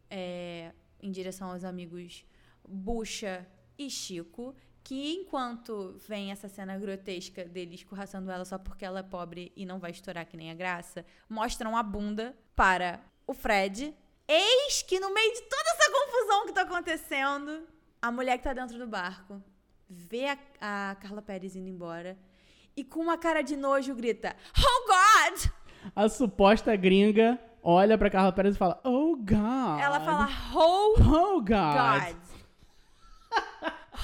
é, 0.09 0.71
em 1.01 1.11
direção 1.11 1.51
aos 1.51 1.63
amigos 1.63 2.25
Bucha 2.67 3.45
e 3.77 3.89
Chico. 3.89 4.55
Que 4.85 5.13
enquanto 5.13 5.95
vem 6.09 6.29
essa 6.31 6.49
cena 6.49 6.77
grotesca 6.77 7.45
dele 7.45 7.75
escorraçando 7.75 8.29
ela 8.29 8.43
só 8.43 8.57
porque 8.57 8.83
ela 8.83 8.99
é 8.99 9.03
pobre 9.03 9.51
e 9.55 9.65
não 9.65 9.79
vai 9.79 9.91
estourar 9.91 10.25
que 10.25 10.35
nem 10.35 10.51
a 10.51 10.53
graça, 10.53 11.05
mostram 11.29 11.77
a 11.77 11.81
bunda 11.81 12.37
para 12.53 12.99
o 13.25 13.33
Fred. 13.33 13.93
Eis 14.27 14.81
que 14.83 14.99
no 14.99 15.13
meio 15.13 15.33
de 15.33 15.41
toda 15.41 15.69
essa 15.69 15.91
confusão 15.91 16.45
que 16.45 16.53
tá 16.53 16.61
acontecendo, 16.61 17.67
a 18.01 18.11
mulher 18.11 18.37
que 18.37 18.43
tá 18.43 18.53
dentro 18.53 18.77
do 18.77 18.87
barco 18.87 19.41
vê 19.89 20.27
a, 20.27 20.37
a 20.91 20.95
Carla 20.95 21.21
Pérez 21.21 21.55
indo 21.55 21.67
embora 21.69 22.17
e 22.75 22.83
com 22.83 23.01
uma 23.01 23.17
cara 23.17 23.41
de 23.41 23.55
nojo 23.57 23.93
grita: 23.93 24.35
Oh 24.57 24.87
God! 24.87 25.49
A 25.95 26.07
suposta 26.07 26.75
gringa 26.75 27.37
olha 27.61 27.97
pra 27.97 28.09
Carla 28.09 28.31
Pérez 28.31 28.55
e 28.55 28.57
fala, 28.57 28.79
Oh, 28.85 29.15
God. 29.17 29.79
Ela 29.81 29.99
fala: 29.99 30.29
Oh 30.55 30.95
Oh, 30.99 31.41
God. 31.41 31.45
God! 31.45 32.15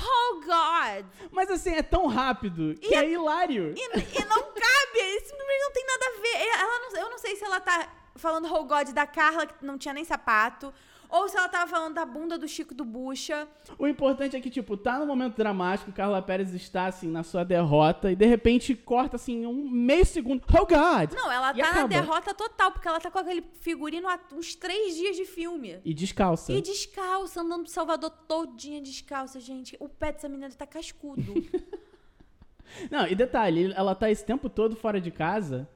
Oh 0.01 0.41
God! 0.41 1.05
Mas 1.31 1.49
assim, 1.49 1.71
é 1.73 1.81
tão 1.83 2.07
rápido 2.07 2.75
que 2.79 2.93
a- 2.95 3.03
é 3.03 3.09
hilário. 3.11 3.73
E, 3.75 3.81
e 3.81 4.25
não 4.25 4.41
cabe, 4.43 5.19
simplesmente 5.25 5.61
não 5.61 5.71
tem 5.73 5.85
nada 5.85 6.05
a 6.05 6.21
ver. 6.21 6.47
Ela 6.59 6.79
não- 6.79 6.99
eu 7.01 7.09
não 7.09 7.17
sei 7.17 7.35
se 7.35 7.43
ela 7.43 7.59
tá 7.59 7.87
falando 8.19 8.47
oh 8.53 8.63
God 8.63 8.89
da 8.89 9.07
Carla, 9.07 9.45
que 9.45 9.65
não 9.65 9.77
tinha 9.77 9.93
nem 9.93 10.03
sapato, 10.03 10.73
Ou 11.09 11.27
se 11.27 11.35
ela 11.35 11.49
tava 11.49 11.65
falando 11.65 11.95
da 11.95 12.05
bunda 12.05 12.37
do 12.37 12.47
Chico 12.47 12.75
do 12.75 12.85
Bucha. 12.85 13.47
O 13.79 13.87
importante 13.87 14.35
é 14.35 14.39
que, 14.39 14.49
tipo, 14.49 14.77
tá 14.77 14.99
no 14.99 15.07
momento 15.07 15.35
dramático, 15.35 15.91
Carla 15.91 16.21
Pérez 16.21 16.53
está, 16.53 16.85
assim, 16.85 17.07
na 17.07 17.23
sua 17.23 17.43
derrota, 17.43 18.11
e 18.11 18.15
de 18.15 18.27
repente 18.27 18.75
corta, 18.75 19.15
assim, 19.15 19.43
um 19.43 19.67
meio 19.67 20.05
segundo. 20.05 20.43
Oh, 20.49 20.67
God! 20.67 21.11
Não, 21.15 21.31
ela 21.31 21.51
tá 21.51 21.63
na 21.63 21.69
acaba. 21.69 21.87
derrota 21.87 22.31
total, 22.35 22.71
porque 22.71 22.87
ela 22.87 22.99
tá 22.99 23.09
com 23.09 23.17
aquele 23.17 23.43
figurino 23.59 24.07
há 24.07 24.19
uns 24.33 24.53
três 24.53 24.95
dias 24.95 25.15
de 25.15 25.25
filme. 25.25 25.79
E 25.83 25.95
descalça. 25.95 26.53
E 26.53 26.61
descalça, 26.61 27.41
andando 27.41 27.63
pro 27.63 27.71
Salvador 27.71 28.11
todinha 28.27 28.79
descalça, 28.79 29.39
gente. 29.39 29.75
O 29.79 29.89
pé 29.89 30.11
dessa 30.11 30.29
menina 30.29 30.51
tá 30.51 30.67
cascudo. 30.67 31.33
Não, 32.91 33.07
e 33.07 33.15
detalhe, 33.15 33.73
ela 33.75 33.95
tá 33.95 34.11
esse 34.11 34.23
tempo 34.23 34.47
todo 34.47 34.75
fora 34.75 35.01
de 35.01 35.09
casa, 35.09 35.67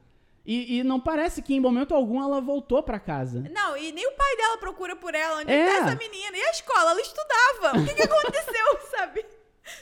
e, 0.46 0.78
e 0.78 0.84
não 0.84 1.00
parece 1.00 1.40
que 1.42 1.54
em 1.54 1.60
momento 1.60 1.94
algum 1.94 2.22
ela 2.22 2.40
voltou 2.40 2.82
pra 2.82 2.98
casa. 3.00 3.44
Não, 3.50 3.76
e 3.76 3.92
nem 3.92 4.06
o 4.06 4.12
pai 4.12 4.36
dela 4.36 4.58
procura 4.58 4.94
por 4.94 5.14
ela. 5.14 5.40
Onde 5.40 5.52
É. 5.52 5.66
tá 5.66 5.86
essa 5.86 5.96
menina? 5.96 6.36
E 6.36 6.42
a 6.42 6.50
escola? 6.50 6.90
Ela 6.90 7.00
estudava. 7.00 7.78
O 7.78 7.84
que, 7.86 7.94
que 7.94 8.02
aconteceu, 8.02 8.80
sabe? 8.96 9.24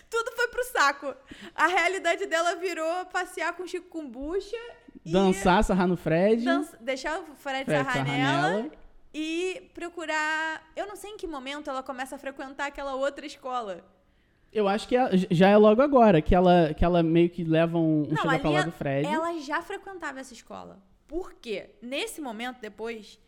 Tudo 0.08 0.30
foi 0.36 0.46
pro 0.48 0.64
saco. 0.64 1.14
A 1.54 1.66
realidade 1.66 2.26
dela 2.26 2.54
virou 2.54 3.04
passear 3.06 3.52
com 3.54 3.64
o 3.64 3.68
Chico 3.68 3.88
Kumbucha 3.88 4.56
e 5.04 5.10
Dançar, 5.12 5.64
sarrar 5.64 5.88
no 5.88 5.96
Fred. 5.96 6.44
dança- 6.44 6.76
deixar 6.80 7.18
o 7.18 7.24
Fred, 7.34 7.64
Fred 7.64 7.66
sarrar 7.84 7.92
sarrar 7.94 8.06
nela 8.06 8.48
nela. 8.50 8.70
e 9.12 9.68
procurar. 9.74 10.70
Eu 10.76 10.86
não 10.86 10.94
sei 10.94 11.10
em 11.10 11.16
que 11.16 11.26
momento 11.26 11.68
ela 11.68 11.82
começa 11.82 12.14
a 12.14 12.18
frequentar 12.18 12.66
aquela 12.66 12.94
outra 12.94 13.26
escola. 13.26 13.84
Eu 14.53 14.68
acho 14.68 14.86
que 14.86 14.94
é- 14.96 15.11
já 15.30 15.48
é 15.48 15.57
logo 15.57 15.80
agora, 15.80 16.20
que 16.20 16.34
ela, 16.34 16.74
que 16.74 16.84
ela 16.84 17.03
meio 17.03 17.30
que 17.30 17.42
leva 17.42 17.78
um, 17.78 18.03
um 18.03 18.16
chega 18.16 18.38
pra 18.38 18.50
lá 18.50 18.61
a- 18.61 18.64
do 18.64 18.72
Fred. 18.72 19.07
ela 19.09 19.38
já 19.40 19.62
frequentava 19.62 20.20
essa 20.20 20.34
escola. 20.34 20.82
Por 21.09 21.32
quê? 21.34 21.70
Nesse 21.80 22.20
momento, 22.20 22.61
depois, 22.61 23.18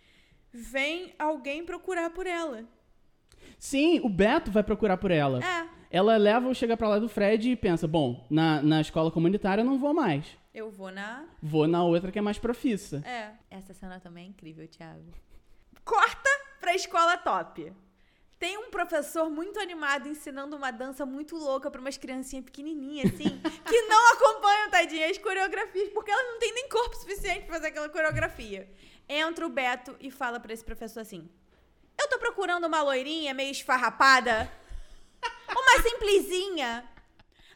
vem 0.52 1.14
alguém 1.18 1.64
procurar 1.64 2.10
por 2.10 2.26
ela. 2.26 2.64
Sim, 3.58 4.00
o 4.02 4.08
Beto 4.08 4.50
vai 4.50 4.62
procurar 4.62 4.96
por 4.96 5.10
ela. 5.10 5.40
É, 5.44 5.68
Ela 5.90 6.16
leva 6.16 6.48
o 6.48 6.54
chega 6.54 6.76
pra 6.76 6.88
lá 6.88 6.98
do 6.98 7.08
Fred 7.08 7.50
e 7.52 7.54
pensa, 7.56 7.86
bom, 7.86 8.26
na, 8.28 8.60
na 8.60 8.80
escola 8.80 9.12
comunitária 9.12 9.62
eu 9.62 9.64
não 9.66 9.78
vou 9.78 9.94
mais. 9.94 10.26
eu 10.52 10.68
vou 10.70 10.90
na. 10.90 11.24
Vou 11.40 11.68
na 11.68 11.84
outra 11.84 12.10
que 12.10 12.18
é 12.18 12.22
mais 12.22 12.38
profissa. 12.38 13.00
É. 13.06 13.30
Essa 13.50 13.72
cena 13.74 14.00
também 14.00 14.26
é 14.26 14.28
incrível, 14.28 14.66
Thiago. 14.66 15.12
Corta 15.84 16.28
pra 16.60 16.74
escola 16.74 17.16
top. 17.16 17.72
Tem 18.44 18.58
um 18.58 18.68
professor 18.68 19.30
muito 19.30 19.58
animado 19.58 20.06
ensinando 20.06 20.54
uma 20.54 20.70
dança 20.70 21.06
muito 21.06 21.34
louca 21.34 21.70
pra 21.70 21.80
umas 21.80 21.96
criancinhas 21.96 22.44
pequenininhas, 22.44 23.14
assim, 23.14 23.40
que 23.66 23.82
não 23.88 24.12
acompanham, 24.12 24.68
tadinha, 24.68 25.08
as 25.10 25.16
coreografias, 25.16 25.88
porque 25.94 26.10
elas 26.10 26.26
não 26.26 26.38
têm 26.38 26.52
nem 26.52 26.68
corpo 26.68 26.94
suficiente 26.94 27.46
pra 27.46 27.54
fazer 27.54 27.68
aquela 27.68 27.88
coreografia. 27.88 28.70
Entra 29.08 29.46
o 29.46 29.48
Beto 29.48 29.96
e 29.98 30.10
fala 30.10 30.38
pra 30.38 30.52
esse 30.52 30.62
professor 30.62 31.00
assim: 31.00 31.26
Eu 31.98 32.06
tô 32.10 32.18
procurando 32.18 32.66
uma 32.66 32.82
loirinha 32.82 33.32
meio 33.32 33.50
esfarrapada, 33.50 34.52
uma 35.48 35.82
simplesinha. 35.82 36.84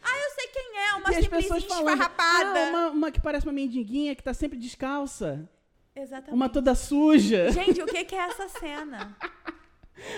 Ah, 0.03 0.19
eu 0.25 0.31
sei 0.37 0.49
quem 0.49 0.79
é, 0.79 0.95
uma 0.95 1.11
e 1.11 1.23
simplesinha 1.23 1.61
falando, 1.61 1.87
esfarrapada. 1.87 2.61
ah, 2.61 2.71
uma, 2.71 2.89
uma 2.89 3.11
que 3.11 3.21
parece 3.21 3.45
uma 3.45 3.53
mendiguinha, 3.53 4.17
que 4.17 4.23
tá 4.23 4.33
sempre 4.33 4.57
descalça. 4.57 5.47
Exatamente. 5.95 6.35
Uma 6.35 6.49
toda 6.49 6.75
suja. 6.75 7.51
Gente, 7.51 7.83
o 7.83 7.87
que, 7.87 8.05
que 8.05 8.15
é 8.15 8.21
essa 8.31 8.49
cena? 8.49 9.17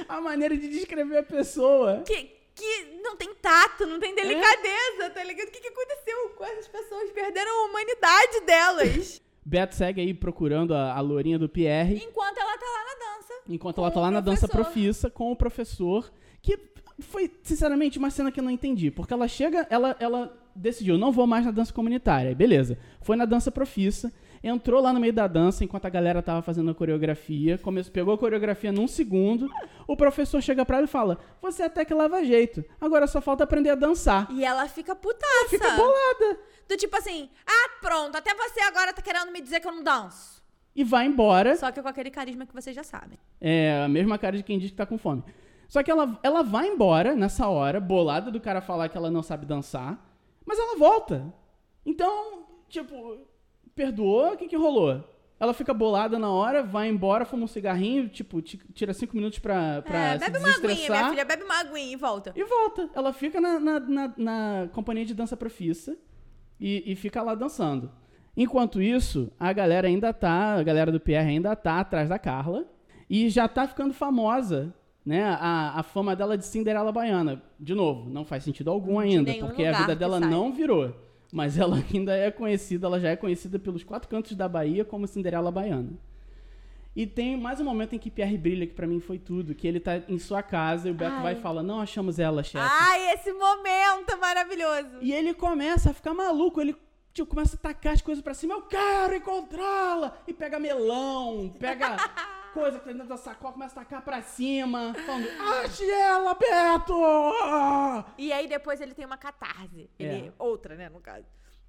A 0.08 0.20
maneira 0.20 0.56
de 0.56 0.68
descrever 0.68 1.18
a 1.18 1.22
pessoa. 1.22 2.02
Que, 2.06 2.30
que 2.54 3.00
não 3.02 3.16
tem 3.16 3.34
tato, 3.34 3.86
não 3.86 3.98
tem 3.98 4.14
delicadeza, 4.14 5.10
tá 5.14 5.22
ligado? 5.24 5.48
O 5.48 5.50
que, 5.50 5.60
que 5.60 5.68
aconteceu 5.68 6.28
com 6.36 6.44
essas 6.44 6.68
pessoas? 6.68 7.10
Perderam 7.10 7.50
a 7.64 7.68
humanidade 7.68 8.40
delas. 8.46 9.20
Beto 9.44 9.74
segue 9.74 10.00
aí 10.02 10.12
procurando 10.14 10.74
a, 10.74 10.92
a 10.92 11.00
lourinha 11.00 11.38
do 11.38 11.48
Pierre, 11.48 11.96
Enquanto 12.04 12.36
ela 12.38 12.58
tá 12.58 12.66
lá 12.66 12.84
na 12.84 13.16
dança. 13.16 13.34
enquanto 13.48 13.78
ela 13.78 13.90
tá 13.90 14.00
lá 14.00 14.10
na 14.10 14.20
dança 14.20 14.46
profissa 14.46 15.08
com 15.08 15.32
o 15.32 15.36
professor, 15.36 16.12
que 16.42 16.58
foi, 17.00 17.30
sinceramente, 17.42 17.98
uma 17.98 18.10
cena 18.10 18.30
que 18.30 18.38
eu 18.38 18.44
não 18.44 18.50
entendi. 18.50 18.90
Porque 18.90 19.12
ela 19.14 19.26
chega, 19.26 19.66
ela, 19.70 19.96
ela 19.98 20.38
decidiu, 20.54 20.98
não 20.98 21.10
vou 21.10 21.26
mais 21.26 21.46
na 21.46 21.50
dança 21.50 21.72
comunitária. 21.72 22.34
Beleza. 22.34 22.78
Foi 23.00 23.16
na 23.16 23.24
dança 23.24 23.50
profissa, 23.50 24.12
entrou 24.42 24.80
lá 24.80 24.92
no 24.92 25.00
meio 25.00 25.12
da 25.12 25.26
dança 25.26 25.64
enquanto 25.64 25.86
a 25.86 25.90
galera 25.90 26.22
tava 26.22 26.42
fazendo 26.42 26.70
a 26.70 26.74
coreografia, 26.74 27.58
começou, 27.58 27.92
pegou 27.92 28.14
a 28.14 28.18
coreografia 28.18 28.72
num 28.72 28.88
segundo, 28.88 29.48
o 29.86 29.96
professor 29.96 30.40
chega 30.42 30.64
pra 30.64 30.78
ela 30.78 30.86
e 30.86 30.88
fala, 30.88 31.18
você 31.42 31.64
até 31.64 31.84
que 31.84 31.94
leva 31.94 32.24
jeito, 32.24 32.64
agora 32.80 33.06
só 33.06 33.20
falta 33.20 33.44
aprender 33.44 33.70
a 33.70 33.74
dançar. 33.74 34.28
E 34.30 34.44
ela 34.44 34.66
fica 34.68 34.94
putaça. 34.94 35.48
Fica 35.48 35.70
bolada. 35.70 36.38
Do 36.68 36.76
tipo 36.76 36.96
assim, 36.96 37.28
ah, 37.46 37.70
pronto, 37.80 38.16
até 38.16 38.34
você 38.34 38.60
agora 38.60 38.92
tá 38.92 39.02
querendo 39.02 39.30
me 39.32 39.40
dizer 39.40 39.60
que 39.60 39.66
eu 39.66 39.72
não 39.72 39.82
danço. 39.82 40.40
E 40.74 40.84
vai 40.84 41.06
embora. 41.06 41.56
Só 41.56 41.70
que 41.70 41.82
com 41.82 41.88
aquele 41.88 42.10
carisma 42.10 42.46
que 42.46 42.54
vocês 42.54 42.74
já 42.74 42.84
sabem. 42.84 43.18
É 43.40 43.82
a 43.84 43.88
mesma 43.88 44.16
cara 44.18 44.36
de 44.36 44.42
quem 44.42 44.58
diz 44.58 44.70
que 44.70 44.76
tá 44.76 44.86
com 44.86 44.96
fome. 44.96 45.24
Só 45.68 45.82
que 45.82 45.90
ela, 45.90 46.18
ela 46.22 46.42
vai 46.42 46.68
embora 46.68 47.14
nessa 47.14 47.48
hora, 47.48 47.78
bolada 47.80 48.30
do 48.30 48.40
cara 48.40 48.60
falar 48.60 48.88
que 48.88 48.96
ela 48.96 49.10
não 49.10 49.22
sabe 49.22 49.46
dançar, 49.46 50.04
mas 50.44 50.58
ela 50.58 50.76
volta. 50.76 51.32
Então, 51.86 52.46
tipo, 52.68 53.18
perdoou, 53.84 54.32
o 54.32 54.36
que 54.36 54.46
que 54.48 54.56
rolou? 54.56 55.02
Ela 55.38 55.54
fica 55.54 55.72
bolada 55.72 56.18
na 56.18 56.28
hora, 56.30 56.62
vai 56.62 56.88
embora, 56.90 57.24
fuma 57.24 57.44
um 57.44 57.46
cigarrinho, 57.46 58.08
tipo, 58.10 58.42
ti- 58.42 58.60
tira 58.74 58.92
cinco 58.92 59.16
minutos 59.16 59.38
pra, 59.38 59.80
pra 59.80 59.98
é, 59.98 60.18
se 60.18 60.24
bebe 60.30 60.38
uma 60.38 60.48
aguinha, 60.54 60.90
minha 60.90 61.10
filha, 61.10 61.24
bebe 61.24 61.42
uma 61.44 61.60
aguinha 61.60 61.92
e 61.94 61.96
volta. 61.96 62.32
E 62.36 62.44
volta. 62.44 62.90
Ela 62.94 63.10
fica 63.14 63.40
na, 63.40 63.58
na, 63.58 63.80
na- 63.80 64.14
na 64.18 64.68
companhia 64.74 65.06
de 65.06 65.14
dança 65.14 65.34
profissa 65.38 65.96
e, 66.60 66.92
e 66.92 66.94
fica 66.94 67.22
lá 67.22 67.34
dançando. 67.34 67.90
Enquanto 68.36 68.82
isso, 68.82 69.32
a 69.40 69.50
galera 69.52 69.88
ainda 69.88 70.12
tá, 70.12 70.56
a 70.56 70.62
galera 70.62 70.92
do 70.92 71.00
Pierre 71.00 71.30
ainda 71.30 71.56
tá 71.56 71.80
atrás 71.80 72.08
da 72.10 72.18
Carla 72.18 72.66
e 73.08 73.30
já 73.30 73.48
tá 73.48 73.66
ficando 73.66 73.94
famosa, 73.94 74.74
né? 75.06 75.24
A, 75.40 75.80
a 75.80 75.82
fama 75.82 76.14
dela 76.14 76.36
de 76.36 76.44
Cinderela 76.44 76.92
Baiana. 76.92 77.42
De 77.58 77.74
novo, 77.74 78.10
não 78.10 78.26
faz 78.26 78.44
sentido 78.44 78.70
algum 78.70 78.98
ainda, 78.98 79.32
porque 79.40 79.64
a 79.64 79.72
vida 79.80 79.96
dela 79.96 80.20
não 80.30 80.52
virou. 80.52 80.94
Mas 81.32 81.58
ela 81.58 81.76
ainda 81.92 82.14
é 82.14 82.30
conhecida, 82.30 82.86
ela 82.86 83.00
já 83.00 83.10
é 83.10 83.16
conhecida 83.16 83.58
pelos 83.58 83.84
quatro 83.84 84.08
cantos 84.08 84.36
da 84.36 84.48
Bahia 84.48 84.84
como 84.84 85.06
Cinderela 85.06 85.50
Baiana. 85.50 85.92
E 86.94 87.06
tem 87.06 87.36
mais 87.36 87.60
um 87.60 87.64
momento 87.64 87.94
em 87.94 87.98
que 87.98 88.10
Pierre 88.10 88.36
brilha, 88.36 88.66
que 88.66 88.74
pra 88.74 88.86
mim 88.86 88.98
foi 88.98 89.18
tudo, 89.18 89.54
que 89.54 89.66
ele 89.66 89.78
tá 89.78 90.02
em 90.08 90.18
sua 90.18 90.42
casa 90.42 90.88
e 90.88 90.90
o 90.90 90.94
Beto 90.94 91.14
Ai. 91.14 91.22
vai 91.22 91.32
e 91.34 91.40
fala, 91.40 91.62
não 91.62 91.80
achamos 91.80 92.18
ela, 92.18 92.42
chefe. 92.42 92.66
Ai, 92.68 93.14
esse 93.14 93.32
momento 93.32 94.18
maravilhoso. 94.18 94.98
E 95.00 95.12
ele 95.12 95.32
começa 95.32 95.90
a 95.90 95.94
ficar 95.94 96.12
maluco, 96.12 96.60
ele 96.60 96.74
tipo, 97.12 97.28
começa 97.28 97.56
a 97.56 97.58
tacar 97.58 97.92
as 97.92 98.02
coisas 98.02 98.22
pra 98.22 98.34
cima, 98.34 98.54
eu 98.54 98.62
quero 98.62 99.14
encontrá-la! 99.14 100.16
E 100.26 100.32
pega 100.32 100.58
melão, 100.58 101.54
pega 101.58 101.96
coisa 102.52 102.78
que 102.78 102.84
tá 102.84 102.92
dentro 102.92 103.08
da 103.08 103.16
sacola, 103.16 103.52
começa 103.52 103.80
a 103.80 103.84
tacar 103.84 104.02
pra 104.02 104.22
cima, 104.22 104.94
falando, 105.06 105.28
ache 105.64 105.88
ela, 105.90 106.34
Beto! 106.34 106.94
E 108.18 108.32
aí 108.32 108.46
depois 108.46 108.80
ele 108.80 108.94
tem 108.94 109.04
uma 109.06 109.16
catarse. 109.16 109.88
Ele, 109.98 110.28
É. 110.28 110.32
Outra, 110.38 110.74
né, 110.74 110.88
no 110.88 111.00
caso. 111.00 111.26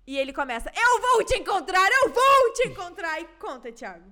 E 0.08 0.18
ele 0.18 0.34
começa, 0.34 0.72
eu 0.76 1.02
vou 1.02 1.24
te 1.24 1.36
encontrar, 1.38 1.88
eu 2.04 2.10
vou 2.12 2.54
te 2.54 2.68
encontrar. 2.70 3.22
E 3.22 3.26
conta, 3.40 3.72
Thiago. 3.72 4.04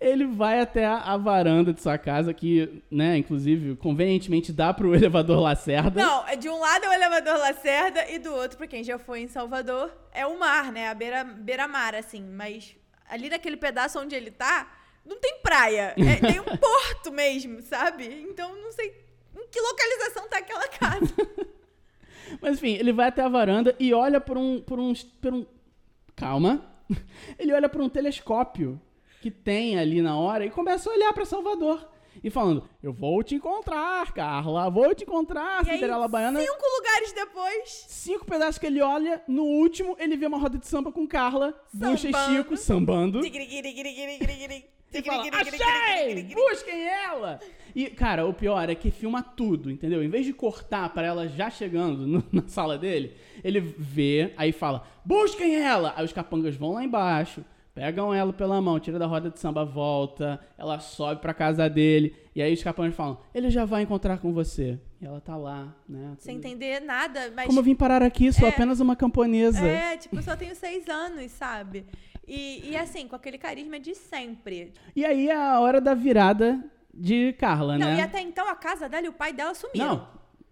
Ele 0.00 0.24
vai 0.26 0.60
até 0.60 0.86
a, 0.86 1.16
varanda 1.18 1.72
de 1.72 1.82
sua 1.82 1.98
casa, 1.98 2.32
que, 2.32 2.82
né, 2.90 3.18
inclusive, 3.18 3.76
convenientemente 3.76 4.52
dá 4.52 4.72
pro 4.72 4.94
elevador 4.96 5.38
Lacerda. 5.40 6.02
Não, 6.02 6.26
é 6.26 6.34
de 6.34 6.48
um 6.48 6.58
lado 6.58 6.84
é 6.86 6.88
o 6.88 6.92
elevador 6.92 7.36
Lacerda 7.38 8.08
e 8.10 8.18
do 8.18 8.32
outro, 8.32 8.56
pra 8.56 8.66
quem 8.66 8.82
já 8.82 8.98
foi 8.98 9.20
em 9.20 9.28
Salvador, 9.28 9.92
é 10.12 10.26
o 10.26 10.38
mar, 10.38 10.72
né? 10.72 10.88
A 10.88 10.94
beira- 10.94 11.24
beira-mar, 11.24 11.94
assim. 11.94 12.22
Mas 12.22 12.74
ali 13.08 13.28
naquele 13.28 13.56
pedaço 13.58 14.00
onde 14.00 14.14
ele 14.14 14.30
tá, 14.30 14.66
não 15.08 15.18
tem 15.18 15.38
praia. 15.42 15.94
É, 15.96 16.16
tem 16.30 16.40
um 16.40 16.56
porto 16.56 17.10
mesmo, 17.10 17.60
sabe? 17.62 18.06
Então 18.28 18.54
não 18.60 18.70
sei 18.72 18.94
em 19.36 19.48
que 19.48 19.60
localização 19.60 20.28
tá 20.28 20.38
aquela 20.38 20.68
casa. 20.68 21.14
Mas 22.40 22.58
enfim, 22.58 22.74
ele 22.74 22.92
vai 22.92 23.08
até 23.08 23.22
a 23.22 23.28
varanda 23.28 23.74
e 23.80 23.92
olha 23.94 24.20
por 24.20 24.36
um. 24.36 24.60
por 24.60 24.78
um. 24.78 24.92
Por 25.20 25.32
um 25.34 25.46
calma. 26.14 26.64
Ele 27.38 27.52
olha 27.52 27.68
por 27.68 27.80
um 27.80 27.88
telescópio 27.88 28.80
que 29.20 29.30
tem 29.30 29.78
ali 29.78 30.00
na 30.00 30.18
hora 30.18 30.44
e 30.44 30.50
começa 30.50 30.88
a 30.88 30.92
olhar 30.92 31.12
pra 31.12 31.24
Salvador. 31.24 31.86
E 32.24 32.30
falando, 32.30 32.68
eu 32.82 32.92
vou 32.92 33.22
te 33.22 33.34
encontrar, 33.36 34.12
Carla, 34.12 34.68
vou 34.68 34.92
te 34.94 35.04
encontrar, 35.04 35.64
E 35.64 35.70
aí, 35.70 35.76
Cinderela 35.76 36.08
Baiana. 36.08 36.40
cinco 36.40 36.64
lugares 36.78 37.12
depois, 37.12 37.84
Cinco 37.88 38.24
pedaços 38.24 38.58
que 38.58 38.66
ele 38.66 38.80
olha, 38.80 39.22
no 39.28 39.44
último 39.44 39.94
ele 40.00 40.16
vê 40.16 40.26
uma 40.26 40.38
roda 40.38 40.58
de 40.58 40.66
samba 40.66 40.90
com 40.90 41.06
Carla, 41.06 41.54
Bucha 41.72 42.08
e 42.08 42.12
Sambando. 42.12 42.36
Chico 42.36 42.56
sambando. 42.56 43.20
E 44.92 45.02
fala, 45.02 45.24
achei! 45.32 46.34
Busquem 46.34 46.86
ela! 46.88 47.38
E, 47.74 47.86
cara, 47.90 48.26
o 48.26 48.32
pior 48.32 48.68
é 48.70 48.74
que 48.74 48.90
filma 48.90 49.22
tudo, 49.22 49.70
entendeu? 49.70 50.02
Em 50.02 50.08
vez 50.08 50.24
de 50.24 50.32
cortar 50.32 50.88
pra 50.92 51.06
ela 51.06 51.28
já 51.28 51.50
chegando 51.50 52.06
no- 52.06 52.24
na 52.32 52.48
sala 52.48 52.78
dele, 52.78 53.12
ele 53.44 53.60
vê, 53.60 54.32
aí 54.36 54.50
fala, 54.52 54.86
busquem 55.04 55.56
ela! 55.56 55.92
Aí 55.96 56.04
os 56.04 56.12
capangas 56.12 56.56
vão 56.56 56.72
lá 56.72 56.82
embaixo, 56.82 57.44
pegam 57.74 58.12
ela 58.14 58.32
pela 58.32 58.60
mão, 58.62 58.80
tira 58.80 58.98
da 58.98 59.06
roda 59.06 59.30
de 59.30 59.38
samba, 59.38 59.64
volta, 59.64 60.40
ela 60.56 60.80
sobe 60.80 61.20
pra 61.20 61.34
casa 61.34 61.68
dele, 61.68 62.16
e 62.34 62.40
aí 62.42 62.52
os 62.54 62.62
capangas 62.62 62.94
falam, 62.94 63.18
ele 63.34 63.50
já 63.50 63.64
vai 63.66 63.82
encontrar 63.82 64.18
com 64.18 64.32
você. 64.32 64.78
E 65.00 65.04
ela 65.06 65.20
tá 65.20 65.36
lá, 65.36 65.72
né? 65.88 66.14
Sem 66.18 66.36
tudo- 66.36 66.46
entender 66.46 66.80
nada, 66.80 67.30
mas... 67.36 67.46
Como 67.46 67.58
eu 67.60 67.62
vim 67.62 67.74
parar 67.74 68.02
aqui, 68.02 68.32
sou 68.32 68.48
É. 68.48 68.50
apenas 68.50 68.80
uma 68.80 68.96
camponesa. 68.96 69.64
É, 69.64 69.96
tipo, 69.98 70.16
eu 70.16 70.22
só 70.22 70.34
tenho 70.34 70.56
seis 70.56 70.88
anos, 70.88 71.30
sabe? 71.32 71.84
E, 72.28 72.70
e 72.70 72.76
assim, 72.76 73.08
com 73.08 73.16
aquele 73.16 73.38
carisma 73.38 73.80
de 73.80 73.94
sempre. 73.94 74.72
E 74.94 75.04
aí 75.04 75.28
é 75.30 75.34
a 75.34 75.58
hora 75.60 75.80
da 75.80 75.94
virada 75.94 76.62
de 76.92 77.32
Carla, 77.34 77.78
Não, 77.78 77.86
né? 77.86 77.96
e 77.96 78.00
até 78.00 78.20
então 78.20 78.46
a 78.48 78.54
casa 78.54 78.88
dela 78.88 79.06
e 79.06 79.08
o 79.08 79.12
pai 79.12 79.32
dela 79.32 79.54
sumiram. 79.54 79.86
Não, 79.88 80.08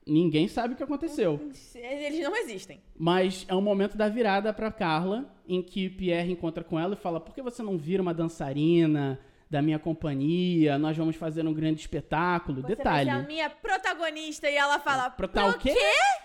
ninguém 0.06 0.48
sabe 0.48 0.72
o 0.74 0.76
que 0.76 0.82
aconteceu. 0.82 1.38
Eles 1.74 2.20
não 2.20 2.34
existem. 2.36 2.80
Mas 2.96 3.44
é 3.48 3.54
o 3.54 3.60
momento 3.60 3.96
da 3.96 4.08
virada 4.08 4.52
pra 4.54 4.70
Carla, 4.72 5.30
em 5.46 5.62
que 5.62 5.90
Pierre 5.90 6.32
encontra 6.32 6.64
com 6.64 6.78
ela 6.80 6.94
e 6.94 6.96
fala: 6.96 7.20
Por 7.20 7.34
que 7.34 7.42
você 7.42 7.62
não 7.62 7.76
vira 7.76 8.00
uma 8.02 8.14
dançarina 8.14 9.20
da 9.50 9.60
minha 9.60 9.78
companhia? 9.78 10.78
Nós 10.78 10.96
vamos 10.96 11.16
fazer 11.16 11.46
um 11.46 11.52
grande 11.52 11.80
espetáculo. 11.80 12.62
Você 12.62 12.68
Detalhe. 12.76 13.10
vai 13.10 13.18
ser 13.18 13.24
a 13.24 13.26
minha 13.28 13.50
protagonista 13.50 14.48
e 14.48 14.56
ela 14.56 14.78
fala, 14.78 15.10
Prota- 15.10 15.46
o 15.46 15.52
"Pro 15.52 15.60
quê? 15.60 15.74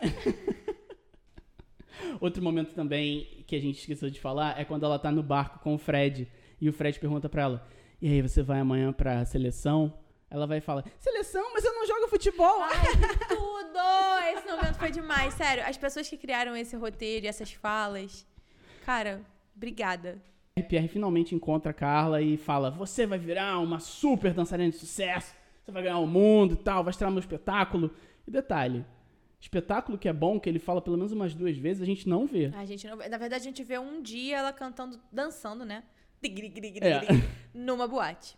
Outro 2.19 2.43
momento 2.43 2.73
também 2.73 3.43
que 3.47 3.55
a 3.55 3.59
gente 3.59 3.79
esqueceu 3.79 4.09
de 4.09 4.19
falar 4.19 4.59
é 4.59 4.65
quando 4.65 4.85
ela 4.85 4.99
tá 4.99 5.11
no 5.11 5.23
barco 5.23 5.59
com 5.59 5.75
o 5.75 5.77
Fred 5.77 6.27
e 6.59 6.69
o 6.69 6.73
Fred 6.73 6.99
pergunta 6.99 7.27
pra 7.27 7.43
ela: 7.43 7.67
E 8.01 8.07
aí, 8.07 8.21
você 8.21 8.41
vai 8.41 8.59
amanhã 8.59 8.93
pra 8.93 9.25
seleção? 9.25 9.93
Ela 10.29 10.47
vai 10.47 10.59
e 10.59 10.61
fala: 10.61 10.83
Seleção, 10.99 11.51
mas 11.53 11.65
eu 11.65 11.73
não 11.73 11.85
jogo 11.85 12.07
futebol. 12.07 12.61
Ai, 12.61 12.77
tudo! 13.27 14.37
Esse 14.37 14.47
momento 14.47 14.75
foi 14.75 14.91
demais, 14.91 15.33
sério. 15.33 15.63
As 15.65 15.77
pessoas 15.77 16.07
que 16.07 16.17
criaram 16.17 16.55
esse 16.55 16.75
roteiro 16.75 17.25
e 17.25 17.29
essas 17.29 17.51
falas, 17.51 18.25
cara, 18.85 19.21
obrigada. 19.55 20.21
Pierre 20.67 20.87
finalmente 20.87 21.33
encontra 21.33 21.71
a 21.71 21.73
Carla 21.73 22.21
e 22.21 22.37
fala: 22.37 22.71
Você 22.71 23.05
vai 23.05 23.19
virar 23.19 23.59
uma 23.59 23.79
super 23.79 24.33
dançarina 24.33 24.69
de 24.69 24.77
sucesso, 24.77 25.35
você 25.63 25.71
vai 25.71 25.83
ganhar 25.83 25.97
o 25.97 26.07
mundo 26.07 26.53
e 26.53 26.57
tal, 26.57 26.83
vai 26.83 26.91
estrear 26.91 27.11
no 27.11 27.19
espetáculo. 27.19 27.91
E 28.27 28.31
detalhe: 28.31 28.85
espetáculo 29.41 29.97
que 29.97 30.07
é 30.07 30.13
bom, 30.13 30.39
que 30.39 30.47
ele 30.47 30.59
fala 30.59 30.81
pelo 30.81 30.95
menos 30.95 31.11
umas 31.11 31.33
duas 31.33 31.57
vezes, 31.57 31.81
a 31.81 31.85
gente 31.85 32.07
não 32.07 32.27
vê. 32.27 32.51
A 32.55 32.65
gente 32.65 32.87
não, 32.87 32.95
na 32.95 33.17
verdade, 33.17 33.35
a 33.35 33.39
gente 33.39 33.63
vê 33.63 33.79
um 33.79 34.01
dia 34.01 34.37
ela 34.37 34.53
cantando, 34.53 34.99
dançando, 35.11 35.65
né? 35.65 35.83
É. 36.85 37.01
numa 37.53 37.87
boate. 37.87 38.37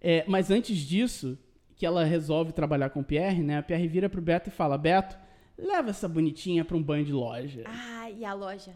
É, 0.00 0.24
mas 0.26 0.50
antes 0.50 0.76
disso, 0.78 1.38
que 1.76 1.86
ela 1.86 2.04
resolve 2.04 2.52
trabalhar 2.52 2.90
com 2.90 3.00
o 3.00 3.04
Pierre, 3.04 3.42
né? 3.42 3.58
A 3.58 3.62
Pierre 3.62 3.86
vira 3.86 4.08
pro 4.08 4.20
Beto 4.20 4.48
e 4.48 4.52
fala: 4.52 4.76
Beto, 4.76 5.16
leva 5.56 5.90
essa 5.90 6.08
bonitinha 6.08 6.64
pra 6.64 6.76
um 6.76 6.82
banho 6.82 7.04
de 7.04 7.12
loja. 7.12 7.62
Ah, 7.66 8.10
e 8.10 8.24
a 8.24 8.34
loja? 8.34 8.74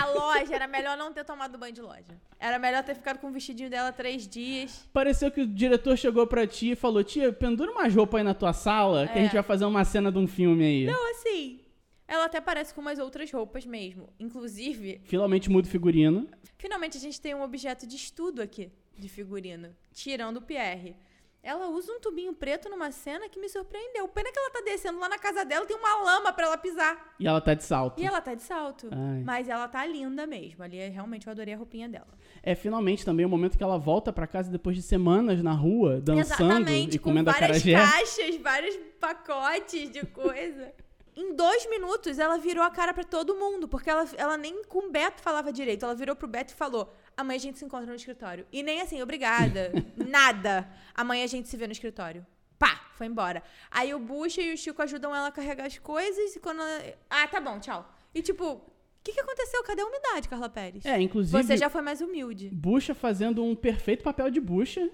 A 0.00 0.06
loja, 0.06 0.54
era 0.54 0.66
melhor 0.66 0.96
não 0.96 1.12
ter 1.12 1.24
tomado 1.24 1.56
banho 1.58 1.72
de 1.72 1.80
loja. 1.80 2.20
Era 2.38 2.58
melhor 2.58 2.82
ter 2.82 2.94
ficado 2.94 3.18
com 3.18 3.28
o 3.28 3.32
vestidinho 3.32 3.70
dela 3.70 3.92
três 3.92 4.26
dias. 4.26 4.88
Pareceu 4.92 5.30
que 5.30 5.40
o 5.42 5.46
diretor 5.46 5.96
chegou 5.96 6.26
pra 6.26 6.46
ti 6.46 6.72
e 6.72 6.76
falou: 6.76 7.02
Tia, 7.04 7.32
pendura 7.32 7.70
umas 7.70 7.94
roupas 7.94 8.18
aí 8.18 8.24
na 8.24 8.34
tua 8.34 8.52
sala, 8.52 9.06
que 9.06 9.18
a 9.18 9.20
É. 9.20 9.24
gente 9.24 9.32
vai 9.34 9.42
fazer 9.42 9.64
uma 9.64 9.84
cena 9.84 10.10
de 10.10 10.18
um 10.18 10.26
filme 10.26 10.64
aí. 10.64 10.84
Não, 10.86 11.10
assim, 11.12 11.60
ela 12.08 12.24
até 12.26 12.40
parece 12.40 12.74
com 12.74 12.80
umas 12.80 12.98
outras 12.98 13.30
roupas 13.30 13.64
mesmo. 13.64 14.08
Inclusive, 14.18 15.00
Finalmente 15.04 15.48
muda 15.50 15.66
o 15.68 15.70
figurino. 15.70 16.28
finalmente 16.58 16.96
a 16.96 17.00
gente 17.00 17.20
tem 17.20 17.34
um 17.34 17.42
objeto 17.42 17.86
de 17.86 17.96
estudo 17.96 18.42
aqui, 18.42 18.70
de 18.98 19.08
figurino. 19.08 19.74
Tirando 19.92 20.38
o 20.38 20.42
Pierre. 20.42 20.96
Ela 21.44 21.68
usa 21.68 21.92
um 21.92 22.00
tubinho 22.00 22.32
preto 22.32 22.70
numa 22.70 22.90
cena 22.90 23.28
que 23.28 23.38
me 23.38 23.50
surpreendeu. 23.50 24.08
Pena 24.08 24.32
que 24.32 24.38
ela 24.38 24.50
tá 24.50 24.62
descendo 24.64 24.98
lá 24.98 25.10
na 25.10 25.18
casa 25.18 25.44
dela, 25.44 25.66
tem 25.66 25.76
uma 25.76 26.02
lama 26.02 26.32
pra 26.32 26.46
ela 26.46 26.56
pisar. 26.56 27.14
E 27.20 27.28
ela 27.28 27.38
tá 27.38 27.52
de 27.52 27.62
salto. 27.62 28.00
E 28.00 28.06
ela 28.06 28.20
tá 28.22 28.34
de 28.34 28.42
salto. 28.42 28.88
Ai. 28.90 29.22
Mas 29.22 29.46
ela 29.46 29.68
tá 29.68 29.84
linda 29.84 30.26
mesmo. 30.26 30.64
Ali, 30.64 30.78
realmente, 30.88 31.26
eu 31.26 31.30
adorei 31.32 31.52
a 31.52 31.56
roupinha 31.58 31.86
dela. 31.86 32.08
É 32.42 32.54
finalmente 32.54 33.04
também 33.04 33.26
o 33.26 33.28
momento 33.28 33.58
que 33.58 33.62
ela 33.62 33.78
volta 33.78 34.10
pra 34.10 34.26
casa 34.26 34.50
depois 34.50 34.74
de 34.74 34.82
semanas 34.82 35.42
na 35.42 35.52
rua, 35.52 36.00
dançando 36.00 36.50
Exatamente, 36.50 36.96
e 36.96 36.98
com 36.98 37.10
comendo 37.10 37.30
várias 37.30 37.62
acarajé. 37.62 37.72
caixas, 37.74 38.36
vários 38.36 38.76
pacotes 38.98 39.90
de 39.90 40.06
coisa. 40.06 40.72
em 41.16 41.34
dois 41.34 41.68
minutos, 41.68 42.18
ela 42.18 42.38
virou 42.38 42.62
a 42.64 42.70
cara 42.70 42.92
pra 42.92 43.04
todo 43.04 43.36
mundo, 43.36 43.68
porque 43.68 43.88
ela, 43.88 44.08
ela 44.16 44.36
nem 44.36 44.64
com 44.64 44.88
o 44.88 44.90
Beto 44.90 45.22
falava 45.22 45.52
direito. 45.52 45.84
Ela 45.84 45.94
virou 45.94 46.16
pro 46.16 46.26
Beto 46.26 46.52
e 46.52 46.56
falou: 46.56 46.92
amanhã 47.16 47.36
a 47.36 47.40
gente 47.40 47.58
se 47.58 47.64
encontra 47.64 47.86
no 47.86 47.94
escritório. 47.94 48.46
E 48.52 48.62
nem 48.62 48.80
assim, 48.80 49.00
obrigada. 49.00 49.72
nada. 49.96 50.68
Amanhã 50.94 51.24
a 51.24 51.28
gente 51.28 51.48
se 51.48 51.56
vê 51.56 51.66
no 51.66 51.72
escritório. 51.72 52.26
Pá, 52.58 52.88
foi 52.94 53.06
embora. 53.06 53.42
Aí 53.70 53.94
o 53.94 53.98
Bucha 53.98 54.40
e 54.40 54.54
o 54.54 54.56
Chico 54.56 54.80
ajudam 54.82 55.14
ela 55.14 55.28
a 55.28 55.32
carregar 55.32 55.66
as 55.66 55.78
coisas 55.78 56.34
e 56.34 56.40
quando 56.40 56.62
ela... 56.62 56.94
Ah, 57.10 57.26
tá 57.28 57.40
bom, 57.40 57.58
tchau. 57.58 57.92
E 58.14 58.22
tipo, 58.22 58.44
o 58.44 58.62
que, 59.02 59.12
que 59.12 59.20
aconteceu? 59.20 59.62
Cadê 59.64 59.82
a 59.82 59.86
humildade, 59.86 60.28
Carla 60.28 60.48
Pérez? 60.48 60.86
É, 60.86 61.00
inclusive, 61.00 61.42
Você 61.42 61.56
já 61.56 61.68
foi 61.68 61.82
mais 61.82 62.00
humilde. 62.00 62.48
Bucha 62.52 62.94
fazendo 62.94 63.44
um 63.44 63.54
perfeito 63.54 64.02
papel 64.02 64.30
de 64.30 64.40
bucha, 64.40 64.88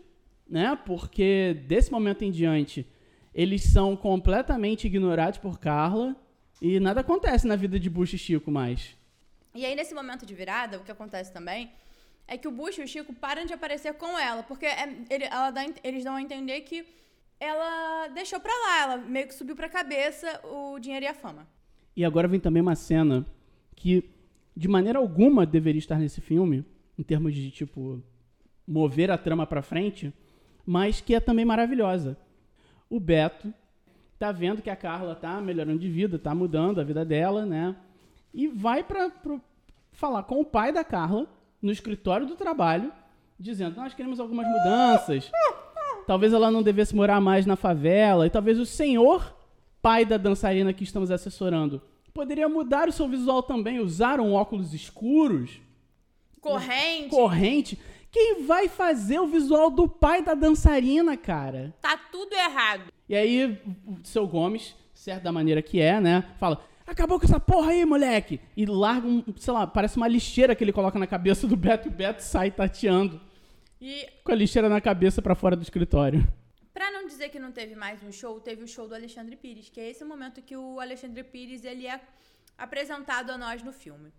né? 0.49 0.77
Porque 0.85 1.63
desse 1.67 1.93
momento 1.93 2.25
em 2.25 2.31
diante, 2.31 2.87
eles 3.35 3.63
são 3.65 3.97
completamente 3.97 4.87
ignorados 4.87 5.39
por 5.39 5.59
Carla 5.59 6.17
e 6.61 6.79
nada 6.81 7.01
acontece 7.01 7.47
na 7.47 7.57
vida 7.57 7.79
de 7.79 7.89
Bucha 7.89 8.17
e 8.17 8.19
Chico 8.19 8.51
mais. 8.51 8.97
E 9.55 9.65
aí, 9.65 9.75
nesse 9.75 9.95
momento 9.95 10.25
de 10.27 10.35
virada, 10.35 10.79
o 10.79 10.85
que 10.85 10.91
acontece 10.93 11.33
também 11.33 11.71
é 12.29 12.37
que 12.39 12.47
o 12.47 12.51
Bush 12.53 12.79
e 12.79 12.83
o 12.83 12.89
Chico 12.89 13.13
param 13.13 13.45
de 13.45 13.53
aparecer 13.53 13.95
com 13.95 14.17
ela, 14.19 14.43
porque 14.45 14.67
é- 14.67 14.89
ele- 15.11 15.25
ela 15.25 15.51
dá- 15.51 15.67
eles 15.83 16.05
dão 16.05 16.15
a 16.15 16.23
entender 16.23 16.61
que 16.61 16.87
ela 17.41 18.07
deixou 18.09 18.39
pra 18.39 18.53
lá, 18.53 18.83
ela 18.83 18.97
meio 18.99 19.27
que 19.27 19.35
subiu 19.35 19.57
pra 19.57 19.69
cabeça 19.69 20.41
o 20.45 20.79
dinheiro 20.79 21.05
e 21.05 21.09
a 21.09 21.15
fama. 21.15 21.49
E 21.97 22.05
agora 22.05 22.29
vem 22.29 22.39
também 22.39 22.63
uma 22.63 22.77
cena 22.77 23.27
que, 23.75 24.09
de 24.57 24.69
maneira 24.69 24.99
alguma, 25.01 25.45
deveria 25.45 25.79
estar 25.81 25.99
nesse 25.99 26.21
filme, 26.21 26.65
em 26.97 27.03
termos 27.03 27.35
de, 27.35 27.51
tipo, 27.51 28.01
mover 28.67 29.11
a 29.11 29.19
trama 29.19 29.45
pra 29.47 29.63
frente, 29.63 30.13
mas 30.65 31.01
que 31.01 31.15
é 31.15 31.19
também 31.21 31.45
maravilhosa. 31.45 32.17
O 32.91 32.99
Beto 33.01 33.55
tá 34.19 34.33
vendo 34.33 34.61
que 34.61 34.69
a 34.69 34.77
Carla 34.77 35.15
tá 35.15 35.41
melhorando 35.41 35.79
de 35.79 35.89
vida, 35.89 36.19
tá 36.19 36.35
mudando 36.35 36.81
a 36.81 36.85
vida 36.85 37.05
dela, 37.05 37.47
né? 37.47 37.75
E 38.35 38.47
vai 38.49 38.83
pra, 38.83 39.09
pro- 39.09 39.41
falar 39.93 40.25
com 40.25 40.41
o 40.41 40.45
pai 40.45 40.73
da 40.73 40.85
Carla, 40.85 41.27
no 41.63 41.71
escritório 41.73 42.27
do 42.27 42.35
trabalho, 42.35 42.93
dizendo: 43.39 43.77
Nós 43.77 43.95
queremos 43.95 44.19
algumas 44.21 44.47
mudanças. 44.47 45.31
Talvez 46.07 46.33
ela 46.33 46.51
não 46.51 46.63
devesse 46.63 46.95
morar 46.97 47.21
mais 47.21 47.47
na 47.47 47.55
favela. 47.57 48.27
E 48.27 48.31
talvez 48.31 48.59
o 48.59 48.67
senhor, 48.67 49.35
pai 49.81 50.05
da 50.05 50.17
dançarina 50.17 50.73
que 50.73 50.83
estamos 50.83 51.11
assessorando, 51.11 51.81
poderia 52.13 52.49
mudar 52.49 52.89
o 52.89 52.93
seu 52.93 53.07
visual 53.09 53.43
também, 53.43 53.79
usar 53.79 54.19
um 54.21 54.33
óculos 54.33 54.75
escuros, 54.75 55.61
Corrente, 56.41 57.11
corrente. 57.11 57.79
Quem 58.11 58.45
vai 58.45 58.69
fazer 58.69 59.21
o 59.21 59.27
visual 59.27 59.71
do 59.71 59.89
pai 59.89 60.23
da 60.23 60.35
dançarina, 60.35 61.17
cara? 61.17 61.73
tá 61.81 61.97
tudo 62.11 62.33
errado. 62.35 62.93
E 63.09 63.15
aí, 63.15 63.61
o 63.87 63.99
seu 64.05 64.27
Gomes, 64.27 64.75
certo 64.93 65.23
da 65.23 65.33
maneira 65.33 65.63
que 65.63 65.81
é, 65.81 66.01
né? 66.01 66.25
Fala: 66.39 66.65
Acabou 66.87 67.21
com 67.21 67.25
essa 67.25 67.39
porra 67.39 67.71
aí, 67.71 67.85
moleque! 67.85 68.41
E 68.57 68.67
larga 68.67 69.07
um, 69.07 69.23
sei 69.37 69.53
lá, 69.55 69.67
parece 69.67 69.97
uma 69.97 70.09
lixeira 70.09 70.55
que 70.57 70.65
ele 70.65 70.73
coloca 70.73 70.99
na 70.99 71.07
cabeça 71.07 71.47
do 71.47 71.57
Beto 71.57 71.87
e 71.87 71.91
o 71.91 71.95
Beto 71.95 72.21
sai 72.23 72.51
tateando 72.51 73.21
E 73.81 74.09
com 74.25 74.33
a 74.33 74.35
lixeira 74.35 74.69
na 74.69 74.81
cabeça 74.81 75.23
pra 75.23 75.37
fora 75.37 75.55
do 75.55 75.63
escritório. 75.63 76.27
Pra 76.75 76.91
não 76.91 77.07
dizer 77.07 77.29
que 77.29 77.39
não 77.39 77.53
teve 77.53 77.77
mais 77.77 78.03
um 78.03 78.11
show, 78.11 78.41
teve 78.41 78.65
o 78.65 78.69
show 78.69 78.89
do 78.89 78.95
Alexandre 78.95 79.37
Pires, 79.37 79.69
que 79.69 79.81
é 79.81 79.89
esse 79.91 80.05
momento 80.05 80.43
que 80.43 80.57
o 80.57 80.81
Alexandre 80.81 81.23
Pires 81.23 81.65
ele 81.65 81.87
é 81.87 82.01
apresentado 82.59 83.31
a 83.31 83.39
nós 83.39 83.63
no 83.63 83.73
filme. 83.73 84.13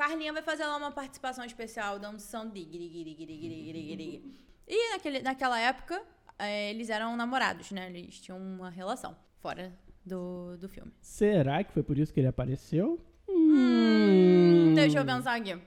Carlinha 0.00 0.32
vai 0.32 0.40
fazer 0.40 0.64
lá 0.64 0.78
uma 0.78 0.90
participação 0.90 1.44
especial, 1.44 1.98
dando 1.98 2.18
som 2.20 2.48
de 2.48 2.60
giri, 2.60 2.88
giri, 2.88 3.14
giri, 3.14 3.36
giri, 3.38 3.64
giri, 3.64 3.82
giri. 3.86 4.34
E 4.66 4.92
naquele, 4.92 5.20
naquela 5.20 5.60
época, 5.60 6.02
eh, 6.38 6.70
eles 6.70 6.88
eram 6.88 7.14
namorados, 7.18 7.70
né? 7.70 7.90
Eles 7.90 8.18
tinham 8.18 8.38
uma 8.38 8.70
relação 8.70 9.14
fora 9.40 9.78
do, 10.02 10.56
do 10.56 10.70
filme. 10.70 10.90
Será 11.02 11.62
que 11.62 11.70
foi 11.70 11.82
por 11.82 11.98
isso 11.98 12.14
que 12.14 12.20
ele 12.20 12.28
apareceu? 12.28 12.98
Hum, 13.28 14.72
Deixa 14.74 15.00
eu 15.00 15.04
pensar 15.04 15.34
aqui. 15.36 15.60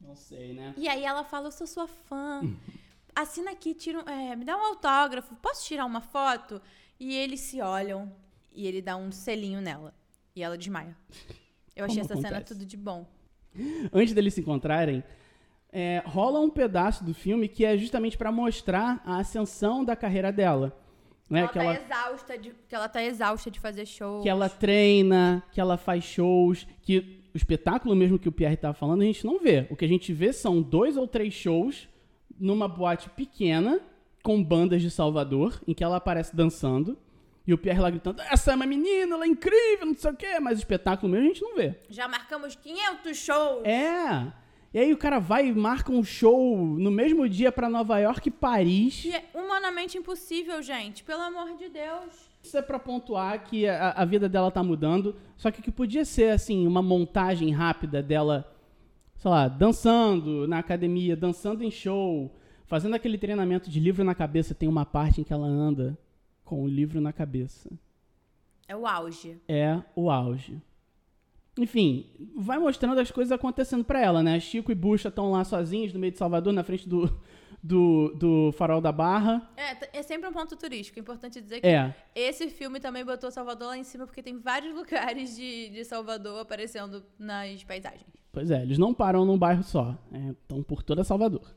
Não 0.00 0.14
sei, 0.16 0.54
né? 0.54 0.72
E 0.78 0.88
aí 0.88 1.04
ela 1.04 1.22
fala, 1.22 1.48
eu 1.48 1.52
sou 1.52 1.66
sua 1.66 1.86
fã. 1.86 2.40
Assina 3.14 3.50
aqui, 3.50 3.74
tira 3.74 3.98
um, 3.98 4.08
é, 4.08 4.34
me 4.36 4.46
dá 4.46 4.56
um 4.56 4.64
autógrafo. 4.68 5.34
Posso 5.36 5.66
tirar 5.66 5.84
uma 5.84 6.00
foto? 6.00 6.62
E 6.98 7.14
eles 7.14 7.40
se 7.40 7.60
olham 7.60 8.10
e 8.54 8.66
ele 8.66 8.80
dá 8.80 8.96
um 8.96 9.12
selinho 9.12 9.60
nela. 9.60 9.94
E 10.34 10.42
ela 10.42 10.56
desmaia. 10.56 10.96
Eu 11.74 11.84
achei 11.84 12.00
Como 12.00 12.06
essa 12.10 12.16
cena 12.16 12.28
acontece? 12.38 12.54
tudo 12.54 12.64
de 12.64 12.76
bom. 12.78 13.06
Antes 13.92 14.14
deles 14.14 14.34
se 14.34 14.40
encontrarem, 14.40 15.02
é, 15.72 16.02
rola 16.06 16.40
um 16.40 16.50
pedaço 16.50 17.04
do 17.04 17.12
filme 17.12 17.48
que 17.48 17.64
é 17.64 17.76
justamente 17.76 18.16
pra 18.16 18.32
mostrar 18.32 19.02
a 19.04 19.18
ascensão 19.18 19.84
da 19.84 19.94
carreira 19.94 20.32
dela. 20.32 20.76
Né? 21.28 21.40
ela 21.40 21.48
que, 21.48 21.58
tá 21.58 21.64
ela, 21.64 21.74
exausta 21.74 22.38
de, 22.38 22.54
que 22.68 22.74
ela 22.74 22.88
tá 22.88 23.02
exausta 23.02 23.50
de 23.50 23.58
fazer 23.58 23.84
show. 23.84 24.22
que 24.22 24.28
ela 24.28 24.48
treina, 24.48 25.42
que 25.50 25.60
ela 25.60 25.76
faz 25.76 26.04
shows, 26.04 26.66
que 26.82 27.20
o 27.34 27.36
espetáculo 27.36 27.96
mesmo 27.96 28.18
que 28.18 28.28
o 28.28 28.32
Pierre 28.32 28.56
tava 28.56 28.74
falando, 28.74 29.02
a 29.02 29.04
gente 29.04 29.26
não 29.26 29.38
vê. 29.40 29.66
O 29.68 29.76
que 29.76 29.84
a 29.84 29.88
gente 29.88 30.12
vê 30.12 30.32
são 30.32 30.62
dois 30.62 30.96
ou 30.96 31.06
três 31.06 31.34
shows 31.34 31.88
numa 32.38 32.68
boate 32.68 33.10
pequena, 33.10 33.80
com 34.22 34.42
bandas 34.42 34.80
de 34.80 34.90
Salvador, 34.90 35.60
em 35.66 35.74
que 35.74 35.84
ela 35.84 35.96
aparece 35.96 36.34
dançando. 36.34 36.96
E 37.46 37.54
o 37.54 37.58
Pierre 37.58 37.80
lá 37.80 37.90
gritando, 37.90 38.20
essa 38.22 38.52
é 38.52 38.54
uma 38.56 38.66
menina, 38.66 39.14
ela 39.14 39.24
é 39.24 39.28
incrível, 39.28 39.86
não 39.86 39.94
sei 39.94 40.10
o 40.10 40.16
quê. 40.16 40.40
Mas 40.40 40.58
o 40.58 40.62
espetáculo 40.62 41.10
mesmo 41.10 41.26
a 41.26 41.28
gente 41.28 41.42
não 41.42 41.54
vê. 41.54 41.76
Já 41.88 42.08
marcamos 42.08 42.56
500 42.56 43.16
shows. 43.16 43.64
É. 43.64 44.32
E 44.74 44.78
aí 44.78 44.92
o 44.92 44.96
cara 44.98 45.20
vai 45.20 45.46
e 45.46 45.54
marca 45.54 45.92
um 45.92 46.02
show 46.02 46.56
no 46.58 46.90
mesmo 46.90 47.28
dia 47.28 47.52
pra 47.52 47.70
Nova 47.70 47.98
York 47.98 48.28
e 48.28 48.32
Paris. 48.32 49.00
Que 49.00 49.14
é 49.14 49.24
humanamente 49.32 49.96
impossível, 49.96 50.60
gente. 50.60 51.04
Pelo 51.04 51.22
amor 51.22 51.56
de 51.56 51.68
Deus. 51.68 52.28
Isso 52.42 52.58
é 52.58 52.62
pra 52.62 52.78
pontuar 52.78 53.44
que 53.44 53.66
a, 53.66 53.92
a 53.92 54.04
vida 54.04 54.28
dela 54.28 54.50
tá 54.50 54.62
mudando. 54.62 55.14
Só 55.36 55.50
que 55.50 55.60
o 55.60 55.62
que 55.62 55.70
podia 55.70 56.04
ser, 56.04 56.30
assim, 56.30 56.66
uma 56.66 56.82
montagem 56.82 57.50
rápida 57.52 58.02
dela, 58.02 58.52
sei 59.16 59.30
lá, 59.30 59.46
dançando 59.46 60.48
na 60.48 60.58
academia, 60.58 61.16
dançando 61.16 61.62
em 61.62 61.70
show, 61.70 62.30
fazendo 62.66 62.94
aquele 62.94 63.16
treinamento 63.16 63.70
de 63.70 63.78
livro 63.78 64.04
na 64.04 64.14
cabeça, 64.14 64.54
tem 64.54 64.68
uma 64.68 64.84
parte 64.84 65.20
em 65.20 65.24
que 65.24 65.32
ela 65.32 65.46
anda 65.46 65.96
com 66.46 66.62
o 66.62 66.66
livro 66.68 67.00
na 67.00 67.12
cabeça. 67.12 67.68
É 68.66 68.74
o 68.74 68.86
auge. 68.86 69.38
É 69.46 69.82
o 69.94 70.10
auge. 70.10 70.62
Enfim, 71.58 72.06
vai 72.34 72.58
mostrando 72.58 73.00
as 73.00 73.10
coisas 73.10 73.32
acontecendo 73.32 73.84
pra 73.84 74.00
ela, 74.00 74.22
né? 74.22 74.38
Chico 74.40 74.70
e 74.70 74.74
Bucha 74.74 75.08
estão 75.08 75.32
lá 75.32 75.44
sozinhos 75.44 75.92
no 75.92 75.98
meio 75.98 76.12
de 76.12 76.18
Salvador, 76.18 76.52
na 76.52 76.62
frente 76.62 76.88
do, 76.88 77.20
do, 77.62 78.14
do 78.14 78.52
farol 78.52 78.80
da 78.80 78.92
Barra. 78.92 79.50
É, 79.56 79.98
é 79.98 80.02
sempre 80.02 80.28
um 80.28 80.32
ponto 80.32 80.54
turístico. 80.56 80.98
É 80.98 81.02
importante 81.02 81.40
dizer 81.40 81.60
que 81.60 81.66
É, 81.66 81.94
esse 82.14 82.48
filme 82.48 82.78
também 82.78 83.04
botou 83.04 83.30
Salvador 83.30 83.68
lá 83.68 83.78
em 83.78 83.84
cima, 83.84 84.06
porque 84.06 84.22
tem 84.22 84.38
vários 84.38 84.74
lugares 84.76 85.34
de, 85.34 85.70
de 85.70 85.84
Salvador 85.84 86.40
aparecendo 86.40 87.02
nas 87.18 87.64
paisagens. 87.64 88.06
Pois 88.30 88.50
é, 88.50 88.62
eles 88.62 88.76
não 88.78 88.92
param 88.92 89.24
num 89.24 89.38
bairro 89.38 89.62
só, 89.62 89.96
estão 90.42 90.62
por 90.62 90.82
toda 90.82 91.02
Salvador. 91.02 91.54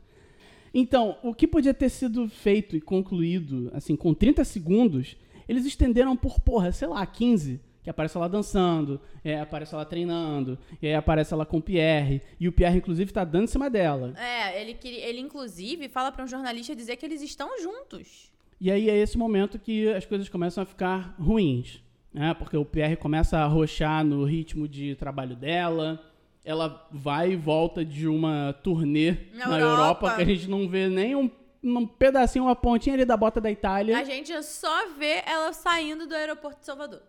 Então, 0.73 1.17
o 1.23 1.33
que 1.33 1.47
podia 1.47 1.73
ter 1.73 1.89
sido 1.89 2.27
feito 2.29 2.75
e 2.75 2.81
concluído, 2.81 3.71
assim, 3.73 3.95
com 3.95 4.13
30 4.13 4.43
segundos, 4.43 5.17
eles 5.47 5.65
estenderam 5.65 6.15
por, 6.15 6.39
porra, 6.39 6.71
sei 6.71 6.87
lá, 6.87 7.05
15. 7.05 7.59
Que 7.81 7.89
aparece 7.89 8.17
ela 8.17 8.27
dançando, 8.27 8.99
é, 9.23 9.39
aparece 9.39 9.73
ela 9.73 9.85
treinando, 9.85 10.59
e 10.81 10.87
aí 10.87 10.93
aparece 10.93 11.33
ela 11.33 11.45
com 11.45 11.57
o 11.57 11.61
Pierre, 11.61 12.21
e 12.37 12.45
o 12.45 12.51
Pierre, 12.51 12.77
inclusive, 12.77 13.11
tá 13.13 13.23
dando 13.23 13.45
em 13.45 13.47
cima 13.47 13.69
dela. 13.69 14.13
É, 14.17 14.61
ele, 14.61 14.77
ele 14.83 15.19
inclusive 15.21 15.87
fala 15.87 16.11
pra 16.11 16.25
um 16.25 16.27
jornalista 16.27 16.75
dizer 16.75 16.97
que 16.97 17.05
eles 17.05 17.21
estão 17.21 17.49
juntos. 17.61 18.29
E 18.59 18.69
aí 18.69 18.89
é 18.89 18.97
esse 18.97 19.17
momento 19.17 19.57
que 19.57 19.87
as 19.93 20.05
coisas 20.05 20.27
começam 20.27 20.61
a 20.61 20.65
ficar 20.65 21.15
ruins, 21.17 21.81
né? 22.13 22.33
Porque 22.33 22.57
o 22.57 22.65
Pierre 22.65 22.97
começa 22.97 23.37
a 23.37 23.43
arrochar 23.43 24.03
no 24.03 24.25
ritmo 24.25 24.67
de 24.67 24.95
trabalho 24.95 25.35
dela. 25.35 26.03
Ela 26.49 26.87
vai 26.89 27.33
e 27.33 27.35
volta 27.35 27.85
de 27.85 28.07
uma 28.07 28.53
turnê 28.63 29.11
Na 29.33 29.49
na, 29.49 29.59
Europa. 29.59 30.07
Europa. 30.07 30.15
que 30.15 30.21
a 30.23 30.25
gente 30.25 30.49
não 30.49 30.67
vê 30.67 30.89
nem 30.89 31.15
um, 31.15 31.29
um 31.63 31.85
pedacinho, 31.85 32.45
uma 32.45 32.55
pontinha 32.55 32.95
ali 32.95 33.05
da 33.05 33.15
bota 33.15 33.39
da 33.39 33.51
Itália. 33.51 33.95
A 33.95 34.03
gente 34.03 34.41
só 34.41 34.89
vê 34.97 35.21
ela 35.27 35.53
saindo 35.53 36.07
do 36.07 36.15
aeroporto 36.15 36.61
de 36.61 36.65
Salvador. 36.65 37.03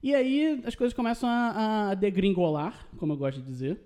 E 0.00 0.14
aí 0.14 0.62
as 0.64 0.76
coisas 0.76 0.94
começam 0.94 1.28
a, 1.28 1.88
a 1.90 1.94
degringolar, 1.94 2.86
como 2.96 3.12
eu 3.12 3.16
gosto 3.16 3.40
de 3.40 3.46
dizer. 3.46 3.80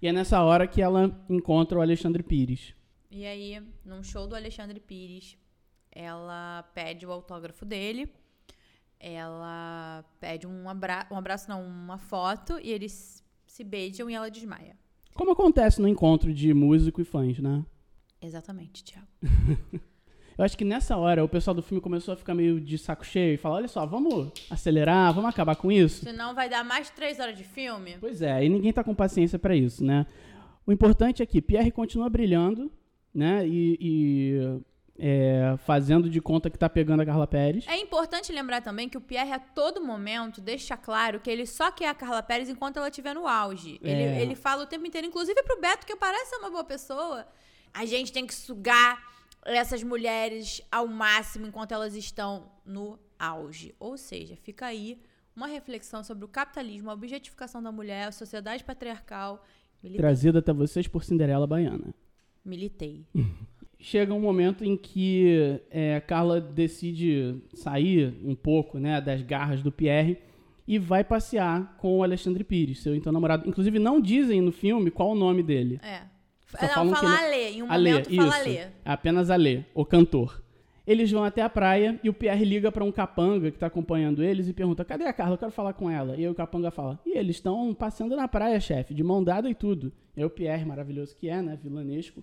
E 0.00 0.06
é 0.06 0.12
nessa 0.12 0.40
hora 0.40 0.68
que 0.68 0.80
ela 0.80 1.10
encontra 1.28 1.76
o 1.76 1.82
Alexandre 1.82 2.22
Pires. 2.22 2.74
E 3.10 3.26
aí, 3.26 3.60
num 3.84 4.04
show 4.04 4.24
do 4.24 4.36
Alexandre 4.36 4.78
Pires, 4.78 5.36
ela 5.90 6.62
pede 6.72 7.04
o 7.04 7.10
autógrafo 7.10 7.64
dele. 7.64 8.08
Ela 9.00 10.04
pede 10.20 10.46
um, 10.46 10.68
abra 10.68 11.08
um 11.10 11.16
abraço, 11.16 11.48
não, 11.48 11.60
uma 11.60 11.98
foto, 11.98 12.56
e 12.62 12.70
eles 12.70 13.23
se 13.54 13.62
beijam 13.62 14.10
e 14.10 14.14
ela 14.14 14.28
desmaia. 14.28 14.76
Como 15.14 15.30
acontece 15.30 15.80
no 15.80 15.86
encontro 15.86 16.34
de 16.34 16.52
músico 16.52 17.00
e 17.00 17.04
fãs, 17.04 17.38
né? 17.38 17.64
Exatamente, 18.20 18.82
Thiago. 18.82 19.06
Eu 20.36 20.44
acho 20.44 20.58
que 20.58 20.64
nessa 20.64 20.96
hora 20.96 21.22
o 21.22 21.28
pessoal 21.28 21.54
do 21.54 21.62
filme 21.62 21.80
começou 21.80 22.14
a 22.14 22.16
ficar 22.16 22.34
meio 22.34 22.60
de 22.60 22.76
saco 22.76 23.06
cheio 23.06 23.34
e 23.34 23.36
falar: 23.36 23.54
olha 23.56 23.68
só, 23.68 23.86
vamos 23.86 24.32
acelerar, 24.50 25.14
vamos 25.14 25.30
acabar 25.30 25.54
com 25.54 25.70
isso. 25.70 26.04
Senão 26.04 26.34
vai 26.34 26.48
dar 26.48 26.64
mais 26.64 26.88
de 26.88 26.94
três 26.94 27.20
horas 27.20 27.38
de 27.38 27.44
filme. 27.44 27.96
Pois 28.00 28.20
é, 28.22 28.44
e 28.44 28.48
ninguém 28.48 28.72
tá 28.72 28.82
com 28.82 28.92
paciência 28.92 29.38
pra 29.38 29.54
isso, 29.54 29.84
né? 29.84 30.04
O 30.66 30.72
importante 30.72 31.22
é 31.22 31.26
que 31.26 31.40
Pierre 31.40 31.70
continua 31.70 32.10
brilhando, 32.10 32.72
né? 33.14 33.46
E, 33.46 33.78
e, 33.80 34.60
é, 34.98 35.54
fazendo 35.58 36.08
de 36.08 36.20
conta 36.20 36.48
que 36.48 36.58
tá 36.58 36.68
pegando 36.68 37.00
a 37.00 37.06
Carla 37.06 37.26
Pérez. 37.26 37.66
É 37.68 37.76
importante 37.76 38.30
lembrar 38.32 38.60
também 38.60 38.88
que 38.88 38.96
o 38.96 39.00
Pierre, 39.00 39.32
a 39.32 39.38
todo 39.38 39.80
momento, 39.84 40.40
deixa 40.40 40.76
claro 40.76 41.18
que 41.20 41.28
ele 41.30 41.46
só 41.46 41.70
quer 41.72 41.88
a 41.88 41.94
Carla 41.94 42.22
Pérez 42.22 42.48
enquanto 42.48 42.76
ela 42.76 42.88
estiver 42.88 43.14
no 43.14 43.26
auge. 43.26 43.78
Ele, 43.82 44.02
É. 44.02 44.22
ele 44.22 44.34
fala 44.34 44.62
o 44.64 44.66
tempo 44.66 44.86
inteiro, 44.86 45.06
inclusive 45.06 45.42
pro 45.42 45.60
Beto, 45.60 45.86
que 45.86 45.96
parece 45.96 46.30
ser 46.30 46.36
uma 46.36 46.50
boa 46.50 46.64
pessoa. 46.64 47.26
A 47.72 47.84
gente 47.84 48.12
tem 48.12 48.24
que 48.26 48.34
sugar 48.34 49.02
essas 49.44 49.82
mulheres 49.82 50.62
ao 50.70 50.86
máximo 50.86 51.46
enquanto 51.46 51.72
elas 51.72 51.94
estão 51.94 52.50
no 52.64 52.98
auge. 53.18 53.74
Ou 53.80 53.96
seja, 53.98 54.36
fica 54.36 54.66
aí 54.66 55.00
uma 55.34 55.48
reflexão 55.48 56.04
sobre 56.04 56.24
o 56.24 56.28
capitalismo, 56.28 56.88
a 56.88 56.94
objetificação 56.94 57.60
da 57.60 57.72
mulher, 57.72 58.06
a 58.06 58.12
sociedade 58.12 58.62
patriarcal. 58.62 59.44
Militei. 59.82 60.00
Trazida 60.00 60.38
até 60.38 60.52
vocês 60.52 60.86
por 60.86 61.02
Cinderela 61.04 61.46
Baiana. 61.48 61.92
Militei. 62.44 63.04
Chega 63.86 64.14
um 64.14 64.18
momento 64.20 64.64
em 64.64 64.78
que 64.78 65.60
é, 65.70 66.00
Carla 66.00 66.40
decide 66.40 67.34
sair 67.52 68.14
um 68.24 68.34
pouco 68.34 68.78
né, 68.78 68.98
das 68.98 69.20
garras 69.20 69.62
do 69.62 69.70
Pierre 69.70 70.16
e 70.66 70.78
vai 70.78 71.04
passear 71.04 71.76
com 71.76 71.98
o 71.98 72.02
Alexandre 72.02 72.42
Pires, 72.42 72.80
seu 72.80 72.94
então 72.94 73.12
namorado. 73.12 73.46
Inclusive, 73.46 73.78
não 73.78 74.00
dizem 74.00 74.40
no 74.40 74.50
filme 74.50 74.90
qual 74.90 75.10
o 75.10 75.14
nome 75.14 75.42
dele. 75.42 75.78
É. 75.82 76.00
Só 76.46 76.62
Não, 76.62 76.68
falam 76.70 76.94
fala 76.94 77.14
ele- 77.14 77.24
Alê. 77.26 77.50
Em 77.50 77.62
um 77.62 77.70
Alê, 77.70 77.90
momento 77.90 78.16
fala 78.16 78.28
isso. 78.28 78.38
Alê. 78.40 78.66
Apenas 78.86 79.28
Alê, 79.28 79.64
o 79.74 79.84
cantor. 79.84 80.42
Eles 80.86 81.12
vão 81.12 81.22
até 81.22 81.42
a 81.42 81.50
praia 81.50 82.00
e 82.02 82.08
o 82.08 82.14
Pierre 82.14 82.42
liga 82.42 82.72
pra 82.72 82.84
um 82.84 82.90
capanga 82.90 83.50
que 83.50 83.58
tá 83.58 83.66
acompanhando 83.66 84.22
eles 84.22 84.48
e 84.48 84.54
pergunta: 84.54 84.82
Cadê 84.82 85.04
a 85.04 85.12
Carla? 85.12 85.34
Eu 85.34 85.38
quero 85.38 85.52
falar 85.52 85.74
com 85.74 85.90
ela. 85.90 86.16
E 86.16 86.20
aí 86.20 86.28
o 86.28 86.34
capanga 86.34 86.70
fala: 86.70 86.98
E 87.04 87.18
eles 87.18 87.36
estão 87.36 87.74
passeando 87.74 88.16
na 88.16 88.26
praia, 88.28 88.58
chefe, 88.58 88.94
de 88.94 89.02
mão 89.04 89.22
dada 89.22 89.50
e 89.50 89.54
tudo. 89.54 89.92
E 90.16 90.20
aí 90.20 90.24
o 90.24 90.30
Pierre, 90.30 90.64
maravilhoso 90.64 91.14
que 91.14 91.28
é, 91.28 91.42
né? 91.42 91.58
Vilanesco: 91.62 92.22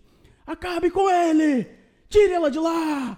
Acabe 0.51 0.91
com 0.91 1.09
ele! 1.09 1.65
Tire 2.09 2.33
ela 2.33 2.51
de 2.51 2.59
lá! 2.59 3.17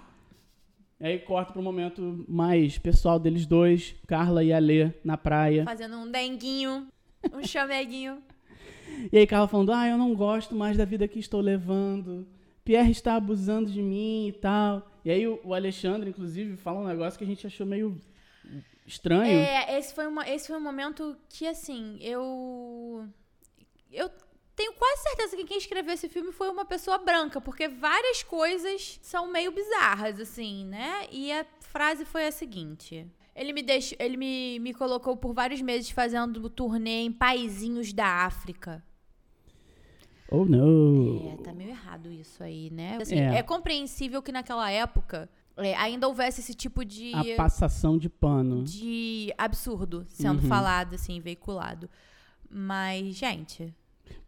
E 1.00 1.04
aí 1.04 1.18
corta 1.18 1.52
pro 1.52 1.60
momento 1.60 2.24
mais 2.28 2.78
pessoal 2.78 3.18
deles 3.18 3.44
dois, 3.44 3.92
Carla 4.06 4.44
e 4.44 4.52
Alê 4.52 4.92
na 5.02 5.16
praia. 5.16 5.64
Fazendo 5.64 5.96
um 5.96 6.08
denguinho, 6.08 6.86
um 7.32 7.42
chameguinho. 7.44 8.22
E 9.12 9.18
aí 9.18 9.26
Carla 9.26 9.48
falando, 9.48 9.72
ah, 9.72 9.88
eu 9.88 9.98
não 9.98 10.14
gosto 10.14 10.54
mais 10.54 10.76
da 10.76 10.84
vida 10.84 11.08
que 11.08 11.18
estou 11.18 11.40
levando. 11.40 12.24
Pierre 12.64 12.92
está 12.92 13.16
abusando 13.16 13.68
de 13.68 13.82
mim 13.82 14.28
e 14.28 14.32
tal. 14.32 14.88
E 15.04 15.10
aí 15.10 15.26
o, 15.26 15.52
Alexandre, 15.52 16.10
inclusive, 16.10 16.56
fala 16.56 16.78
um 16.78 16.86
negócio 16.86 17.18
que 17.18 17.24
a 17.24 17.28
gente 17.28 17.44
achou 17.44 17.66
meio 17.66 18.00
estranho. 18.86 19.40
É, 19.40 19.76
esse 19.76 19.92
foi, 19.92 20.06
uma, 20.06 20.30
esse 20.30 20.46
foi 20.46 20.56
um 20.56 20.62
momento 20.62 21.16
que, 21.28 21.48
assim, 21.48 21.98
eu. 22.00 23.08
Eu 23.90 24.08
tenho 24.56 24.72
quase 24.74 25.02
certeza 25.02 25.36
que 25.36 25.44
quem 25.44 25.58
escreveu 25.58 25.94
esse 25.94 26.08
filme 26.08 26.30
foi 26.32 26.48
uma 26.50 26.64
pessoa 26.64 26.98
branca, 26.98 27.40
porque 27.40 27.66
várias 27.68 28.22
coisas 28.22 28.98
são 29.02 29.30
meio 29.30 29.50
bizarras, 29.52 30.20
assim, 30.20 30.64
né? 30.66 31.06
E 31.10 31.32
a 31.32 31.44
frase 31.60 32.04
foi 32.04 32.26
a 32.26 32.32
seguinte. 32.32 33.06
Ele 33.34 33.52
me 33.52 33.62
deixou, 33.62 33.96
ele 34.00 34.16
me, 34.16 34.58
me 34.60 34.72
colocou 34.72 35.16
por 35.16 35.32
vários 35.34 35.60
meses 35.60 35.90
fazendo 35.90 36.48
turnê 36.48 37.02
em 37.02 37.10
paizinhos 37.12 37.92
da 37.92 38.06
África. 38.24 38.82
Oh, 40.30 40.44
não. 40.44 41.32
É, 41.32 41.42
tá 41.42 41.52
meio 41.52 41.70
errado 41.70 42.10
isso 42.10 42.42
aí, 42.42 42.70
né? 42.70 42.98
Assim, 43.00 43.16
É. 43.18 43.36
é. 43.38 43.42
compreensível 43.42 44.22
que 44.22 44.32
naquela 44.32 44.70
época 44.70 45.28
é, 45.56 45.74
ainda 45.76 46.08
houvesse 46.08 46.40
esse 46.40 46.54
tipo 46.54 46.84
de 46.84 47.12
A 47.14 47.36
passação 47.36 47.98
de 47.98 48.08
pano. 48.08 48.64
de 48.64 49.32
absurdo 49.36 50.04
sendo 50.08 50.42
Uhum. 50.42 50.48
falado, 50.48 50.94
assim, 50.94 51.20
veiculado. 51.20 51.88
Mas, 52.48 53.14
gente. 53.16 53.74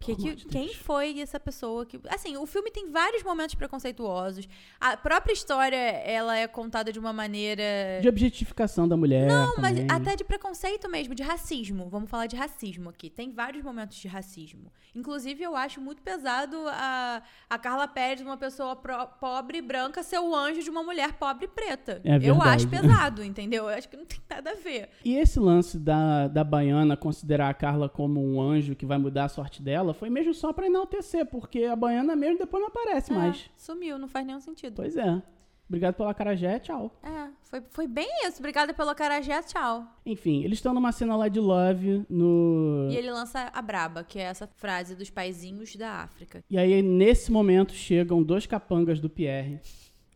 Que- 0.01 0.15
que- 0.17 0.35
de 0.35 0.45
quem 0.47 0.73
foi 0.75 1.21
essa 1.21 1.39
pessoa 1.41 1.85
que. 1.87 1.99
Assim, 2.09 2.37
o 2.37 2.47
filme 2.47 2.71
tem 2.71 2.91
vários 2.91 3.23
momentos 3.23 3.55
preconceituosos. 3.55 4.49
A 4.81 4.97
própria 4.97 5.33
história, 5.33 5.77
ela 5.77 6.37
é 6.37 6.47
contada 6.47 6.93
de 6.93 6.99
uma 6.99 7.13
maneira. 7.13 7.63
De 8.01 8.09
objetificação 8.09 8.87
da 8.89 8.97
mulher. 8.97 9.27
Não, 9.27 9.55
mas 9.59 9.79
também. 9.79 9.87
até 9.91 10.17
de 10.17 10.25
preconceito 10.25 10.89
mesmo, 10.89 11.15
de 11.15 11.23
racismo. 11.23 11.89
Vamos 11.89 12.11
falar 12.11 12.27
de 12.27 12.37
racismo 12.37 12.89
aqui. 12.91 13.11
Tem 13.11 13.31
vários 13.33 13.63
momentos 13.65 13.97
de 13.97 14.09
racismo. 14.09 14.71
Inclusive, 14.95 15.43
eu 15.43 15.55
acho 15.55 15.81
muito 15.81 16.01
pesado 16.03 16.57
a, 16.69 17.23
a 17.51 17.59
Carla 17.59 17.87
Pérez, 17.87 18.21
uma 18.23 18.37
pessoa 18.37 18.75
pro- 18.75 19.07
pobre 19.21 19.59
e 19.59 19.63
branca, 19.63 20.03
ser 20.03 20.19
o 20.19 20.35
anjo 20.35 20.63
de 20.63 20.71
uma 20.71 20.83
mulher 20.83 21.13
pobre 21.15 21.45
e 21.45 21.49
preta. 21.49 22.01
É 22.05 22.17
eu 22.23 22.41
acho 22.41 22.67
pesado, 22.69 23.23
entendeu? 23.23 23.65
Eu 23.65 23.77
acho 23.77 23.89
que 23.89 23.97
não 23.97 24.07
tem 24.07 24.19
nada 24.31 24.53
a 24.53 24.55
ver. 24.55 24.89
E 25.05 25.17
esse 25.17 25.39
lance 25.39 25.79
da, 25.79 26.29
da 26.29 26.43
Baiana 26.43 26.97
considerar 26.97 27.51
a 27.51 27.55
Carla 27.55 27.89
como 27.89 28.21
um 28.25 28.41
anjo 28.41 28.75
que 28.75 28.87
vai 28.87 28.97
mudar 28.99 29.25
a 29.25 29.29
sorte 29.29 29.61
dela 29.67 29.93
foi 29.93 30.09
mesmo 30.09 30.33
só 30.33 30.53
pra 30.53 30.67
enaltecer, 30.67 31.27
porque 31.27 31.65
a 31.65 31.75
Baiana 31.75 32.15
mesmo 32.15 32.39
depois 32.39 32.63
não 32.63 32.69
aparece 32.69 33.13
mais. 33.13 33.37
É, 33.37 33.51
sumiu, 33.57 33.99
não 33.99 34.07
faz 34.07 34.25
nenhum 34.25 34.41
sentido. 34.41 34.75
Pois 34.77 34.97
é. 34.97 35.21
Obrigado 35.69 35.95
pela 35.97 36.15
carajé, 36.15 36.61
tchau. 36.61 36.97
É, 37.03 37.29
foi, 37.43 37.61
foi 37.71 37.89
bem 37.89 38.09
isso. 38.25 38.39
Obrigada 38.39 38.73
pelo 38.73 38.91
acarajé, 38.91 39.43
tchau. 39.43 39.85
Enfim, 40.07 40.45
eles 40.45 40.59
estão 40.59 40.73
numa 40.73 40.93
cena 40.93 41.17
lá 41.17 41.27
de 41.27 41.41
Love 41.41 42.07
no. 42.09 42.89
E 42.89 42.97
ele 42.97 43.11
lança 43.11 43.51
a 43.53 43.61
braba, 43.61 44.05
que 44.05 44.17
é 44.21 44.23
essa 44.23 44.47
frase 44.47 44.95
dos 44.95 45.11
paizinhos 45.11 45.75
da 45.75 46.03
África. 46.03 46.45
E 46.49 46.57
aí, 46.57 46.81
nesse 46.83 47.33
momento, 47.33 47.73
chegam 47.73 48.23
dois 48.23 48.47
capangas 48.47 49.01
do 49.01 49.11
Pierre. 49.11 49.61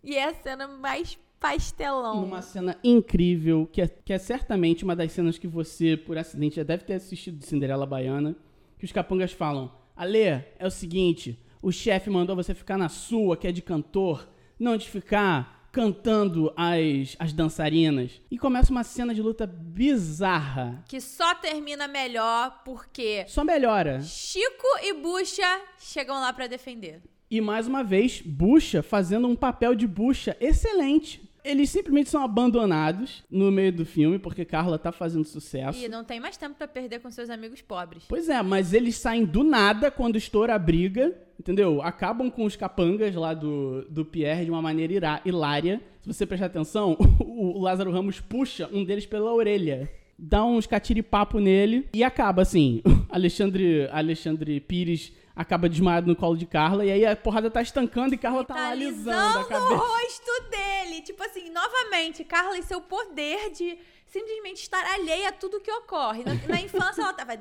E 0.04 0.14
é 0.14 0.26
a 0.26 0.34
cena 0.34 0.68
mais 0.68 1.18
pastelão. 1.40 2.20
Numa 2.20 2.42
cena 2.42 2.76
incrível, 2.84 3.68
que 3.72 3.82
é, 3.82 3.88
que 3.88 4.12
é 4.12 4.18
certamente 4.18 4.84
uma 4.84 4.94
das 4.94 5.10
cenas 5.10 5.36
que 5.36 5.48
você, 5.48 5.96
por 5.96 6.16
acidente, 6.16 6.56
já 6.56 6.62
deve 6.62 6.84
ter 6.84 6.94
assistido 6.94 7.38
de 7.38 7.46
Cinderela 7.46 7.86
Baiana. 7.86 8.36
Que 8.80 8.86
os 8.86 8.92
capangas 8.92 9.30
falam: 9.30 9.70
Alê, 9.94 10.40
é 10.58 10.66
o 10.66 10.70
seguinte, 10.70 11.38
o 11.60 11.70
chefe 11.70 12.08
mandou 12.08 12.34
você 12.34 12.54
ficar 12.54 12.78
na 12.78 12.88
sua, 12.88 13.36
que 13.36 13.46
é 13.46 13.52
de 13.52 13.60
cantor, 13.60 14.26
não 14.58 14.74
de 14.74 14.88
ficar 14.88 15.68
cantando 15.70 16.50
as, 16.56 17.14
as 17.18 17.34
dançarinas. 17.34 18.22
E 18.30 18.38
começa 18.38 18.72
uma 18.72 18.82
cena 18.82 19.14
de 19.14 19.20
luta 19.20 19.46
bizarra. 19.46 20.82
Que 20.88 20.98
só 20.98 21.34
termina 21.34 21.86
melhor 21.86 22.62
porque 22.64 23.26
Só 23.28 23.44
melhora. 23.44 24.00
Chico 24.00 24.66
e 24.82 24.94
Bucha 24.94 25.60
chegam 25.78 26.18
lá 26.18 26.32
pra 26.32 26.46
defender. 26.46 27.02
E 27.30 27.38
mais 27.38 27.66
uma 27.68 27.84
vez, 27.84 28.22
Bucha 28.22 28.82
fazendo 28.82 29.28
um 29.28 29.36
papel 29.36 29.74
de 29.74 29.86
Bucha 29.86 30.34
excelente. 30.40 31.29
Eles 31.44 31.70
simplesmente 31.70 32.10
são 32.10 32.22
abandonados 32.22 33.22
no 33.30 33.50
meio 33.50 33.72
do 33.72 33.84
filme, 33.86 34.18
porque 34.18 34.44
Carla 34.44 34.78
tá 34.78 34.92
fazendo 34.92 35.24
sucesso. 35.24 35.82
E 35.82 35.88
não 35.88 36.04
tem 36.04 36.20
mais 36.20 36.36
tempo 36.36 36.54
pra 36.56 36.68
perder 36.68 37.00
com 37.00 37.10
seus 37.10 37.30
amigos 37.30 37.60
pobres. 37.62 38.04
Pois 38.08 38.28
é, 38.28 38.42
mas 38.42 38.72
eles 38.74 38.96
saem 38.96 39.24
do 39.24 39.42
nada 39.42 39.90
quando 39.90 40.16
estoura 40.16 40.54
a 40.54 40.58
briga, 40.58 41.14
entendeu? 41.38 41.80
Acabam 41.82 42.30
com 42.30 42.44
os 42.44 42.56
capangas 42.56 43.14
lá 43.14 43.32
do, 43.34 43.86
do 43.88 44.04
Pierre 44.04 44.44
de 44.44 44.50
uma 44.50 44.60
maneira 44.62 44.92
ira- 44.92 45.20
hilária. 45.24 45.80
Se 46.00 46.06
você 46.12 46.26
prestar 46.26 46.46
atenção, 46.46 46.96
o, 47.20 47.58
o 47.58 47.62
Lázaro 47.62 47.90
Ramos 47.90 48.20
puxa 48.20 48.68
um 48.72 48.84
deles 48.84 49.06
pela 49.06 49.32
orelha, 49.32 49.90
dá 50.18 50.44
uns 50.44 50.66
catiripapo 50.66 51.38
nele 51.40 51.86
e 51.94 52.02
acaba 52.04 52.42
assim. 52.42 52.82
Alexandre, 53.08 53.88
Alexandre 53.90 54.60
Pires 54.60 55.12
acaba 55.34 55.68
desmaiado 55.68 56.06
no 56.06 56.16
colo 56.16 56.36
de 56.36 56.46
Carla 56.46 56.84
e 56.84 56.90
aí 56.90 57.06
a 57.06 57.16
porrada 57.16 57.50
tá 57.50 57.62
estancando 57.62 58.14
e 58.14 58.18
Carla 58.18 58.44
tá, 58.44 58.54
Tá 58.54 58.68
alisando 58.68 59.38
alisando 59.38 59.74
o 59.74 59.76
rosto 59.76 60.50
dele. 60.50 61.02
Tipo 61.02 61.22
assim, 61.22 61.50
novamente, 61.50 62.24
Carla 62.24 62.58
e 62.58 62.62
seu 62.62 62.80
poder 62.80 63.50
de 63.50 63.78
simplesmente 64.10 64.62
estar 64.62 64.84
alheia 64.84 65.28
a 65.28 65.32
tudo 65.32 65.60
que 65.60 65.70
ocorre. 65.70 66.24
Na, 66.24 66.34
na 66.34 66.60
infância 66.60 67.00
ela 67.00 67.12
tava 67.12 67.32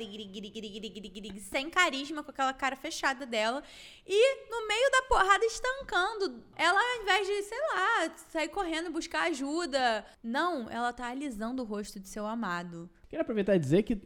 sem 1.42 1.70
carisma, 1.70 2.24
com 2.24 2.32
aquela 2.32 2.54
cara 2.54 2.76
fechada 2.76 3.26
dela. 3.26 3.64
E 4.06 4.50
no 4.50 4.68
meio 4.68 4.92
da 4.92 5.02
porrada 5.04 5.46
estancando. 5.46 6.44
Ela, 6.56 6.80
ao 6.80 7.02
invés 7.02 7.28
de, 7.28 7.44
sei 7.44 7.60
lá, 7.74 8.12
sair 8.32 8.50
correndo 8.50 8.92
buscar 8.92 9.24
ajuda. 9.24 10.06
Não, 10.24 10.70
ela 10.70 10.94
tá 10.94 11.08
alisando 11.08 11.64
o 11.64 11.66
rosto 11.66 12.00
de 12.00 12.08
seu 12.08 12.26
amado. 12.26 12.90
Quero 13.10 13.24
aproveitar 13.24 13.56
e 13.56 13.60
dizer 13.60 13.84
que 13.84 14.00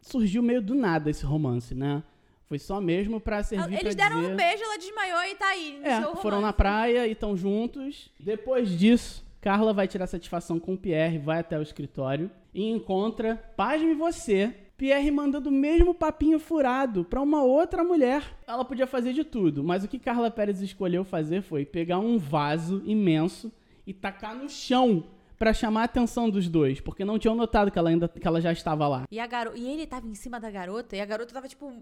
surgiu 0.00 0.42
meio 0.42 0.62
do 0.62 0.74
nada 0.74 1.10
esse 1.10 1.24
romance, 1.24 1.74
né? 1.74 2.02
Foi 2.48 2.58
só 2.58 2.80
mesmo 2.80 3.20
pra 3.20 3.42
servir 3.42 3.80
Eles 3.80 3.94
pra 3.94 4.04
deram 4.04 4.20
dizer... 4.20 4.32
um 4.32 4.36
beijo, 4.36 4.62
ela 4.62 4.78
desmaiou 4.78 5.24
e 5.24 5.34
tá 5.34 5.48
aí. 5.48 5.80
É, 5.82 6.16
foram 6.16 6.40
na 6.40 6.52
praia 6.52 7.06
e 7.06 7.12
estão 7.12 7.36
juntos. 7.36 8.10
Depois 8.20 8.70
disso, 8.70 9.24
Carla 9.40 9.72
vai 9.72 9.88
tirar 9.88 10.06
satisfação 10.06 10.58
com 10.60 10.74
o 10.74 10.78
Pierre, 10.78 11.18
vai 11.18 11.40
até 11.40 11.58
o 11.58 11.62
escritório 11.62 12.30
e 12.54 12.70
encontra, 12.70 13.36
pasme 13.56 13.94
você, 13.94 14.54
Pierre 14.76 15.10
mandando 15.10 15.48
o 15.48 15.52
mesmo 15.52 15.94
papinho 15.94 16.38
furado 16.38 17.04
pra 17.04 17.20
uma 17.20 17.42
outra 17.42 17.82
mulher. 17.82 18.22
Ela 18.46 18.64
podia 18.64 18.86
fazer 18.86 19.12
de 19.12 19.24
tudo, 19.24 19.64
mas 19.64 19.82
o 19.82 19.88
que 19.88 19.98
Carla 19.98 20.30
Pérez 20.30 20.60
escolheu 20.60 21.04
fazer 21.04 21.42
foi 21.42 21.64
pegar 21.64 21.98
um 21.98 22.16
vaso 22.18 22.82
imenso 22.84 23.50
e 23.86 23.92
tacar 23.92 24.34
no 24.34 24.48
chão 24.48 25.04
pra 25.38 25.52
chamar 25.52 25.82
a 25.82 25.84
atenção 25.84 26.30
dos 26.30 26.48
dois, 26.48 26.80
porque 26.80 27.04
não 27.04 27.18
tinham 27.18 27.34
notado 27.34 27.70
que 27.70 27.78
ela 27.78 27.90
ainda 27.90 28.08
que 28.08 28.26
ela 28.26 28.40
já 28.40 28.52
estava 28.52 28.88
lá. 28.88 29.04
E, 29.10 29.20
a 29.20 29.26
garo... 29.26 29.52
e 29.56 29.66
ele 29.68 29.86
tava 29.86 30.06
em 30.06 30.14
cima 30.14 30.40
da 30.40 30.50
garota 30.50 30.96
e 30.96 31.00
a 31.00 31.04
garota 31.04 31.32
tava 31.32 31.48
tipo. 31.48 31.72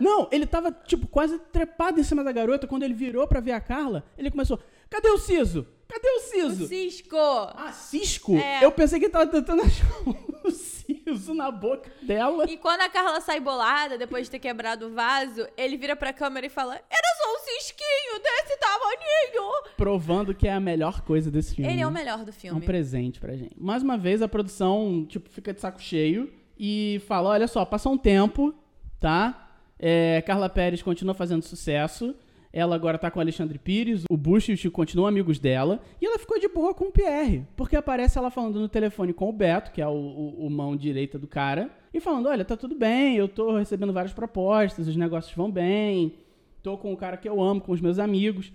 Não, 0.00 0.28
ele 0.32 0.46
tava, 0.46 0.72
tipo, 0.72 1.06
quase 1.06 1.38
trepado 1.52 2.00
em 2.00 2.02
cima 2.04 2.24
da 2.24 2.32
garota. 2.32 2.66
Quando 2.66 2.82
ele 2.82 2.94
virou 2.94 3.26
pra 3.28 3.40
ver 3.40 3.52
a 3.52 3.60
Carla, 3.60 4.04
ele 4.16 4.30
começou: 4.30 4.58
Cadê 4.88 5.08
o 5.08 5.18
Siso? 5.18 5.66
Cadê 5.88 6.08
o 6.08 6.16
O 6.16 6.20
Siso? 6.20 6.66
Cisco! 6.66 7.16
Ah, 7.16 7.72
Cisco? 7.72 8.36
É. 8.36 8.64
Eu 8.64 8.72
pensei 8.72 8.98
que 8.98 9.06
ele 9.06 9.12
tava 9.12 9.26
tentando 9.26 9.62
achar 9.62 9.86
o 10.44 10.50
Siso 11.04 11.34
na 11.34 11.50
boca 11.50 11.90
dela. 12.02 12.44
E 12.50 12.56
quando 12.56 12.80
a 12.82 12.88
Carla 12.88 13.20
sai 13.20 13.40
bolada, 13.40 13.96
depois 13.98 14.26
de 14.26 14.30
ter 14.30 14.38
quebrado 14.38 14.86
o 14.86 14.90
vaso, 14.94 15.46
ele 15.56 15.76
vira 15.76 15.94
pra 15.96 16.12
câmera 16.12 16.46
e 16.46 16.48
fala: 16.50 16.74
Era 16.74 17.08
só 17.22 17.34
um 17.34 17.38
cisquinho 17.58 18.22
desse 18.22 18.58
tamaninho! 18.58 19.74
Provando 19.76 20.34
que 20.34 20.46
é 20.48 20.52
a 20.52 20.60
melhor 20.60 21.00
coisa 21.02 21.30
desse 21.30 21.54
filme. 21.54 21.70
Ele 21.70 21.80
é 21.80 21.86
o 21.86 21.90
melhor 21.90 22.18
do 22.24 22.30
É 22.30 22.32
um 22.32 22.32
filme. 22.32 22.60
presente 22.66 23.20
pra 23.20 23.36
gente. 23.36 23.54
Mais 23.56 23.82
uma 23.82 23.96
vez, 23.96 24.22
a 24.22 24.28
produção, 24.28 25.04
tipo, 25.08 25.28
fica 25.28 25.52
de 25.52 25.60
saco 25.60 25.80
cheio 25.80 26.32
e 26.58 27.00
fala: 27.06 27.30
olha 27.30 27.46
só, 27.48 27.64
passou 27.64 27.92
um 27.92 27.98
tempo, 27.98 28.54
tá? 29.00 29.42
É, 29.78 30.22
Carla 30.22 30.48
Pérez 30.48 30.82
continua 30.82 31.14
fazendo 31.14 31.42
sucesso. 31.42 32.14
Ela 32.58 32.74
agora 32.74 32.96
tá 32.96 33.10
com 33.10 33.18
o 33.18 33.22
Alexandre 33.22 33.58
Pires, 33.58 34.04
o 34.10 34.16
Bush 34.16 34.48
e 34.48 34.52
o 34.54 34.56
Chico 34.56 34.74
continuam 34.74 35.06
amigos 35.06 35.38
dela. 35.38 35.78
E 36.00 36.06
ela 36.06 36.18
ficou 36.18 36.38
de 36.40 36.48
boa 36.48 36.72
com 36.72 36.86
o 36.86 36.90
Pierre. 36.90 37.44
Porque 37.54 37.76
aparece 37.76 38.16
ela 38.16 38.30
falando 38.30 38.58
no 38.58 38.66
telefone 38.66 39.12
com 39.12 39.28
o 39.28 39.32
Beto, 39.32 39.70
que 39.72 39.82
é 39.82 39.86
o, 39.86 39.90
o- 39.92 40.46
o 40.46 40.50
mão 40.50 40.74
direita 40.74 41.18
do 41.18 41.26
cara. 41.26 41.68
E 41.92 42.00
falando: 42.00 42.30
olha, 42.30 42.46
tá 42.46 42.56
tudo 42.56 42.74
bem, 42.74 43.14
eu 43.16 43.28
tô 43.28 43.58
recebendo 43.58 43.92
várias 43.92 44.14
propostas, 44.14 44.88
os 44.88 44.96
negócios 44.96 45.34
vão 45.36 45.50
bem. 45.50 46.14
Tô 46.62 46.78
com 46.78 46.94
o 46.94 46.96
cara 46.96 47.18
que 47.18 47.28
eu 47.28 47.42
amo, 47.42 47.60
com 47.60 47.72
os 47.72 47.80
meus 47.82 47.98
amigos. 47.98 48.50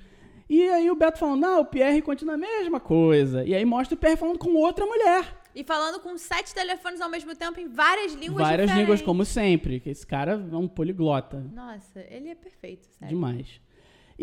E 0.50 0.68
aí 0.70 0.90
o 0.90 0.96
Beto 0.96 1.20
falando, 1.20 1.40
não, 1.42 1.62
o 1.62 1.66
Pierre 1.66 2.02
continua 2.02 2.34
a 2.34 2.38
mesma 2.38 2.80
coisa. 2.80 3.44
E 3.46 3.54
aí 3.54 3.64
mostra 3.64 3.96
o 3.96 3.98
Pierre 4.00 4.18
falando 4.18 4.40
com 4.40 4.50
outra 4.56 4.84
mulher. 4.84 5.40
E 5.56 5.64
falando 5.64 6.00
com 6.00 6.18
sete 6.18 6.56
telefones 6.56 7.00
ao 7.02 7.10
mesmo 7.10 7.36
tempo 7.36 7.60
em 7.60 7.68
várias 7.70 8.14
línguas 8.14 8.40
Várias 8.48 8.66
diferentes. 8.68 8.78
línguas, 8.78 9.02
como 9.04 9.24
sempre. 9.24 9.80
Que 9.80 9.92
esse 9.92 10.08
cara 10.08 10.44
é 10.52 10.56
um 10.56 10.68
poliglota. 10.68 11.46
Nossa, 11.54 12.04
ele 12.10 12.30
é 12.30 12.36
perfeito, 12.36 12.88
sério. 12.98 13.14
Demais. 13.16 13.61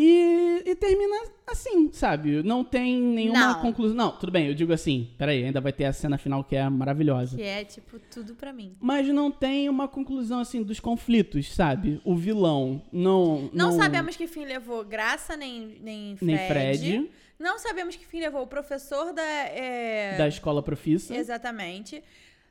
E, 0.00 0.62
e 0.64 0.76
termina 0.76 1.24
assim, 1.44 1.90
sabe? 1.92 2.40
Não 2.44 2.62
tem 2.62 3.00
nenhuma 3.00 3.54
Não. 3.54 3.60
conclusão. 3.60 3.96
Não, 3.96 4.10
tudo 4.12 4.30
bem, 4.30 4.46
eu 4.46 4.54
digo 4.54 4.72
assim. 4.72 5.10
Peraí, 5.18 5.44
ainda 5.44 5.60
vai 5.60 5.72
ter 5.72 5.86
a 5.86 5.92
cena 5.92 6.16
final 6.16 6.44
que 6.44 6.54
é 6.54 6.68
maravilhosa. 6.68 7.36
Que 7.36 7.42
é, 7.42 7.64
tipo, 7.64 7.98
tudo 7.98 8.36
pra 8.36 8.52
mim. 8.52 8.76
Mas 8.80 9.08
não 9.08 9.28
tem 9.28 9.68
uma 9.68 9.88
conclusão, 9.88 10.38
assim, 10.38 10.62
dos 10.62 10.78
conflitos, 10.78 11.52
sabe? 11.52 12.00
O 12.04 12.14
vilão 12.14 12.80
não... 12.92 13.50
Não, 13.52 13.72
sabemos 13.72 14.14
que 14.16 14.28
fim 14.28 14.44
levou 14.44 14.84
Graça 14.84 15.36
nem, 15.36 15.78
nem 15.80 16.16
Fred. 16.16 16.24
Nem 16.24 16.46
Fred, 16.46 17.10
Não 17.36 17.58
sabemos 17.58 17.96
que 17.96 18.06
fim 18.06 18.20
levou 18.20 18.42
o 18.42 18.46
professor 18.46 19.12
da. 19.12 19.22
é, 19.22 20.16
da 20.16 20.28
escola 20.28 20.62
profissa. 20.62 21.12
Exatamente. 21.16 22.04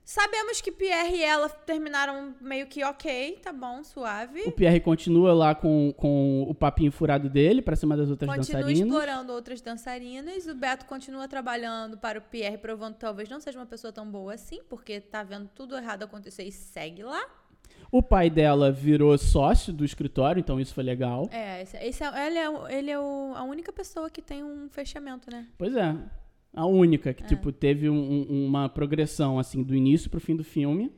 Sabemos 0.09 0.61
que 0.61 0.71
Pierre 0.71 1.17
e 1.17 1.21
ela 1.21 1.49
terminaram 1.49 2.33
meio 2.39 2.65
que 2.67 2.81
ok, 2.81 3.41
tá 3.43 3.51
bom, 3.51 3.83
suave. 3.83 4.43
O 4.45 4.53
Pierre 4.53 4.79
continua 4.79 5.33
lá 5.33 5.53
com, 5.53 5.93
com 5.97 6.43
o 6.47 6.55
papinho 6.55 6.93
furado 6.93 7.29
dele 7.29 7.61
pra 7.61 7.75
cima 7.75 7.97
das 7.97 8.09
outras 8.09 8.29
Continua 8.33 8.61
dançarinas. 8.61 8.87
explorando 8.87 9.33
outras 9.33 9.59
dançarinas. 9.59 10.47
O 10.47 10.55
Beto 10.55 10.85
continua 10.85 11.27
trabalhando 11.27 11.97
para 11.97 12.19
o 12.19 12.21
Pierre, 12.21 12.57
provando 12.57 12.93
que 12.93 13.01
talvez 13.01 13.27
não 13.27 13.41
seja 13.41 13.59
uma 13.59 13.65
pessoa 13.65 13.91
tão 13.91 14.09
boa 14.09 14.33
assim, 14.33 14.61
porque 14.69 15.01
tá 15.01 15.23
vendo 15.23 15.49
tudo 15.53 15.75
errado 15.75 16.03
acontecer 16.03 16.43
e 16.43 16.53
segue 16.53 17.03
lá. 17.03 17.25
O 17.91 18.01
pai 18.01 18.29
dela 18.29 18.71
virou 18.71 19.17
sócio 19.17 19.73
do 19.73 19.83
escritório, 19.83 20.39
então 20.39 20.57
isso 20.57 20.73
foi 20.73 20.85
legal. 20.85 21.27
É, 21.33 21.61
esse, 21.63 21.75
esse 21.77 22.01
é, 22.05 22.27
ele 22.27 22.37
é, 22.39 22.77
ele 22.77 22.91
é 22.91 22.97
o- 22.97 23.33
a 23.35 23.43
única 23.43 23.73
pessoa 23.73 24.09
que 24.09 24.21
tem 24.21 24.41
um 24.41 24.69
fechamento, 24.69 25.29
né? 25.29 25.47
Pois 25.57 25.75
é. 25.75 25.93
A 26.57 26.65
única 26.65 27.11
É. 27.11 27.13
que, 27.13 27.23
tipo, 27.23 27.51
teve 27.51 27.87
um- 27.89 28.23
uma 28.47 28.67
progressão, 28.67 29.37
assim, 29.37 29.61
do 29.61 29.75
início 29.75 30.09
pro 30.09 30.19
fim 30.19 30.35
do 30.35 30.43
filme. 30.43 30.91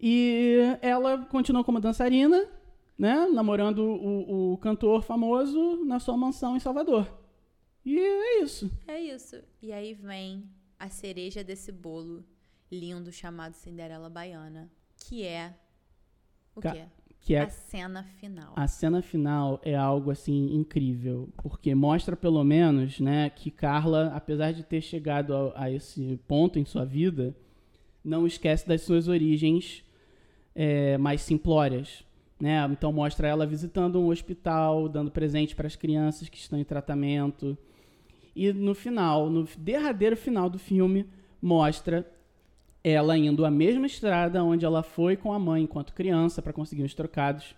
E 0.00 0.58
ela 0.80 1.18
continuou 1.26 1.64
como 1.64 1.80
dançarina, 1.80 2.46
né? 2.98 3.26
Namorando 3.26 3.80
o, 3.80 4.52
o 4.52 4.58
cantor 4.58 5.02
famoso 5.02 5.84
na 5.84 5.98
sua 5.98 6.16
mansão 6.16 6.56
em 6.56 6.60
Salvador. 6.60 7.08
E 7.84 7.98
é 7.98 8.42
isso. 8.42 8.70
É 8.86 9.00
isso. 9.00 9.42
E 9.62 9.72
aí 9.72 9.94
vem 9.94 10.44
a 10.78 10.88
cereja 10.88 11.42
desse 11.42 11.72
bolo 11.72 12.24
lindo 12.70 13.10
chamado 13.10 13.54
Cinderela 13.54 14.10
Baiana, 14.10 14.70
que 15.08 15.22
é 15.24 15.54
o 16.54 16.60
Ca- 16.60 16.72
quê? 16.72 16.84
Que 17.26 17.34
é 17.34 17.40
A 17.40 17.50
cena 17.50 18.04
final. 18.20 18.52
A 18.54 18.68
cena 18.68 19.02
final 19.02 19.60
é 19.64 19.74
algo 19.74 20.12
assim 20.12 20.54
incrível, 20.54 21.28
porque 21.42 21.74
mostra 21.74 22.14
pelo 22.14 22.44
menos, 22.44 23.00
né, 23.00 23.28
que 23.30 23.50
Carla, 23.50 24.12
apesar 24.14 24.52
de 24.52 24.62
ter 24.62 24.80
chegado 24.80 25.34
a, 25.34 25.64
a 25.64 25.70
esse 25.70 26.20
ponto 26.28 26.56
em 26.56 26.64
sua 26.64 26.84
vida, 26.84 27.34
não 28.04 28.28
esquece 28.28 28.68
das 28.68 28.82
suas 28.82 29.08
origens 29.08 29.82
é, 30.54 30.96
mais 30.98 31.20
simplórias, 31.20 32.04
né? 32.38 32.64
Então 32.70 32.92
mostra 32.92 33.26
ela 33.26 33.44
visitando 33.44 34.00
um 34.00 34.10
hospital, 34.10 34.88
dando 34.88 35.10
presente 35.10 35.56
para 35.56 35.66
as 35.66 35.74
crianças 35.74 36.28
que 36.28 36.38
estão 36.38 36.60
em 36.60 36.64
tratamento. 36.64 37.58
E 38.36 38.52
no 38.52 38.72
final, 38.72 39.28
no 39.28 39.48
derradeiro 39.58 40.16
final 40.16 40.48
do 40.48 40.60
filme, 40.60 41.04
mostra 41.42 42.06
ela 42.92 43.18
indo 43.18 43.44
a 43.44 43.50
mesma 43.50 43.86
estrada 43.86 44.44
onde 44.44 44.64
ela 44.64 44.82
foi 44.82 45.16
com 45.16 45.32
a 45.32 45.38
mãe 45.38 45.64
enquanto 45.64 45.92
criança 45.92 46.40
para 46.40 46.52
conseguir 46.52 46.84
os 46.84 46.94
trocados. 46.94 47.56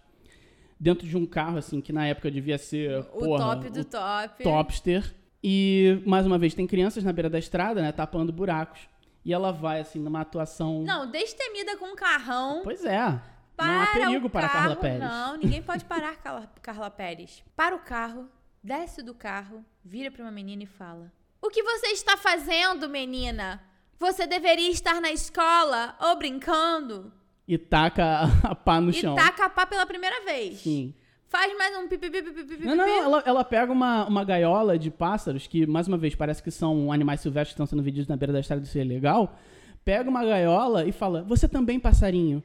Dentro 0.81 1.07
de 1.07 1.17
um 1.17 1.27
carro, 1.27 1.59
assim, 1.59 1.81
que 1.81 1.93
na 1.93 2.07
época 2.07 2.31
devia 2.31 2.57
ser. 2.57 3.01
o 3.01 3.05
porra, 3.05 3.57
top 3.57 3.71
do 3.71 3.85
top. 3.85 4.43
Topster. 4.43 5.15
E, 5.43 6.01
mais 6.07 6.25
uma 6.25 6.39
vez, 6.39 6.55
tem 6.55 6.67
crianças 6.67 7.05
na 7.05 7.13
beira 7.13 7.29
da 7.29 7.39
estrada, 7.39 7.83
né? 7.83 7.93
Tapando 7.93 8.33
buracos. 8.33 8.89
E 9.25 9.33
ela 9.33 9.53
vai, 9.53 9.81
assim, 9.81 9.99
numa 9.99 10.21
atuação. 10.21 10.83
Não, 10.83 11.11
destemida 11.11 11.77
com 11.77 11.87
um 11.93 11.97
carrão. 11.97 12.63
Pois 12.65 12.85
é. 12.85 13.07
não 13.11 13.21
Para 13.57 13.83
há 13.83 13.87
perigo 13.89 14.29
o 14.29 14.31
para 14.31 14.49
carro. 14.49 14.61
Carla 14.61 14.77
Pérez. 14.77 15.01
Não, 15.01 15.37
ninguém 15.37 15.63
pode 15.63 15.85
parar 15.87 16.17
Carla, 16.17 16.51
Carla 16.63 16.91
Pérez. 16.91 17.45
Para 17.55 17.77
o 17.77 17.81
carro, 17.81 18.29
desce 18.63 19.03
do 19.03 19.15
carro, 19.15 19.65
vira 19.85 20.11
para 20.11 20.23
uma 20.23 20.31
menina 20.31 20.63
e 20.63 20.67
fala: 20.67 21.13
O 21.43 21.51
que 21.51 21.63
você 21.63 21.89
está 21.89 22.17
fazendo, 22.17 22.89
menina? 22.89 23.61
Você 23.99 24.27
deveria 24.27 24.71
estar 24.71 25.01
na 25.01 25.11
escola 25.11 25.97
ou 26.01 26.17
brincando. 26.17 27.13
E 27.47 27.59
taca 27.59 28.31
a, 28.45 28.55
pá 28.55 28.81
no 28.81 28.91
e 28.91 28.95
chão. 28.95 29.15
taca 29.15 29.47
a 29.47 29.51
pá 29.51 29.67
pela 29.67 29.87
primeira 29.87 30.25
vez. 30.25 30.61
Sim. 30.61 30.95
Faz 31.27 31.57
mais 31.59 31.77
um 31.77 31.89
pipi, 31.89 32.09
pipi, 32.09 32.31
pipi, 32.31 32.45
pipi. 32.45 32.65
Não, 32.65 32.77
não, 32.77 32.87
ela, 32.87 33.23
ela 33.27 33.45
pega 33.45 33.71
uma, 33.71 34.07
uma 34.07 34.25
gaiola 34.25 34.79
de 34.79 34.91
pássaros, 34.91 35.47
que, 35.47 35.67
mais 35.67 35.87
uma 35.87 35.99
vez, 35.99 36.15
parece 36.15 36.43
que 36.43 36.51
são 36.51 36.91
animais 36.91 37.21
silvestres 37.21 37.51
que 37.51 37.55
estão 37.55 37.67
sendo 37.67 37.83
vendidos 37.83 38.09
na 38.09 38.17
beira 38.17 38.33
da 38.33 38.41
estrada, 38.41 38.63
isso 38.63 38.79
é 38.79 38.85
legal. 38.85 39.37
Pega 39.85 40.09
uma 40.09 40.25
gaiola 40.25 40.87
e 40.87 40.93
fala, 40.93 41.23
você 41.25 41.47
também, 41.47 41.79
passarinho. 41.79 42.43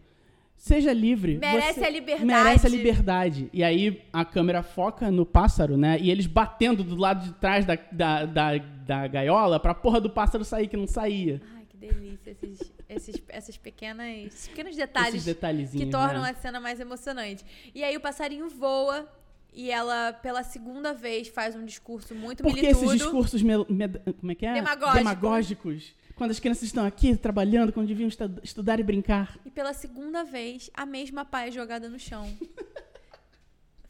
Seja 0.64 0.93
livre. 0.93 1.38
Merece 1.39 1.82
Você 1.82 1.86
a 1.86 1.89
liberdade. 1.89 2.26
Merece 2.26 2.68
a 2.68 2.70
liberdade. 2.70 3.49
E 3.51 3.61
aí 3.61 4.01
a 4.14 4.24
câmera 4.24 4.64
foca 4.64 5.11
no 5.11 5.26
pássaro, 5.26 5.76
né? 5.76 5.97
E 5.99 6.09
eles 6.09 6.26
batendo 6.26 6.86
do 6.86 6.95
lado 6.95 7.26
de 7.26 7.34
trás 7.34 7.66
da, 7.66 7.78
da, 7.91 8.26
da, 8.26 8.57
da 8.57 9.07
gaiola 9.07 9.59
pra 9.59 9.74
porra 9.74 9.99
do 9.99 10.09
pássaro 10.09 10.45
sair, 10.45 10.70
que 10.70 10.78
não 10.78 10.88
saía. 10.88 11.41
Ai, 11.57 11.66
que 11.68 11.76
delícia. 11.76 12.32
Esses, 12.41 12.72
esses, 12.88 13.22
essas 13.28 13.57
pequenas, 13.57 14.07
esses 14.28 14.47
pequenos 14.47 14.74
detalhes 14.78 15.16
Esses 15.16 15.26
detalhezinhos. 15.26 15.84
que 15.86 15.91
tornam 15.91 16.22
né? 16.22 16.30
a 16.30 16.34
cena 16.34 16.61
mais 16.61 16.80
emocionante. 16.80 17.43
E 17.76 17.84
aí 17.84 17.97
o 17.97 17.99
passarinho 17.99 18.47
voa 18.47 19.05
e 19.53 19.70
ela, 19.70 20.14
pela 20.14 20.43
segunda 20.43 20.93
vez, 20.93 21.28
faz 21.28 21.57
um 21.57 21.66
discurso 21.66 22.16
muito 22.16 22.41
Por 22.41 22.53
que 22.55 22.61
militudo. 22.61 22.86
esses 22.86 22.99
discursos 23.01 23.43
mel- 23.43 23.66
med- 23.70 23.99
como 24.18 24.32
é 24.32 24.36
que 24.36 24.45
é? 24.45 24.53
Demagógicos. 24.53 24.97
Demagógicos. 24.97 25.93
Quando 26.16 26.32
as 26.32 26.39
crianças 26.39 26.64
estão 26.64 26.86
aqui 26.86 27.16
trabalhando, 27.18 27.74
quando 27.74 27.88
deviam 27.88 28.07
estu- 28.07 28.39
estudar 28.43 28.80
e 28.80 28.84
brincar. 28.84 29.38
E 29.45 29.49
pela 29.49 29.74
segunda 29.74 30.24
vez, 30.24 30.70
a 30.74 30.86
mesma 30.86 31.26
pá 31.26 31.47
é 31.47 31.51
jogada 31.51 31.89
no 31.89 31.99
chão. 31.99 32.32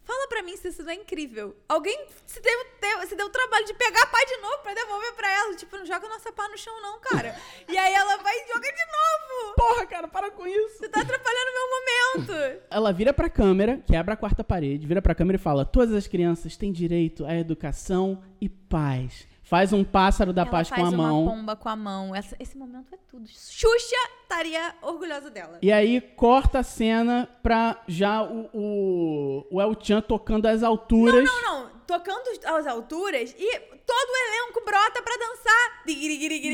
Fala 0.05 0.27
pra 0.27 0.43
mim 0.43 0.55
se 0.57 0.67
isso 0.67 0.83
não 0.83 0.89
é 0.91 0.95
incrível. 0.95 1.55
Alguém 1.67 2.07
se 2.25 2.41
deu, 2.41 2.65
deu- 2.81 3.07
se 3.07 3.15
deu 3.15 3.25
o 3.27 3.29
trabalho 3.29 3.65
de 3.65 3.73
pegar 3.73 4.03
a 4.03 4.07
pá 4.07 4.17
de 4.25 4.35
novo 4.37 4.57
pra 4.61 4.73
devolver 4.73 5.13
pra 5.13 5.29
ela. 5.31 5.55
Tipo, 5.55 5.77
não 5.77 5.85
joga 5.85 6.09
nossa 6.09 6.29
pá 6.31 6.47
no 6.49 6.57
chão, 6.57 6.73
não, 6.81 6.99
cara. 6.99 7.33
e 7.69 7.77
aí 7.77 7.93
ela 7.93 8.17
vai 8.17 8.33
e 8.35 8.47
joga 8.47 8.67
de 8.67 8.85
novo. 8.85 9.55
Porra, 9.55 9.85
cara, 9.85 10.07
para 10.09 10.29
com 10.31 10.45
isso. 10.45 10.77
Você 10.79 10.89
tá 10.89 10.99
atrapalhando 11.01 11.49
o 11.49 11.53
meu 11.53 12.27
momento. 12.27 12.61
Ela 12.69 12.91
vira 12.91 13.13
pra 13.13 13.29
câmera, 13.29 13.81
quebra 13.87 14.13
a 14.13 14.17
quarta 14.17 14.43
parede, 14.43 14.85
vira 14.85 15.01
pra 15.01 15.15
câmera 15.15 15.37
e 15.37 15.39
fala: 15.41 15.65
Todas 15.65 15.93
as 15.95 16.05
crianças 16.05 16.57
têm 16.57 16.71
direito 16.73 17.25
à 17.25 17.33
educação 17.35 18.21
e 18.41 18.49
paz. 18.49 19.25
Faz 19.53 19.71
um 19.71 19.83
pássaro 19.83 20.33
da 20.33 20.41
ela 20.41 20.49
paz 20.49 20.67
faz 20.67 20.81
com 20.81 20.87
a 20.87 20.89
uma 20.89 20.97
mão. 21.09 21.25
pomba 21.27 21.55
com 21.55 21.69
a 21.69 21.75
mão. 21.75 22.15
Essa- 22.15 22.35
esse 22.39 22.57
momento 22.57 22.87
é 22.91 22.97
tudo. 23.07 23.27
Xuxa 23.27 23.95
estaria 24.23 24.73
orgulhosa 24.81 25.29
dela. 25.29 25.59
E 25.61 25.71
aí 25.71 26.01
corta 26.01 26.57
a 26.59 26.63
cena 26.63 27.29
pra 27.43 27.79
já 27.87 28.23
o, 28.23 28.49
o, 28.51 29.45
o 29.51 29.61
El 29.61 29.75
Chan 29.79 30.01
tocando 30.01 30.47
às 30.47 30.63
alturas. 30.63 31.23
Não, 31.23 31.41
não, 31.43 31.69
tocando 31.85 32.29
às 32.45 32.67
alturas 32.67 33.35
e 33.37 33.59
todo 33.59 34.09
o 34.09 34.15
elenco 34.15 34.61
brota 34.65 35.01
pra 35.01 35.15
dançar. 35.17 35.83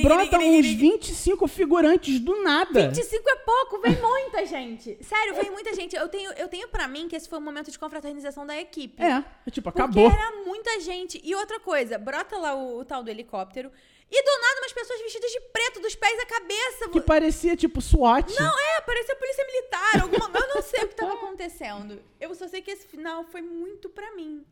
Brota 0.04 0.38
uns 0.38 0.42
digirigirigiri. 0.42 0.76
25 0.78 1.48
figurantes 1.48 2.20
do 2.20 2.42
nada. 2.44 2.90
25 2.90 3.30
é 3.30 3.36
pouco, 3.38 3.82
vem 3.82 3.96
muita 4.02 4.46
gente. 4.46 4.98
Sério, 5.04 5.36
vem 5.36 5.52
muita 5.52 5.74
gente. 5.74 5.96
Eu 5.96 6.08
tenho, 6.10 6.32
eu 6.34 6.48
tenho 6.48 6.68
pra 6.68 6.88
mim 6.88 7.08
que 7.08 7.16
esse 7.16 7.30
foi 7.30 7.38
um 7.40 7.42
momento 7.42 7.72
de 7.72 7.80
confraternização 7.80 8.46
da 8.46 8.60
equipe. 8.60 9.02
É, 9.02 9.24
tipo, 9.52 9.72
Porque 9.72 9.82
acabou. 9.82 10.10
era 10.10 10.44
muita 10.46 10.80
gente. 10.80 11.22
E 11.24 11.36
outra 11.36 11.60
coisa, 11.60 11.98
brota 11.98 12.38
lá 12.38 12.54
o, 12.56 12.80
o 12.80 12.86
tal 12.86 13.04
do 13.04 13.10
helicóptero 13.10 13.72
e 14.12 14.24
do 14.24 14.42
nada 14.42 14.62
umas 14.62 14.74
pessoas 14.74 15.02
vestidas 15.02 15.32
de 15.32 15.40
preto, 15.52 15.80
dos 15.82 15.96
pés 15.96 16.20
à 16.20 16.26
cabeça. 16.26 16.90
Que 16.90 17.02
parecia 17.02 17.56
tipo 17.56 17.80
SWAT. 17.80 18.34
Não, 18.40 18.60
é, 18.60 18.82
parecia 18.82 19.16
polícia 19.16 19.46
militar, 19.46 20.02
alguma 20.02 20.40
Eu 20.40 20.56
não 20.56 20.62
sei 20.64 20.84
o 20.84 20.88
que 20.88 20.96
tava 20.96 21.14
acontecendo. 21.14 22.02
Eu 22.20 22.34
só 22.34 22.48
sei 22.48 22.62
que 22.62 22.72
esse 22.72 22.88
final 22.88 23.24
foi 23.26 23.42
muito 23.42 23.88
pra 23.88 24.12
mim 24.16 24.44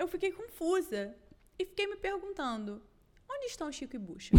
eu 0.00 0.08
fiquei 0.08 0.32
confusa 0.32 1.14
e 1.58 1.64
fiquei 1.66 1.86
me 1.86 1.96
perguntando: 1.96 2.80
onde 3.30 3.46
estão 3.46 3.70
Chico 3.70 3.96
e 3.96 3.98
Bucha? 3.98 4.30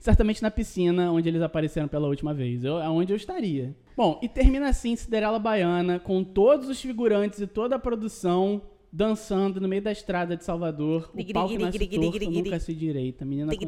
Certamente 0.00 0.42
na 0.42 0.50
piscina 0.50 1.12
onde 1.12 1.28
eles 1.28 1.40
apareceram 1.40 1.86
pela 1.86 2.08
última 2.08 2.34
vez. 2.34 2.64
Eu, 2.64 2.74
onde 2.74 3.12
eu 3.12 3.16
estaria. 3.16 3.76
Bom, 3.96 4.18
e 4.20 4.28
termina 4.28 4.68
assim 4.68 4.96
Cinderela 4.96 5.38
Baiana, 5.38 6.00
com 6.00 6.24
todos 6.24 6.68
os 6.68 6.80
figurantes 6.80 7.38
e 7.38 7.46
toda 7.46 7.76
a 7.76 7.78
produção 7.78 8.60
dançando 8.92 9.58
no 9.60 9.68
meio 9.68 9.80
da 9.80 9.92
estrada 9.92 10.36
de 10.36 10.44
Salvador. 10.44 11.10
O 11.14 11.32
pau 11.32 11.48
que 11.48 11.56
nasce 11.56 11.86
torto 11.86 12.30
nunca 12.30 12.58
se 12.58 12.74
direita. 12.74 13.24
Menina 13.24 13.56
que 13.56 13.64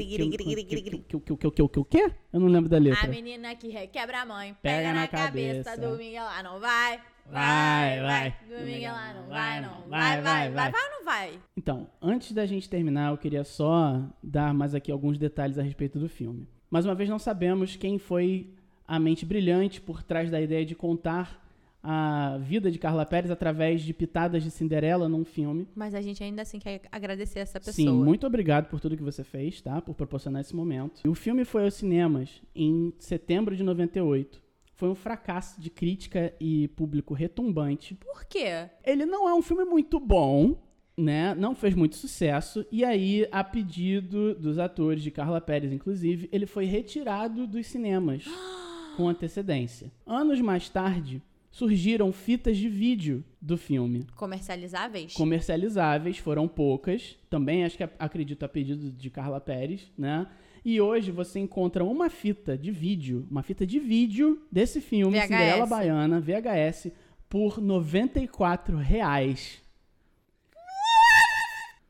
o 1.81 1.85
que? 1.85 2.13
Eu 2.33 2.41
não 2.41 2.49
lembro 2.49 2.69
da 2.69 2.79
letra. 2.79 3.07
A 3.07 3.09
menina 3.09 3.55
que 3.55 3.69
requebra 3.69 4.23
a 4.23 4.27
mãe, 4.27 4.55
pega, 4.61 4.77
pega 4.77 4.89
na, 4.89 5.01
na 5.03 5.09
cabeça, 5.09 5.77
cabeça, 5.77 6.21
lá, 6.23 6.41
ela 6.41 6.43
não 6.43 6.61
vai. 6.61 7.01
Vai, 7.31 8.01
vai. 8.01 8.37
Não 8.49 9.29
Vai, 9.29 9.61
não. 9.61 9.89
vai, 9.89 9.89
Vai, 9.89 10.23
vai, 10.23 10.23
vai, 10.23 10.51
vai, 10.51 10.71
vai 10.73 10.83
ou 10.85 10.91
não 10.91 11.05
vai? 11.05 11.41
Então, 11.57 11.89
antes 12.01 12.33
da 12.33 12.47
gente 12.47 12.69
terminar, 12.69 13.11
eu 13.11 13.19
queria 13.19 13.45
só 13.45 14.03
dar 14.23 14.53
mais 14.55 14.75
aqui 14.75 14.93
alguns 14.93 15.19
detalhes 15.19 15.59
a 15.59 15.63
respeito 15.63 15.99
do 15.99 16.09
filme. 16.09 16.47
Mais 16.71 16.85
uma 16.85 16.95
vez, 16.95 17.09
não 17.09 17.19
sabemos 17.19 17.77
quem 17.77 17.99
foi 17.99 18.51
a 18.87 18.99
mente 18.99 19.25
brilhante 19.25 19.81
por 19.81 20.03
trás 20.03 20.31
da 20.31 20.41
ideia 20.41 20.65
de 20.65 20.75
contar 20.75 21.43
a 21.87 22.39
vida 22.39 22.71
de 22.71 22.79
Carla 22.79 23.05
Pérez 23.05 23.31
através 23.31 23.83
de 23.83 23.93
pitadas 23.93 24.43
de 24.43 24.51
Cinderela 24.51 25.07
num 25.07 25.25
filme. 25.25 25.69
Mas 25.75 25.95
a 25.95 26.01
gente 26.01 26.25
ainda 26.25 26.41
assim 26.41 26.59
quer 26.59 26.81
agradecer 26.91 27.41
essa 27.41 27.61
pessoa. 27.61 27.75
Sim, 27.75 27.93
muito 27.93 28.27
obrigado 28.27 28.69
por 28.69 28.81
tudo 28.81 28.97
que 28.97 29.03
você 29.03 29.23
fez, 29.23 29.61
tá? 29.61 29.83
Por 29.83 29.95
proporcionar 29.95 30.41
esse 30.41 30.57
momento. 30.57 31.03
E 31.05 31.09
o 31.09 31.15
filme 31.15 31.45
foi 31.45 31.65
aos 31.65 31.75
cinemas 31.75 32.43
em 32.55 32.93
setembro 32.99 33.55
de 33.55 33.63
98. 33.63 34.43
Foi 34.75 34.89
um 34.89 34.95
fracasso 34.95 35.61
de 35.61 35.71
crítica 35.71 36.35
e 36.41 36.69
público 36.69 37.15
retumbante. 37.15 37.95
Por 37.95 38.25
quê? 38.25 38.69
Ele 38.85 39.07
não 39.07 39.29
é 39.29 39.35
um 39.35 39.43
filme 39.43 39.65
muito 39.65 40.01
bom, 40.01 40.57
né? 40.97 41.35
Não 41.35 41.55
fez 41.55 41.75
muito 41.75 41.97
sucesso. 41.97 42.67
E 42.71 42.85
aí, 42.85 43.27
a 43.31 43.45
pedido 43.45 44.35
dos 44.35 44.59
atores, 44.59 45.03
de 45.03 45.11
Carla 45.11 45.41
Pérez, 45.41 45.73
inclusive, 45.73 46.29
ele 46.33 46.47
foi 46.47 46.65
retirado 46.65 47.47
dos 47.47 47.67
cinemas 47.67 48.25
com 48.97 49.09
antecedência. 49.09 49.93
Anos 50.07 50.41
mais 50.41 50.69
tarde, 50.69 51.23
surgiram 51.55 52.13
fitas 52.13 52.57
de 52.57 52.69
vídeo 52.69 53.25
do 53.41 53.57
filme. 53.57 54.05
Comercializáveis? 54.17 55.15
Comercializáveis, 55.15 56.19
foram 56.19 56.49
poucas. 56.49 57.17
Também 57.31 57.65
acho 57.65 57.77
que 57.77 57.89
acredito 57.97 58.43
a 58.43 58.49
pedido 58.49 58.91
de 58.91 59.09
Carla 59.09 59.41
Pérez, 59.41 59.89
né? 59.97 60.27
E 60.65 60.81
hoje 60.81 61.11
você 61.11 61.39
encontra 61.39 61.85
uma 61.85 62.09
fita 62.09 62.57
de 62.57 62.71
vídeo, 62.71 63.27
uma 63.31 63.43
fita 63.43 63.67
de 63.67 63.79
vídeo 63.79 64.41
desse 64.51 64.81
filme, 64.81 65.19
VHS. 65.19 65.23
Cinderela 65.29 65.67
Baiana, 65.67 66.21
VHS, 66.21 66.91
por 67.29 67.61
94 67.61 68.77
reais. 68.77 69.63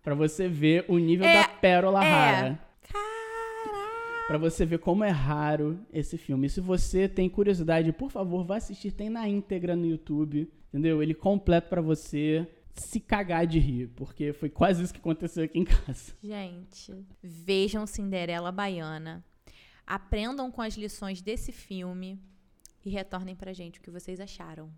Pra 0.02 0.14
você 0.14 0.48
ver 0.48 0.84
o 0.88 0.98
nível 0.98 1.24
É, 1.26 1.42
da 1.42 1.48
pérola 1.48 2.04
é. 2.04 2.08
rara. 2.08 2.58
Caraca! 2.92 4.26
Pra 4.26 4.38
você 4.38 4.66
ver 4.66 4.78
como 4.78 5.04
é 5.04 5.08
raro 5.10 5.78
esse 5.92 6.18
filme. 6.18 6.46
E 6.46 6.50
se 6.50 6.60
você 6.60 7.08
tem 7.08 7.28
curiosidade, 7.28 7.92
por 7.92 8.10
favor, 8.10 8.44
vá 8.44 8.56
assistir. 8.56 8.90
Tem 8.90 9.08
na 9.08 9.28
íntegra 9.28 9.76
no 9.76 9.86
YouTube, 9.86 10.50
entendeu? 10.68 11.02
Ele 11.02 11.14
completo 11.14 11.68
pra 11.68 11.80
você 11.80 12.46
se 12.74 13.00
cagar 13.00 13.46
de 13.46 13.58
rir. 13.58 13.88
Porque 13.96 14.32
foi 14.32 14.48
quase 14.48 14.82
isso 14.82 14.92
que 14.92 15.00
aconteceu 15.00 15.44
aqui 15.44 15.58
em 15.58 15.64
casa. 15.64 16.14
Gente, 16.22 16.94
vejam 17.22 17.86
Cinderela 17.86 18.50
Baiana. 18.52 19.24
Aprendam 19.86 20.50
com 20.50 20.62
as 20.62 20.74
lições 20.74 21.20
desse 21.20 21.52
filme 21.52 22.18
e 22.84 22.90
retornem 22.90 23.34
pra 23.34 23.52
gente 23.52 23.78
o 23.78 23.82
que 23.82 23.90
vocês 23.90 24.20
acharam. 24.20 24.70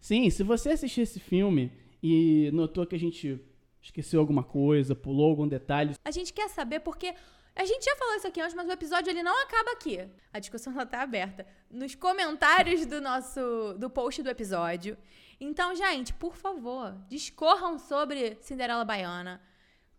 Sim, 0.00 0.28
se 0.30 0.42
você 0.42 0.70
assistir 0.70 1.02
esse 1.02 1.20
filme 1.20 1.72
e 2.02 2.50
notou 2.52 2.86
que 2.86 2.94
a 2.94 2.98
gente 2.98 3.40
esqueceu 3.82 4.20
alguma 4.20 4.42
coisa, 4.42 4.94
pulou 4.94 5.30
algum 5.30 5.46
detalhe, 5.46 5.94
A 6.04 6.10
gente 6.10 6.32
quer 6.32 6.48
saber 6.48 6.80
porque 6.80 7.14
a 7.54 7.64
gente 7.64 7.84
já 7.84 7.96
falou 7.96 8.14
isso 8.14 8.26
aqui 8.26 8.40
antes, 8.40 8.54
mas 8.54 8.68
o 8.68 8.72
episódio 8.72 9.10
ele 9.10 9.22
não 9.22 9.42
acaba 9.42 9.72
aqui. 9.72 9.98
A 10.32 10.38
discussão 10.38 10.72
ela 10.74 10.86
tá 10.86 11.02
aberta 11.02 11.46
nos 11.70 11.94
comentários 11.94 12.86
do 12.86 13.00
nosso 13.00 13.74
do 13.78 13.90
post 13.90 14.22
do 14.22 14.30
episódio. 14.30 14.96
Então, 15.40 15.74
gente, 15.74 16.12
por 16.14 16.36
favor, 16.36 16.96
discorram 17.08 17.78
sobre 17.78 18.36
Cinderela 18.40 18.84
Baiana. 18.84 19.40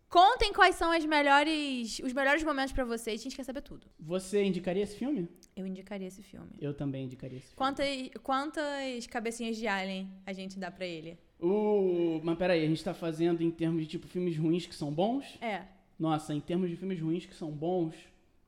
Contem 0.08 0.52
quais 0.52 0.74
são 0.74 0.90
as 0.90 1.04
melhores, 1.04 2.00
os 2.00 2.12
melhores 2.12 2.42
momentos 2.42 2.72
pra 2.72 2.84
vocês. 2.84 3.20
A 3.20 3.22
gente 3.22 3.36
quer 3.36 3.44
saber 3.44 3.62
tudo. 3.62 3.86
você 3.98 4.42
indicaria 4.42 4.82
esse 4.82 4.96
filme? 4.96 5.28
Eu 5.54 5.66
indicaria 5.66 6.08
esse 6.08 6.22
filme. 6.22 6.50
Eu 6.60 6.74
também 6.74 7.04
indicaria 7.04 7.38
esse 7.38 7.46
filme. 7.48 7.56
Quantas, 7.56 7.86
quantas 8.22 9.06
cabecinhas 9.06 9.56
de 9.56 9.68
alien 9.68 10.10
a 10.26 10.32
gente 10.32 10.58
dá 10.58 10.70
pra 10.70 10.84
ele? 10.84 11.16
Uh, 11.38 12.20
mas 12.24 12.36
peraí, 12.36 12.64
a 12.64 12.68
gente 12.68 12.82
tá 12.82 12.92
fazendo 12.92 13.40
em 13.42 13.50
termos 13.50 13.82
de 13.82 13.88
tipo 13.88 14.08
filmes 14.08 14.36
ruins 14.36 14.66
que 14.66 14.74
são 14.74 14.92
bons? 14.92 15.38
É, 15.40 15.62
Nossa, 15.98 16.34
em 16.34 16.40
termos 16.40 16.68
de 16.68 16.76
filmes 16.76 17.00
ruins 17.00 17.24
que 17.24 17.34
são 17.34 17.50
bons, 17.50 17.94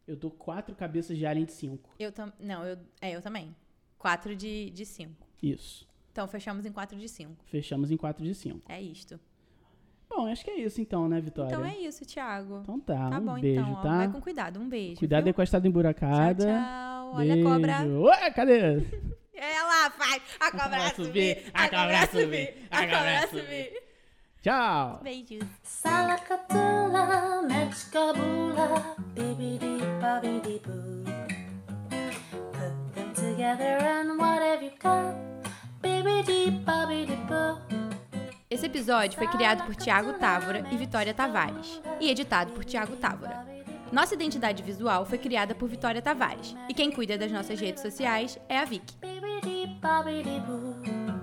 eu 0.06 0.16
dou 0.16 0.30
quatro 0.30 0.74
cabeças 0.74 1.16
de 1.16 1.24
Alien 1.24 1.46
de 1.46 1.52
cinco. 1.52 1.88
eu 1.98 2.10
também. 2.10 2.34
Não, 2.40 2.66
eu, 2.66 2.76
é, 3.00 3.12
eu 3.12 3.22
também. 3.22 3.54
4 3.98 4.34
de, 4.34 4.68
de 4.70 4.84
5. 4.84 5.14
Isso. 5.40 5.86
Então, 6.12 6.28
fechamos 6.28 6.66
em 6.66 6.72
4 6.72 6.98
de 6.98 7.08
5. 7.08 7.44
Fechamos 7.46 7.90
em 7.90 7.96
4 7.96 8.22
de 8.22 8.34
5. 8.34 8.60
É 8.70 8.80
isto. 8.80 9.18
Bom, 10.08 10.26
acho 10.26 10.44
que 10.44 10.50
é 10.50 10.58
isso 10.60 10.78
então, 10.78 11.08
né, 11.08 11.18
Vitória? 11.22 11.48
Então 11.48 11.64
é 11.64 11.74
isso, 11.74 12.04
Thiago. 12.04 12.60
Então 12.62 12.78
tá, 12.78 13.08
tá 13.08 13.18
um 13.18 13.24
bom, 13.24 13.40
beijo, 13.40 13.60
então. 13.60 13.72
ó. 13.72 13.82
tá? 13.82 13.96
Vai 13.96 14.12
com 14.12 14.20
cuidado. 14.20 14.60
Um 14.60 14.68
beijo. 14.68 14.98
Cuidado 14.98 15.20
aí 15.20 15.24
viu? 15.24 15.34
com 15.34 15.40
a 15.40 15.44
estrada 15.44 15.66
emburacada. 15.66 16.44
Tchau, 16.44 16.54
tchau. 16.54 17.12
Olha 17.14 17.34
Beijo. 17.34 17.48
a 17.48 17.50
cobra. 17.50 17.82
Ué, 17.86 18.30
cadê? 18.30 18.60
Ela 19.34 19.88
vai. 19.98 20.22
A 20.38 20.50
cobra 20.50 20.94
subir. 20.94 21.44
A 21.54 21.68
cobra 21.68 22.06
subir. 22.08 22.54
A 22.70 22.80
cobra 22.82 23.28
subir. 23.28 23.82
Tchau! 24.42 25.00
Beijos. 25.02 25.44
Salakatula, 25.62 27.42
Mechkabula, 27.48 28.96
bibbidi 29.14 29.78
bobbidi 30.00 30.60
boo. 30.66 31.04
Put 32.52 32.94
them 32.94 33.14
together 33.14 33.78
and 33.80 34.18
what 34.18 34.42
have 34.42 34.62
you 34.62 34.72
got? 34.78 35.31
Esse 38.50 38.66
episódio 38.66 39.18
foi 39.18 39.26
criado 39.28 39.64
por 39.64 39.74
Tiago 39.74 40.12
Távora 40.14 40.66
e 40.70 40.76
Vitória 40.76 41.14
Tavares 41.14 41.80
e 42.00 42.10
editado 42.10 42.52
por 42.52 42.64
Tiago 42.64 42.96
Távora. 42.96 43.46
Nossa 43.90 44.14
identidade 44.14 44.62
visual 44.62 45.04
foi 45.04 45.18
criada 45.18 45.54
por 45.54 45.68
Vitória 45.68 46.02
Tavares 46.02 46.54
e 46.68 46.74
quem 46.74 46.90
cuida 46.90 47.16
das 47.18 47.32
nossas 47.32 47.60
redes 47.60 47.82
sociais 47.82 48.38
é 48.48 48.58
a 48.58 48.64
Vic. 48.64 48.94
Bibbidi 49.00 49.78
bobbidi 49.80 50.40
boo. 50.40 51.22